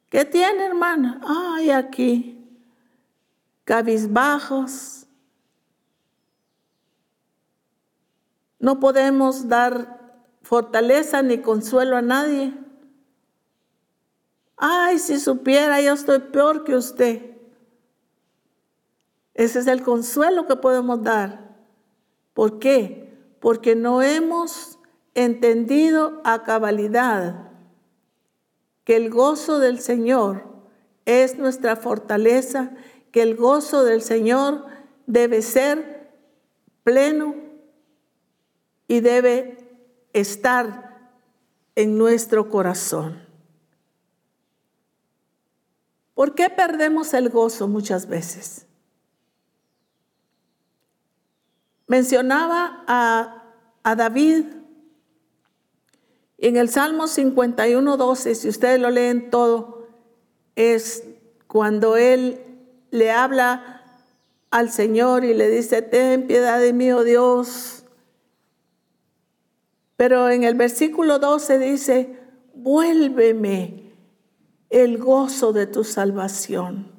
¿Qué 0.09 0.25
tiene, 0.25 0.65
hermana? 0.65 1.21
Ay, 1.25 1.69
aquí, 1.69 2.43
cabizbajos. 3.63 5.05
No 8.59 8.79
podemos 8.79 9.47
dar 9.47 10.25
fortaleza 10.41 11.21
ni 11.21 11.37
consuelo 11.39 11.97
a 11.97 12.01
nadie. 12.01 12.53
Ay, 14.55 14.97
si 14.97 15.19
supiera, 15.19 15.79
yo 15.81 15.93
estoy 15.93 16.19
peor 16.19 16.63
que 16.63 16.75
usted. 16.75 17.36
Ese 19.37 19.59
es 19.59 19.67
el 19.67 19.83
consuelo 19.83 20.47
que 20.47 20.55
podemos 20.55 21.03
dar. 21.03 21.55
¿Por 22.33 22.59
qué? 22.59 23.15
Porque 23.39 23.75
no 23.75 24.01
hemos 24.01 24.79
entendido 25.13 26.21
a 26.23 26.43
cabalidad 26.43 27.51
que 28.83 28.95
el 28.95 29.11
gozo 29.11 29.59
del 29.59 29.79
Señor 29.79 30.43
es 31.05 31.37
nuestra 31.37 31.75
fortaleza, 31.75 32.71
que 33.11 33.21
el 33.21 33.35
gozo 33.35 33.83
del 33.83 34.01
Señor 34.01 34.65
debe 35.05 35.43
ser 35.43 36.11
pleno 36.83 37.35
y 38.87 39.01
debe 39.01 39.57
estar 40.13 41.11
en 41.75 41.97
nuestro 41.97 42.49
corazón. 42.49 43.21
¿Por 46.15 46.33
qué 46.33 46.49
perdemos 46.49 47.13
el 47.13 47.29
gozo 47.29 47.67
muchas 47.67 48.07
veces? 48.07 48.66
Mencionaba 51.87 52.83
a, 52.87 53.33
David 53.95 54.43
en 56.37 56.57
el 56.57 56.67
Salmo 56.69 57.07
51, 57.07 57.95
12, 57.95 58.35
si 58.35 58.49
ustedes 58.49 58.81
lo 58.81 58.89
leen 58.89 59.29
todo, 59.29 59.87
es 60.57 61.05
cuando 61.47 61.95
él 61.95 62.41
le 62.91 63.11
habla 63.11 63.81
al 64.51 64.69
Señor 64.69 65.23
y 65.23 65.33
le 65.33 65.49
dice, 65.49 65.81
ten 65.81 66.27
piedad 66.27 66.59
de 66.59 66.73
mí, 66.73 66.91
oh 66.91 67.05
Dios. 67.05 67.85
Pero 69.95 70.29
en 70.29 70.43
el 70.43 70.55
versículo 70.55 71.19
12 71.19 71.57
dice, 71.57 72.19
vuélveme 72.53 73.93
el 74.69 74.97
gozo 74.97 75.53
de 75.53 75.65
tu 75.65 75.85
salvación 75.85 76.96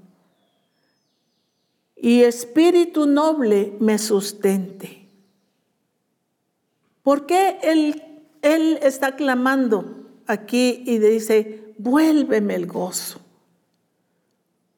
y 2.00 2.22
espíritu 2.22 3.06
noble 3.06 3.76
me 3.80 3.98
sustente. 3.98 5.08
¿Por 7.02 7.26
qué 7.26 7.58
él 7.62 8.08
él 8.42 8.78
está 8.82 9.16
clamando 9.16 10.06
aquí 10.26 10.82
y 10.86 10.98
dice, 10.98 11.74
vuélveme 11.78 12.54
el 12.54 12.66
gozo. 12.66 13.20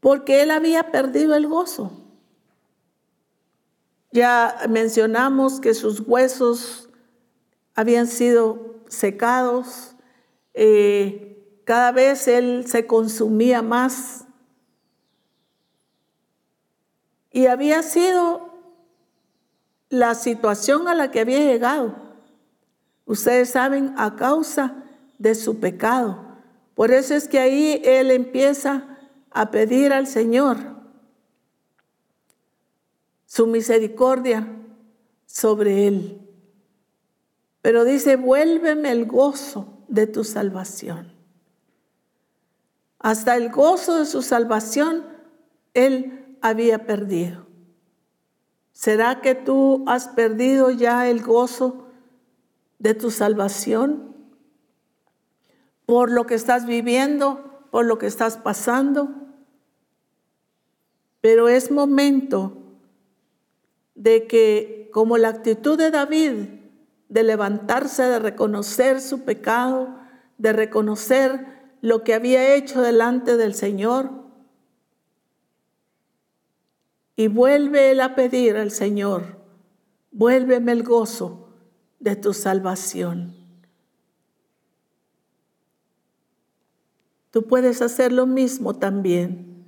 Porque 0.01 0.43
él 0.43 0.51
había 0.51 0.91
perdido 0.91 1.35
el 1.35 1.47
gozo. 1.47 1.93
Ya 4.13 4.63
mencionamos 4.69 5.61
que 5.61 5.75
sus 5.75 6.01
huesos 6.01 6.89
habían 7.75 8.07
sido 8.07 8.81
secados. 8.89 9.95
Eh, 10.55 11.61
cada 11.65 11.93
vez 11.93 12.27
él 12.29 12.65
se 12.67 12.87
consumía 12.87 13.63
más. 13.63 14.20
Y 17.31 17.47
había 17.47 17.83
sido 17.83 18.51
la 19.89 20.15
situación 20.15 20.89
a 20.89 20.95
la 20.95 21.11
que 21.11 21.21
había 21.21 21.39
llegado. 21.39 21.95
Ustedes 23.07 23.51
saben, 23.51 23.95
a 23.97 24.17
causa 24.17 24.85
de 25.19 25.35
su 25.35 25.59
pecado. 25.61 26.25
Por 26.75 26.93
eso 26.93 27.15
es 27.15 27.29
que 27.29 27.39
ahí 27.39 27.83
él 27.85 28.11
empieza 28.11 28.99
a 29.31 29.51
pedir 29.51 29.93
al 29.93 30.07
Señor 30.07 30.59
su 33.27 33.47
misericordia 33.47 34.49
sobre 35.27 35.87
él. 35.87 36.21
Pero 37.63 37.85
dice, 37.85 38.17
vuélveme 38.17 38.91
el 38.91 39.07
gozo 39.07 39.85
de 39.89 40.07
tu 40.07 40.25
salvación. 40.25 41.13
Hasta 42.99 43.37
el 43.37 43.51
gozo 43.51 43.99
de 43.99 44.07
su 44.07 44.23
salvación 44.23 45.05
él 45.75 46.20
había 46.43 46.87
perdido. 46.87 47.47
¿Será 48.73 49.21
que 49.21 49.35
tú 49.35 49.85
has 49.87 50.09
perdido 50.09 50.71
ya 50.71 51.09
el 51.09 51.23
gozo 51.23 51.91
de 52.81 52.95
tu 52.95 53.11
salvación, 53.11 54.17
por 55.87 56.11
lo 56.11 56.27
que 56.27 56.35
estás 56.35 56.67
viviendo, 56.67 57.67
por 57.71 57.85
lo 57.85 57.99
que 57.99 58.07
estás 58.07 58.37
pasando. 58.37 59.11
Pero 61.21 61.49
es 61.49 61.71
momento 61.71 62.57
de 63.95 64.27
que, 64.27 64.89
como 64.93 65.19
la 65.19 65.29
actitud 65.29 65.77
de 65.77 65.91
David, 65.91 66.35
de 67.09 67.23
levantarse, 67.23 68.05
de 68.05 68.19
reconocer 68.19 69.01
su 69.01 69.25
pecado, 69.25 69.95
de 70.39 70.55
reconocer 70.55 71.47
lo 71.83 72.03
que 72.03 72.15
había 72.15 72.55
hecho 72.55 72.81
delante 72.81 73.37
del 73.37 73.55
Señor, 73.55 74.11
y 77.21 77.29
vuelve 77.29 77.91
él 77.91 78.01
a 78.01 78.15
pedir 78.15 78.57
al 78.57 78.71
Señor, 78.71 79.37
vuélveme 80.11 80.73
el 80.73 80.83
gozo 80.83 81.51
de 81.99 82.17
tu 82.17 82.33
salvación. 82.33 83.37
Tú 87.31 87.47
puedes 87.47 87.83
hacer 87.83 88.11
lo 88.11 88.25
mismo 88.25 88.73
también 88.79 89.67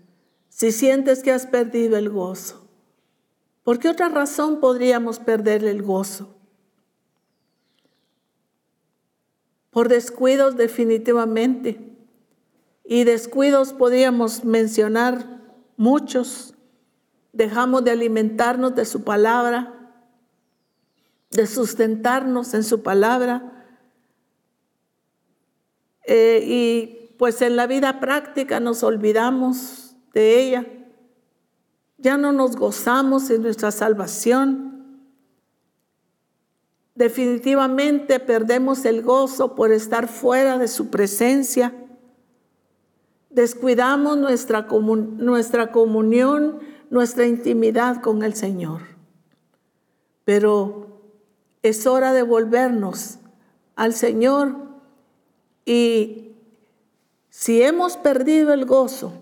si 0.49 0.73
sientes 0.73 1.23
que 1.23 1.31
has 1.31 1.47
perdido 1.47 1.99
el 1.99 2.09
gozo. 2.09 2.67
¿Por 3.65 3.79
qué 3.79 3.91
otra 3.91 4.09
razón 4.09 4.59
podríamos 4.59 5.19
perder 5.19 5.63
el 5.65 5.83
gozo? 5.83 6.39
por 9.73 9.89
descuidos 9.89 10.57
definitivamente. 10.57 11.97
Y 12.85 13.05
descuidos 13.05 13.73
podríamos 13.73 14.45
mencionar 14.45 15.41
muchos. 15.79 16.52
Dejamos 17.33 17.85
de 17.85 17.91
alimentarnos 17.91 18.75
de 18.75 18.85
su 18.85 19.05
palabra, 19.05 19.93
de 21.31 21.47
sustentarnos 21.47 22.55
en 22.55 22.63
su 22.63 22.83
palabra. 22.83 23.67
Eh, 26.05 26.45
y 26.47 27.17
pues 27.19 27.41
en 27.43 27.57
la 27.57 27.67
vida 27.67 28.01
práctica 28.01 28.61
nos 28.61 28.83
olvidamos 28.83 29.97
de 30.13 30.41
ella. 30.41 30.67
Ya 31.99 32.17
no 32.17 32.33
nos 32.33 32.57
gozamos 32.57 33.31
en 33.31 33.43
nuestra 33.43 33.71
salvación. 33.71 35.01
Definitivamente 36.95 38.21
perdemos 38.21 38.85
el 38.85 39.03
gozo 39.03 39.55
por 39.55 39.73
estar 39.73 40.09
fuera 40.09 40.59
de 40.59 40.69
su 40.69 40.91
presencia 40.91 41.73
descuidamos 43.33 44.19
nuestra, 44.19 44.67
nuestra 44.71 45.73
comunión, 45.73 46.61
nuestra 46.93 47.27
intimidad 47.27 48.03
con 48.03 48.23
el 48.23 48.35
Señor. 48.35 48.83
Pero 50.27 51.01
es 51.63 51.87
hora 51.87 52.13
de 52.13 52.21
volvernos 52.21 53.19
al 53.77 53.95
Señor 53.95 54.57
y 55.65 56.33
si 57.31 57.63
hemos 57.63 57.97
perdido 57.97 58.53
el 58.53 58.67
gozo, 58.67 59.15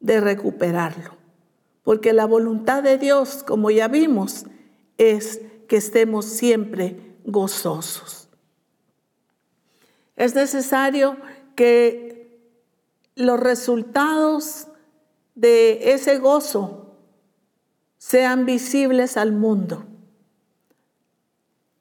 de 0.00 0.20
recuperarlo. 0.20 1.16
Porque 1.82 2.12
la 2.12 2.26
voluntad 2.26 2.82
de 2.82 2.98
Dios, 2.98 3.42
como 3.42 3.70
ya 3.70 3.88
vimos, 3.88 4.44
es 4.98 5.40
que 5.66 5.78
estemos 5.78 6.26
siempre 6.26 7.16
gozosos. 7.24 8.28
Es 10.14 10.34
necesario 10.34 11.16
que 11.56 12.38
los 13.14 13.40
resultados 13.40 14.68
de 15.34 15.92
ese 15.92 16.18
gozo 16.18 16.96
sean 17.98 18.44
visibles 18.46 19.16
al 19.16 19.32
mundo. 19.32 19.84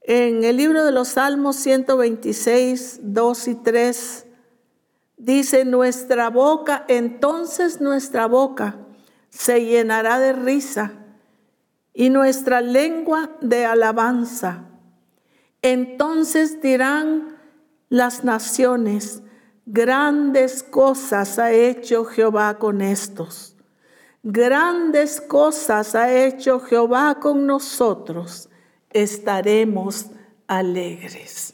En 0.01 0.43
el 0.43 0.57
libro 0.57 0.83
de 0.83 0.91
los 0.91 1.09
Salmos 1.09 1.55
126, 1.57 2.99
2 3.03 3.47
y 3.47 3.55
3 3.55 4.25
dice, 5.17 5.65
nuestra 5.65 6.29
boca, 6.29 6.85
entonces 6.87 7.79
nuestra 7.79 8.27
boca 8.27 8.77
se 9.29 9.65
llenará 9.65 10.19
de 10.19 10.33
risa 10.33 10.93
y 11.93 12.09
nuestra 12.09 12.61
lengua 12.61 13.31
de 13.41 13.65
alabanza. 13.65 14.65
Entonces 15.61 16.61
dirán 16.61 17.37
las 17.89 18.23
naciones, 18.23 19.22
Grandes 19.65 20.61
cosas 20.61 21.39
ha 21.39 21.51
hecho 21.51 22.03
Jehová 22.05 22.57
con 22.59 22.81
estos. 22.81 23.55
Grandes 24.21 25.21
cosas 25.21 25.95
ha 25.95 26.13
hecho 26.13 26.59
Jehová 26.59 27.19
con 27.19 27.45
nosotros. 27.45 28.49
Estaremos 28.89 30.07
alegres. 30.47 31.53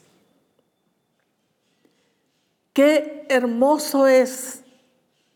Qué 2.74 3.26
hermoso 3.30 4.08
es 4.08 4.64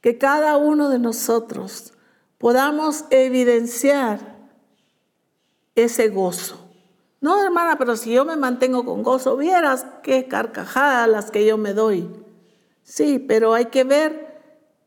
que 0.02 0.18
cada 0.18 0.58
uno 0.58 0.90
de 0.90 1.00
nosotros 1.00 1.94
podamos 2.38 3.06
evidenciar 3.10 4.20
ese 5.76 6.10
gozo. 6.10 6.60
No, 7.22 7.42
hermana, 7.42 7.78
pero 7.78 7.96
si 7.96 8.12
yo 8.12 8.26
me 8.26 8.36
mantengo 8.36 8.84
con 8.84 9.02
gozo, 9.02 9.38
vieras 9.38 9.86
qué 10.04 10.28
carcajadas 10.28 11.08
las 11.08 11.32
que 11.32 11.46
yo 11.46 11.58
me 11.58 11.74
doy. 11.74 12.23
Sí, 12.84 13.20
pero 13.20 13.54
hay 13.54 13.66
que 13.66 13.84
ver 13.84 14.42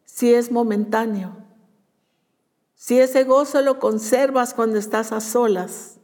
si 0.04 0.32
es 0.32 0.50
momentáneo. 0.50 1.36
Si 2.74 3.00
ese 3.00 3.24
gozo 3.24 3.62
lo 3.62 3.78
conservas 3.78 4.54
cuando 4.54 4.78
estás 4.78 5.12
a 5.12 5.20
solas. 5.20 5.98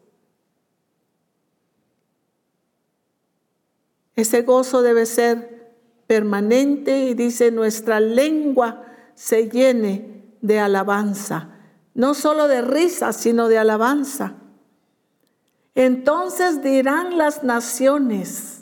Ese 4.17 4.43
gozo 4.43 4.83
debe 4.83 5.07
ser 5.07 5.77
permanente 6.07 7.05
y 7.05 7.15
dice 7.15 7.51
nuestra 7.51 8.01
lengua 8.01 8.85
se 9.15 9.49
llene 9.49 10.37
de 10.41 10.59
alabanza. 10.59 11.51
No 11.95 12.15
solo 12.15 12.49
de 12.49 12.63
risa, 12.63 13.13
sino 13.13 13.49
de 13.49 13.59
alabanza. 13.59 14.37
Entonces 15.75 16.63
dirán 16.63 17.17
las 17.17 17.45
naciones, 17.45 18.62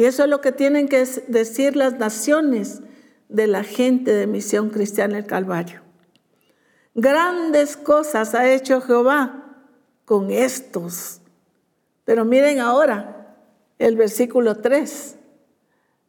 y 0.00 0.06
eso 0.06 0.24
es 0.24 0.30
lo 0.30 0.40
que 0.40 0.50
tienen 0.50 0.88
que 0.88 1.04
decir 1.28 1.76
las 1.76 1.98
naciones 1.98 2.80
de 3.28 3.46
la 3.46 3.64
gente 3.64 4.14
de 4.14 4.26
Misión 4.26 4.70
Cristiana 4.70 5.18
el 5.18 5.26
Calvario. 5.26 5.82
Grandes 6.94 7.76
cosas 7.76 8.34
ha 8.34 8.50
hecho 8.50 8.80
Jehová 8.80 9.58
con 10.06 10.30
estos. 10.30 11.20
Pero 12.06 12.24
miren 12.24 12.60
ahora 12.60 13.36
el 13.78 13.94
versículo 13.94 14.56
3. 14.56 15.16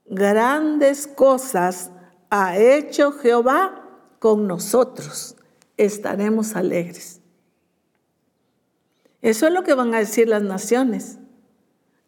Grandes 0.06 1.06
cosas 1.06 1.92
ha 2.30 2.58
hecho 2.58 3.12
Jehová 3.12 3.90
con 4.20 4.48
nosotros. 4.48 5.36
Estaremos 5.76 6.56
alegres. 6.56 7.20
Eso 9.22 9.48
es 9.48 9.52
lo 9.52 9.64
que 9.64 9.74
van 9.74 9.94
a 9.94 10.00
decir 10.00 10.30
las 10.30 10.44
naciones. 10.44 11.18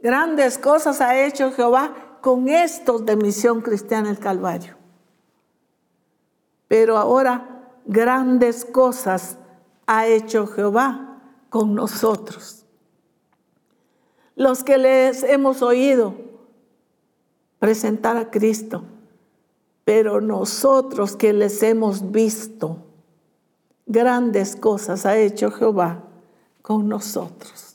Grandes 0.04 0.58
cosas 0.58 1.00
ha 1.00 1.18
hecho 1.18 1.54
Jehová 1.54 2.18
con 2.20 2.50
estos 2.50 3.06
de 3.06 3.16
Misión 3.16 3.62
Cristiana 3.62 4.10
el 4.10 4.20
Calvario. 4.20 4.76
Pero 6.68 6.98
ahora 6.98 7.72
grandes 7.86 8.66
cosas 8.66 9.38
ha 9.88 10.06
hecho 10.06 10.46
Jehová 10.46 11.22
con 11.50 11.74
nosotros. 11.74 12.66
Los 14.36 14.66
que 14.66 14.78
les 14.78 15.24
hemos 15.24 15.62
oído 15.62 16.16
presentar 17.60 18.18
a 18.18 18.30
Cristo, 18.30 18.84
pero 19.86 20.20
nosotros 20.20 21.16
que 21.16 21.32
les 21.32 21.64
hemos 21.64 22.12
visto, 22.12 22.78
grandes 23.86 24.58
cosas 24.58 25.06
ha 25.06 25.16
hecho 25.16 25.50
Jehová 25.50 26.04
con 26.62 26.90
nosotros. 26.90 27.73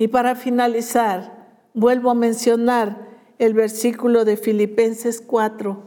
Y 0.00 0.08
para 0.08 0.34
finalizar, 0.34 1.58
vuelvo 1.74 2.10
a 2.10 2.14
mencionar 2.14 3.06
el 3.38 3.52
versículo 3.52 4.24
de 4.24 4.38
Filipenses 4.38 5.20
4 5.20 5.82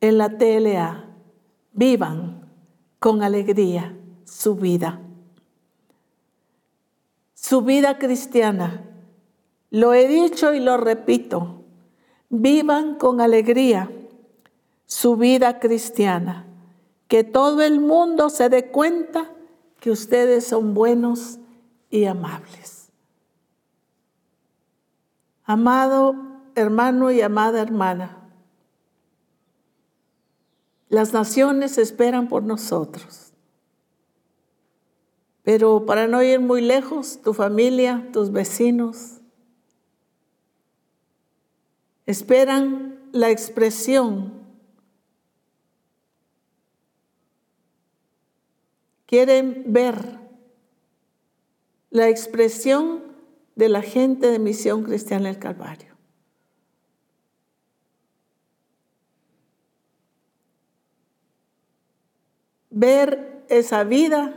en 0.00 0.18
la 0.18 0.38
TLA. 0.38 1.04
Vivan 1.72 2.50
con 2.98 3.22
alegría 3.22 3.96
su 4.24 4.56
vida. 4.56 5.00
Su 7.34 7.62
vida 7.62 7.96
cristiana. 7.98 8.82
Lo 9.70 9.94
he 9.94 10.08
dicho 10.08 10.52
y 10.52 10.58
lo 10.58 10.76
repito. 10.78 11.62
Vivan 12.28 12.96
con 12.96 13.20
alegría 13.20 13.88
su 14.84 15.16
vida 15.16 15.60
cristiana. 15.60 16.44
Que 17.06 17.22
todo 17.22 17.62
el 17.62 17.78
mundo 17.78 18.30
se 18.30 18.48
dé 18.48 18.66
cuenta 18.72 19.30
que 19.86 19.92
ustedes 19.92 20.44
son 20.44 20.74
buenos 20.74 21.38
y 21.90 22.06
amables. 22.06 22.88
Amado 25.44 26.16
hermano 26.56 27.12
y 27.12 27.20
amada 27.20 27.62
hermana, 27.62 28.28
las 30.88 31.12
naciones 31.12 31.78
esperan 31.78 32.26
por 32.26 32.42
nosotros. 32.42 33.32
Pero 35.44 35.86
para 35.86 36.08
no 36.08 36.20
ir 36.20 36.40
muy 36.40 36.62
lejos, 36.62 37.22
tu 37.22 37.32
familia, 37.32 38.08
tus 38.12 38.32
vecinos, 38.32 39.20
esperan 42.06 42.98
la 43.12 43.30
expresión 43.30 44.35
quieren 49.06 49.64
ver 49.68 50.18
la 51.90 52.08
expresión 52.08 53.04
de 53.54 53.68
la 53.68 53.80
gente 53.80 54.30
de 54.30 54.38
Misión 54.38 54.82
Cristiana 54.82 55.28
del 55.28 55.38
Calvario. 55.38 55.94
Ver 62.70 63.44
esa 63.48 63.84
vida 63.84 64.34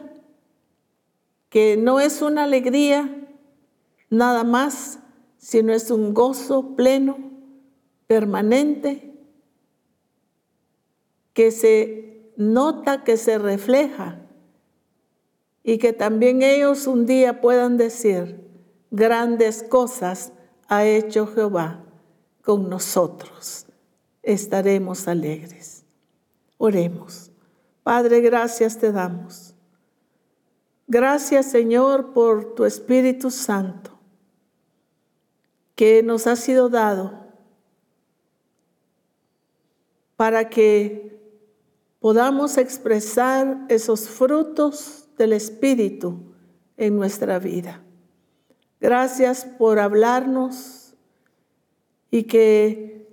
que 1.50 1.76
no 1.76 2.00
es 2.00 2.22
una 2.22 2.44
alegría 2.44 3.28
nada 4.10 4.44
más, 4.44 5.00
sino 5.38 5.74
es 5.74 5.92
un 5.92 6.14
gozo 6.14 6.76
pleno, 6.76 7.18
permanente, 8.08 9.14
que 11.34 11.52
se 11.52 12.32
nota, 12.38 13.04
que 13.04 13.18
se 13.18 13.38
refleja 13.38 14.29
y 15.70 15.78
que 15.78 15.94
también 15.94 16.42
ellos 16.42 16.88
un 16.88 17.06
día 17.06 17.42
puedan 17.42 17.78
decir, 17.78 18.44
grandes 18.90 19.62
cosas 19.62 20.34
ha 20.68 20.84
hecho 20.84 21.28
Jehová 21.28 21.84
con 22.42 22.72
nosotros. 22.72 23.68
Estaremos 24.24 25.08
alegres. 25.08 25.84
Oremos. 26.58 27.30
Padre, 27.84 28.20
gracias 28.22 28.80
te 28.80 28.92
damos. 28.92 29.54
Gracias 30.88 31.52
Señor 31.52 32.14
por 32.14 32.56
tu 32.56 32.66
Espíritu 32.66 33.30
Santo 33.30 33.92
que 35.76 36.02
nos 36.02 36.26
ha 36.26 36.36
sido 36.36 36.70
dado 36.70 37.28
para 40.16 40.50
que 40.50 41.22
podamos 42.00 42.58
expresar 42.58 43.68
esos 43.70 44.10
frutos 44.10 44.99
del 45.20 45.34
Espíritu 45.34 46.34
en 46.78 46.96
nuestra 46.96 47.38
vida. 47.40 47.84
Gracias 48.80 49.46
por 49.46 49.78
hablarnos 49.78 50.96
y 52.10 52.24
que 52.24 53.06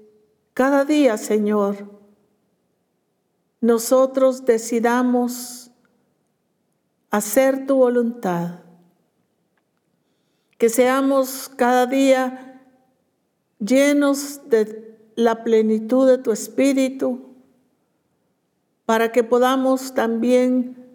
cada 0.54 0.84
día, 0.84 1.18
Señor, 1.18 1.90
nosotros 3.60 4.44
decidamos 4.44 5.72
hacer 7.10 7.66
tu 7.66 7.76
voluntad. 7.76 8.60
Que 10.58 10.68
seamos 10.68 11.50
cada 11.56 11.86
día 11.86 12.62
llenos 13.58 14.48
de 14.48 14.96
la 15.16 15.42
plenitud 15.42 16.06
de 16.08 16.18
tu 16.18 16.30
espíritu 16.30 17.34
para 18.84 19.10
que 19.10 19.24
podamos 19.24 19.92
también 19.92 20.85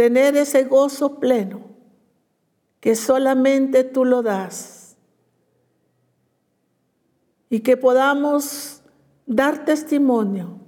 tener 0.00 0.34
ese 0.34 0.64
gozo 0.64 1.20
pleno 1.20 1.60
que 2.80 2.96
solamente 2.96 3.84
tú 3.84 4.06
lo 4.06 4.22
das 4.22 4.96
y 7.50 7.60
que 7.60 7.76
podamos 7.76 8.80
dar 9.26 9.66
testimonio 9.66 10.58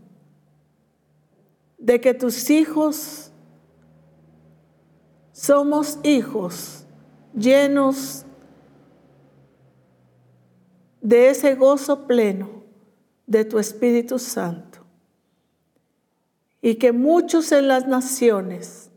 de 1.78 1.98
que 1.98 2.12
tus 2.12 2.50
hijos 2.50 3.32
somos 5.32 5.98
hijos 6.02 6.84
llenos 7.34 8.26
de 11.00 11.30
ese 11.30 11.54
gozo 11.54 12.06
pleno 12.06 12.64
de 13.26 13.46
tu 13.46 13.58
Espíritu 13.58 14.18
Santo. 14.18 14.80
Y 16.60 16.74
que 16.74 16.92
muchos 16.92 17.50
en 17.50 17.68
las 17.68 17.88
naciones 17.88 18.91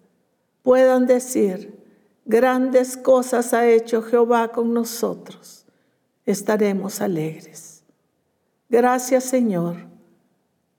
puedan 0.66 1.06
decir, 1.06 1.78
grandes 2.26 2.98
cosas 2.98 3.54
ha 3.54 3.70
hecho 3.70 4.02
Jehová 4.02 4.52
con 4.52 4.74
nosotros. 4.74 5.64
Estaremos 6.26 7.02
alegres. 7.02 7.84
Gracias 8.68 9.26
Señor. 9.26 9.76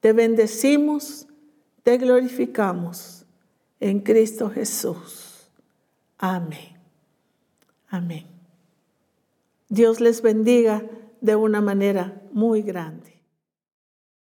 Te 0.01 0.13
bendecimos, 0.13 1.29
te 1.85 1.99
glorificamos 1.99 3.25
en 3.79 4.01
Cristo 4.01 4.51
Jesús. 4.51 5.49
Amén. 6.19 6.77
Amén. 7.89 8.27
Dios 9.69 10.01
les 10.01 10.21
bendiga 10.21 10.85
de 11.21 11.37
una 11.37 11.61
manera 11.61 12.21
muy 12.33 12.63
grande. 12.63 13.16